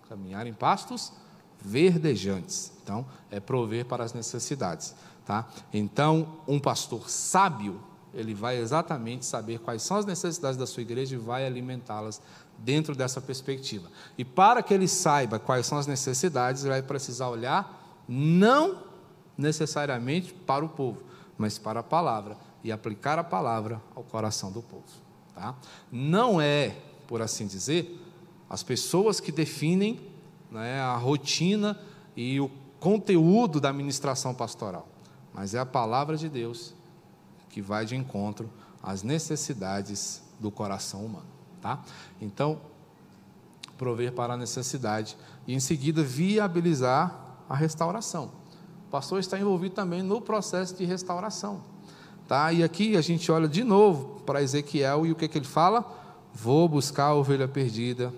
caminhar 0.08 0.46
em 0.46 0.52
pastos 0.52 1.12
verdejantes. 1.60 2.72
Então, 2.82 3.06
é 3.30 3.40
prover 3.40 3.84
para 3.84 4.04
as 4.04 4.12
necessidades. 4.12 4.94
Tá? 5.24 5.46
Então, 5.72 6.38
um 6.46 6.58
pastor 6.58 7.08
sábio 7.10 7.82
ele 8.14 8.34
vai 8.34 8.56
exatamente 8.56 9.26
saber 9.26 9.58
quais 9.60 9.82
são 9.82 9.96
as 9.96 10.06
necessidades 10.06 10.56
da 10.56 10.66
sua 10.66 10.82
igreja 10.82 11.14
e 11.14 11.18
vai 11.18 11.46
alimentá-las 11.46 12.20
dentro 12.58 12.96
dessa 12.96 13.20
perspectiva. 13.20 13.88
E 14.16 14.24
para 14.24 14.62
que 14.62 14.72
ele 14.72 14.88
saiba 14.88 15.38
quais 15.38 15.66
são 15.66 15.78
as 15.78 15.86
necessidades, 15.86 16.62
ele 16.62 16.70
vai 16.70 16.82
precisar 16.82 17.28
olhar 17.28 18.02
não 18.08 18.87
necessariamente 19.38 20.34
para 20.34 20.64
o 20.64 20.68
povo, 20.68 21.02
mas 21.38 21.56
para 21.56 21.80
a 21.80 21.82
palavra 21.82 22.36
e 22.64 22.72
aplicar 22.72 23.18
a 23.18 23.24
palavra 23.24 23.80
ao 23.94 24.02
coração 24.02 24.50
do 24.50 24.60
povo. 24.60 24.84
Tá? 25.34 25.54
Não 25.90 26.40
é, 26.40 26.76
por 27.06 27.22
assim 27.22 27.46
dizer, 27.46 28.04
as 28.50 28.64
pessoas 28.64 29.20
que 29.20 29.30
definem 29.30 30.00
né, 30.50 30.80
a 30.80 30.96
rotina 30.96 31.78
e 32.16 32.40
o 32.40 32.50
conteúdo 32.80 33.60
da 33.60 33.72
ministração 33.72 34.34
pastoral, 34.34 34.88
mas 35.32 35.54
é 35.54 35.58
a 35.58 35.66
palavra 35.66 36.16
de 36.16 36.28
Deus 36.28 36.74
que 37.48 37.62
vai 37.62 37.86
de 37.86 37.94
encontro 37.94 38.50
às 38.82 39.02
necessidades 39.02 40.22
do 40.40 40.50
coração 40.50 41.04
humano. 41.04 41.26
Tá? 41.60 41.82
Então, 42.20 42.60
prover 43.76 44.12
para 44.12 44.34
a 44.34 44.36
necessidade 44.36 45.16
e, 45.46 45.54
em 45.54 45.60
seguida, 45.60 46.02
viabilizar 46.02 47.44
a 47.48 47.54
restauração. 47.54 48.30
O 48.88 48.90
pastor 48.90 49.20
está 49.20 49.38
envolvido 49.38 49.74
também 49.74 50.02
no 50.02 50.18
processo 50.18 50.74
de 50.74 50.82
restauração. 50.86 51.60
Tá? 52.26 52.50
E 52.54 52.64
aqui 52.64 52.96
a 52.96 53.02
gente 53.02 53.30
olha 53.30 53.46
de 53.46 53.62
novo 53.62 54.22
para 54.24 54.40
Ezequiel 54.40 55.04
e 55.04 55.12
o 55.12 55.14
que, 55.14 55.28
que 55.28 55.36
ele 55.36 55.44
fala? 55.44 55.84
Vou 56.32 56.66
buscar 56.66 57.08
a 57.08 57.14
ovelha 57.14 57.46
perdida, 57.46 58.10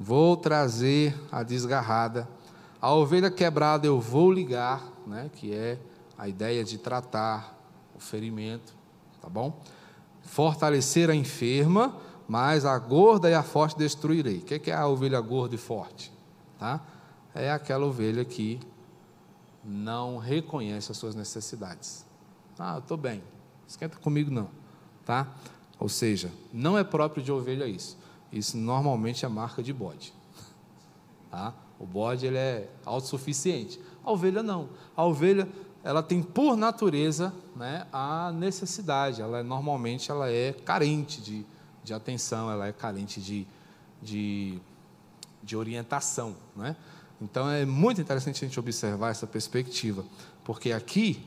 vou 0.00 0.36
trazer 0.36 1.14
a 1.30 1.44
desgarrada, 1.44 2.28
a 2.80 2.92
ovelha 2.92 3.30
quebrada 3.30 3.86
eu 3.86 4.00
vou 4.00 4.32
ligar, 4.32 4.82
né, 5.06 5.30
que 5.36 5.54
é 5.54 5.78
a 6.18 6.26
ideia 6.26 6.64
de 6.64 6.78
tratar 6.78 7.56
o 7.94 8.00
ferimento, 8.00 8.74
tá 9.20 9.28
bom? 9.28 9.56
Fortalecer 10.22 11.10
a 11.10 11.14
enferma, 11.14 11.94
mas 12.26 12.64
a 12.64 12.76
gorda 12.76 13.30
e 13.30 13.34
a 13.34 13.42
forte 13.44 13.78
destruirei. 13.78 14.38
O 14.38 14.42
que 14.42 14.68
é 14.68 14.74
a 14.74 14.88
ovelha 14.88 15.20
gorda 15.20 15.54
e 15.54 15.58
forte? 15.58 16.12
Tá? 16.58 16.80
É 17.32 17.52
aquela 17.52 17.86
ovelha 17.86 18.24
que 18.24 18.58
não 19.64 20.18
reconhece 20.18 20.90
as 20.90 20.98
suas 20.98 21.14
necessidades. 21.14 22.04
Ah, 22.58 22.78
estou 22.78 22.96
bem, 22.96 23.22
esquenta 23.66 23.96
comigo 23.98 24.30
não. 24.30 24.48
Tá? 25.04 25.32
Ou 25.78 25.88
seja, 25.88 26.30
não 26.52 26.78
é 26.78 26.84
próprio 26.84 27.22
de 27.22 27.32
ovelha 27.32 27.66
isso. 27.66 27.98
Isso 28.30 28.56
normalmente 28.56 29.24
é 29.24 29.28
marca 29.28 29.62
de 29.62 29.72
bode. 29.72 30.12
Tá? 31.30 31.54
O 31.80 31.86
bode 31.86 32.26
ele 32.26 32.36
é 32.36 32.70
autossuficiente. 32.84 33.80
A 34.04 34.12
ovelha 34.12 34.42
não. 34.42 34.68
A 34.94 35.02
ovelha 35.02 35.48
ela 35.82 36.02
tem 36.02 36.22
por 36.22 36.56
natureza 36.56 37.34
né, 37.56 37.86
a 37.92 38.30
necessidade. 38.32 39.20
Ela 39.20 39.38
é, 39.38 39.42
normalmente 39.42 40.10
ela 40.10 40.30
é 40.30 40.52
carente 40.52 41.20
de, 41.20 41.44
de 41.82 41.92
atenção, 41.92 42.50
ela 42.50 42.68
é 42.68 42.72
carente 42.72 43.20
de, 43.20 43.46
de, 44.00 44.60
de 45.42 45.56
orientação. 45.56 46.36
Né? 46.54 46.76
Então 47.22 47.48
é 47.48 47.64
muito 47.64 48.00
interessante 48.00 48.44
a 48.44 48.48
gente 48.48 48.58
observar 48.58 49.10
essa 49.10 49.28
perspectiva, 49.28 50.04
porque 50.42 50.72
aqui 50.72 51.24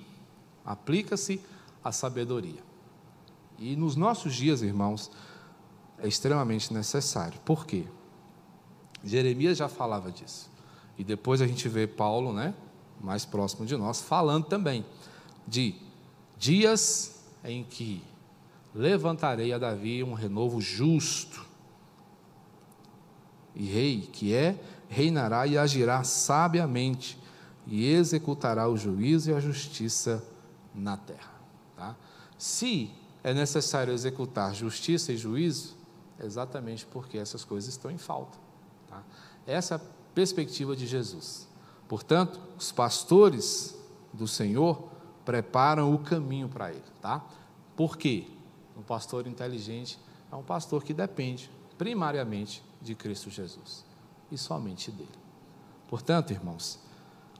aplica-se 0.65 1.39
a 1.81 1.89
sabedoria. 1.89 2.59
E 3.57 3.77
nos 3.77 3.95
nossos 3.95 4.35
dias, 4.35 4.61
irmãos, 4.61 5.09
é 5.97 6.05
extremamente 6.05 6.73
necessário. 6.73 7.39
Por 7.45 7.65
quê? 7.65 7.85
Jeremias 9.05 9.57
já 9.57 9.69
falava 9.69 10.11
disso. 10.11 10.51
E 10.97 11.03
depois 11.03 11.41
a 11.41 11.47
gente 11.47 11.69
vê 11.69 11.87
Paulo, 11.87 12.33
né, 12.33 12.53
mais 12.99 13.23
próximo 13.23 13.65
de 13.65 13.77
nós, 13.77 14.01
falando 14.01 14.45
também 14.45 14.85
de 15.47 15.75
dias 16.37 17.23
em 17.41 17.63
que 17.63 18.03
levantarei 18.73 19.53
a 19.53 19.57
Davi 19.57 20.03
um 20.03 20.13
renovo 20.13 20.59
justo. 20.59 21.45
E 23.55 23.63
rei 23.63 24.01
que 24.11 24.33
é, 24.33 24.59
reinará 24.95 25.45
e 25.45 25.57
agirá 25.57 26.05
sabiamente, 26.05 27.19
e 27.67 27.85
executará 27.85 28.69
o 28.69 28.77
juízo 28.77 29.29
e 29.29 29.33
a 29.33 29.39
justiça 29.41 30.23
na 30.73 30.95
terra. 30.95 31.33
Tá? 31.75 31.95
Se 32.37 32.91
é 33.21 33.33
necessário 33.33 33.93
executar 33.93 34.55
justiça 34.55 35.11
e 35.11 35.17
juízo, 35.17 35.75
é 36.17 36.25
exatamente 36.25 36.85
porque 36.85 37.17
essas 37.17 37.43
coisas 37.43 37.69
estão 37.69 37.91
em 37.91 37.97
falta. 37.97 38.37
Tá? 38.87 39.03
Essa 39.45 39.75
é 39.75 39.77
a 39.77 39.81
perspectiva 40.13 40.75
de 40.75 40.87
Jesus. 40.87 41.45
Portanto, 41.89 42.39
os 42.57 42.71
pastores 42.71 43.75
do 44.13 44.27
Senhor 44.27 44.87
preparam 45.25 45.93
o 45.93 45.99
caminho 45.99 46.47
para 46.47 46.69
ele. 46.71 46.83
Tá? 47.01 47.21
Por 47.75 47.97
quê? 47.97 48.27
Um 48.77 48.81
pastor 48.81 49.27
inteligente 49.27 49.99
é 50.31 50.35
um 50.35 50.43
pastor 50.43 50.83
que 50.83 50.93
depende 50.93 51.49
primariamente 51.77 52.63
de 52.81 52.95
Cristo 52.95 53.29
Jesus 53.29 53.84
e 54.31 54.37
somente 54.37 54.91
dele. 54.91 55.09
Portanto, 55.87 56.31
irmãos, 56.31 56.79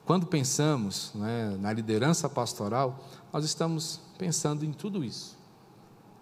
quando 0.04 0.26
pensamos 0.26 1.12
né, 1.14 1.56
na 1.60 1.72
liderança 1.72 2.28
pastoral, 2.28 3.04
nós 3.32 3.44
estamos 3.44 4.00
pensando 4.16 4.64
em 4.64 4.72
tudo 4.72 5.04
isso, 5.04 5.36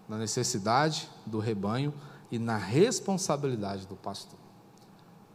na 0.09 0.17
necessidade 0.17 1.09
do 1.25 1.39
rebanho 1.39 1.93
e 2.31 2.39
na 2.39 2.57
responsabilidade 2.57 3.85
do 3.85 3.95
pastor. 3.95 4.39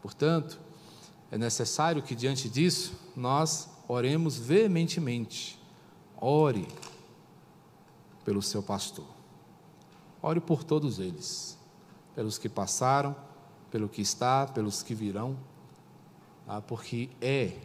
Portanto, 0.02 0.58
é 1.30 1.38
necessário 1.38 2.02
que 2.02 2.14
diante 2.14 2.48
disso 2.48 2.92
nós 3.14 3.68
oremos 3.86 4.36
veementemente. 4.36 5.60
Ore 6.20 6.66
pelo 8.24 8.42
seu 8.42 8.62
pastor. 8.62 9.06
Ore 10.20 10.40
por 10.40 10.64
todos 10.64 10.98
eles, 10.98 11.56
pelos 12.14 12.36
que 12.36 12.48
passaram, 12.48 13.14
pelo 13.70 13.88
que 13.88 14.02
está, 14.02 14.46
pelos 14.46 14.82
que 14.82 14.94
virão, 14.94 15.36
tá? 16.46 16.60
porque 16.60 17.10
é 17.20 17.56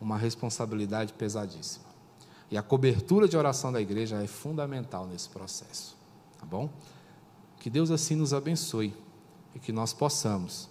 uma 0.00 0.16
responsabilidade 0.16 1.12
pesadíssima. 1.12 1.84
E 2.50 2.56
a 2.56 2.62
cobertura 2.62 3.26
de 3.26 3.36
oração 3.36 3.72
da 3.72 3.80
igreja 3.80 4.22
é 4.22 4.26
fundamental 4.26 5.06
nesse 5.06 5.28
processo, 5.28 5.96
tá 6.38 6.46
bom? 6.46 6.68
Que 7.58 7.70
Deus 7.70 7.90
assim 7.90 8.14
nos 8.14 8.34
abençoe 8.34 8.94
e 9.54 9.58
que 9.58 9.72
nós 9.72 9.92
possamos, 9.92 10.68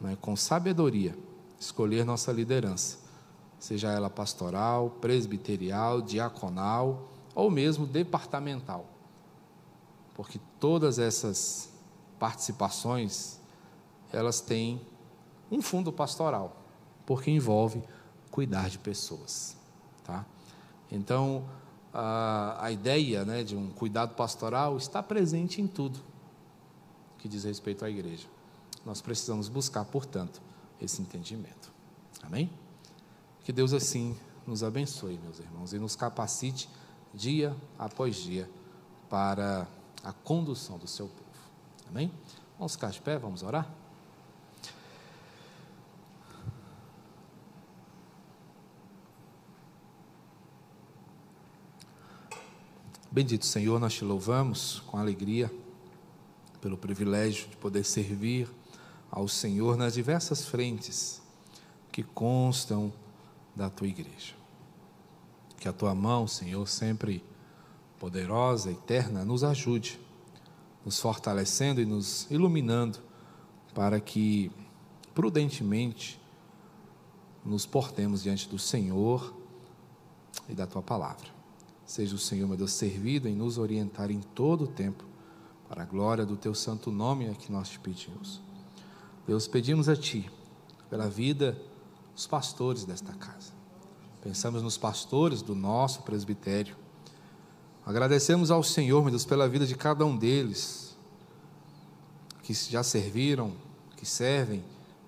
né, 0.00 0.16
com 0.20 0.36
sabedoria, 0.36 1.16
escolher 1.58 2.04
nossa 2.04 2.32
liderança, 2.32 2.98
seja 3.58 3.90
ela 3.90 4.08
pastoral, 4.08 4.90
presbiterial, 5.00 6.00
diaconal 6.00 7.08
ou 7.34 7.50
mesmo 7.50 7.86
departamental, 7.86 8.86
porque 10.14 10.40
todas 10.58 10.98
essas 10.98 11.70
participações 12.18 13.39
elas 14.12 14.40
têm 14.40 14.80
um 15.50 15.60
fundo 15.60 15.92
pastoral, 15.92 16.56
porque 17.06 17.30
envolve 17.30 17.82
cuidar 18.30 18.68
de 18.68 18.78
pessoas, 18.78 19.56
tá? 20.04 20.24
Então, 20.90 21.44
a, 21.92 22.64
a 22.64 22.70
ideia 22.70 23.24
né, 23.24 23.42
de 23.42 23.56
um 23.56 23.70
cuidado 23.70 24.14
pastoral 24.14 24.76
está 24.76 25.02
presente 25.02 25.60
em 25.60 25.66
tudo 25.66 26.00
que 27.18 27.28
diz 27.28 27.44
respeito 27.44 27.84
à 27.84 27.90
igreja. 27.90 28.26
Nós 28.84 29.00
precisamos 29.00 29.48
buscar, 29.48 29.84
portanto, 29.84 30.40
esse 30.80 31.02
entendimento. 31.02 31.70
Amém? 32.22 32.50
Que 33.44 33.52
Deus 33.52 33.72
assim 33.72 34.16
nos 34.46 34.62
abençoe, 34.62 35.18
meus 35.18 35.38
irmãos, 35.38 35.72
e 35.72 35.78
nos 35.78 35.94
capacite 35.94 36.68
dia 37.12 37.54
após 37.78 38.16
dia 38.16 38.48
para 39.08 39.68
a 40.02 40.12
condução 40.12 40.78
do 40.78 40.86
seu 40.86 41.06
povo. 41.08 41.24
Amém? 41.88 42.10
Vamos 42.58 42.72
ficar 42.72 42.90
de 42.90 43.00
pé, 43.00 43.18
vamos 43.18 43.42
orar? 43.42 43.79
Bendito 53.12 53.44
Senhor, 53.44 53.80
nós 53.80 53.94
te 53.94 54.04
louvamos 54.04 54.84
com 54.86 54.96
alegria 54.96 55.52
pelo 56.60 56.76
privilégio 56.76 57.48
de 57.48 57.56
poder 57.56 57.84
servir 57.84 58.48
ao 59.10 59.26
Senhor 59.26 59.76
nas 59.76 59.94
diversas 59.94 60.44
frentes 60.44 61.20
que 61.90 62.04
constam 62.04 62.92
da 63.52 63.68
tua 63.68 63.88
igreja. 63.88 64.34
Que 65.58 65.66
a 65.66 65.72
tua 65.72 65.92
mão, 65.92 66.28
Senhor, 66.28 66.64
sempre 66.68 67.20
poderosa, 67.98 68.70
eterna, 68.70 69.24
nos 69.24 69.42
ajude, 69.42 69.98
nos 70.84 71.00
fortalecendo 71.00 71.80
e 71.80 71.84
nos 71.84 72.30
iluminando 72.30 73.00
para 73.74 73.98
que 73.98 74.52
prudentemente 75.16 76.20
nos 77.44 77.66
portemos 77.66 78.22
diante 78.22 78.48
do 78.48 78.58
Senhor 78.58 79.34
e 80.48 80.54
da 80.54 80.64
tua 80.64 80.80
palavra. 80.80 81.39
Seja 81.90 82.14
o 82.14 82.18
Senhor, 82.18 82.46
meu 82.46 82.56
Deus, 82.56 82.70
servido 82.70 83.26
em 83.26 83.34
nos 83.34 83.58
orientar 83.58 84.12
em 84.12 84.20
todo 84.20 84.62
o 84.62 84.68
tempo, 84.68 85.02
para 85.68 85.82
a 85.82 85.84
glória 85.84 86.24
do 86.24 86.36
teu 86.36 86.54
santo 86.54 86.92
nome 86.92 87.26
é 87.26 87.34
que 87.34 87.50
nós 87.50 87.68
te 87.68 87.80
pedimos. 87.80 88.40
Deus, 89.26 89.48
pedimos 89.48 89.88
a 89.88 89.96
ti, 89.96 90.30
pela 90.88 91.08
vida 91.08 91.60
dos 92.14 92.28
pastores 92.28 92.84
desta 92.84 93.12
casa. 93.14 93.50
Pensamos 94.22 94.62
nos 94.62 94.78
pastores 94.78 95.42
do 95.42 95.52
nosso 95.52 96.02
presbitério, 96.02 96.76
Agradecemos 97.84 98.52
ao 98.52 98.62
Senhor, 98.62 99.02
meu 99.02 99.10
Deus, 99.10 99.24
pela 99.24 99.48
vida 99.48 99.66
de 99.66 99.74
cada 99.74 100.06
um 100.06 100.16
deles, 100.16 100.96
que 102.44 102.54
já 102.54 102.84
serviram, 102.84 103.52
que 103.96 104.06
servem 104.06 104.62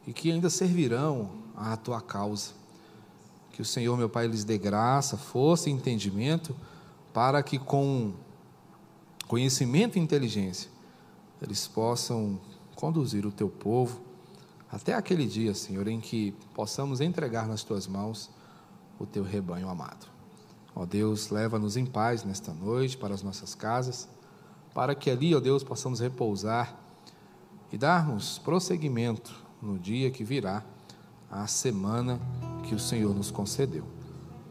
e 0.05 0.13
que 0.13 0.33
ainda 0.33 0.51
servirão 0.51 1.31
à 1.55 1.77
tua 1.77 2.01
causa. 2.01 2.55
Que 3.53 3.63
o 3.63 3.65
Senhor, 3.65 3.97
meu 3.97 4.09
Pai, 4.09 4.27
lhes 4.27 4.43
dê 4.43 4.59
graça, 4.59 5.17
força 5.17 5.71
e 5.71 5.73
entendimento, 5.73 6.57
para 7.13 7.43
que 7.43 7.59
com 7.59 8.13
conhecimento 9.27 9.99
e 9.99 10.01
inteligência 10.01 10.71
eles 11.41 11.67
possam 11.67 12.41
conduzir 12.75 13.27
o 13.27 13.33
teu 13.33 13.49
povo 13.49 14.01
até 14.71 14.95
aquele 14.95 15.27
dia, 15.27 15.55
Senhor, 15.55 15.87
em 15.87 16.01
que 16.01 16.33
possamos 16.55 17.01
entregar 17.01 17.47
nas 17.47 17.63
tuas 17.63 17.87
mãos 17.87 18.31
o 18.99 19.05
teu 19.05 19.23
rebanho 19.23 19.69
amado. 19.69 20.07
Ó 20.75 20.87
Deus, 20.87 21.29
leva-nos 21.29 21.77
em 21.77 21.85
paz 21.85 22.25
nesta 22.25 22.55
noite 22.55 22.97
para 22.97 23.13
as 23.13 23.23
nossas 23.23 23.55
casas, 23.55 24.09
para 24.73 24.95
que 24.95 25.11
ali, 25.11 25.35
ó 25.35 25.41
Deus, 25.41 25.63
possamos 25.63 26.01
repousar 26.01 26.75
e 27.71 27.77
darmos 27.77 28.39
prosseguimento 28.39 29.35
no 29.61 29.79
dia 29.79 30.11
que 30.11 30.25
virá, 30.25 30.65
a 31.31 31.47
semana 31.47 32.21
que 32.65 32.75
o 32.75 32.79
Senhor 32.79 33.15
nos 33.15 33.31
concedeu. 33.31 34.02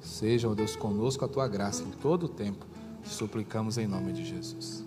Seja, 0.02 0.50
ó 0.50 0.54
Deus, 0.54 0.76
conosco 0.76 1.24
a 1.24 1.28
tua 1.28 1.48
graça 1.48 1.84
em 1.84 1.92
todo 1.92 2.26
o 2.26 2.30
tempo, 2.30 2.66
te 3.04 3.10
suplicamos 3.10 3.78
em 3.78 3.88
nome 3.88 4.12
de 4.14 4.26
Jesus. 4.26 4.84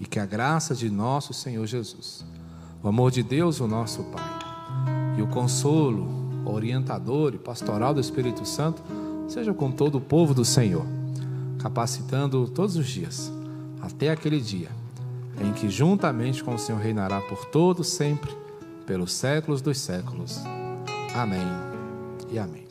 E 0.00 0.06
que 0.06 0.18
a 0.18 0.26
graça 0.26 0.74
de 0.74 0.90
nosso 0.90 1.34
Senhor 1.34 1.66
Jesus, 1.66 2.24
o 2.82 2.88
amor 2.88 3.10
de 3.10 3.22
Deus, 3.22 3.60
o 3.60 3.66
nosso 3.66 4.02
Pai, 4.04 4.38
e 5.18 5.22
o 5.22 5.26
consolo, 5.28 6.08
orientador 6.44 7.34
e 7.34 7.38
pastoral 7.38 7.94
do 7.94 8.00
Espírito 8.00 8.46
Santo, 8.46 8.82
seja 9.28 9.52
com 9.52 9.70
todo 9.70 9.98
o 9.98 10.00
povo 10.00 10.34
do 10.34 10.44
Senhor, 10.44 10.86
capacitando 11.58 12.48
todos 12.48 12.76
os 12.76 12.86
dias, 12.86 13.32
até 13.80 14.10
aquele 14.10 14.40
dia 14.40 14.70
em 15.40 15.52
que 15.52 15.68
juntamente 15.68 16.42
com 16.42 16.54
o 16.54 16.58
Senhor 16.58 16.80
reinará 16.80 17.20
por 17.20 17.46
todos 17.46 17.88
sempre, 17.88 18.30
pelos 18.86 19.12
séculos 19.12 19.60
dos 19.60 19.78
séculos. 19.78 20.40
Amém 21.14 21.46
e 22.30 22.38
amém. 22.38 22.62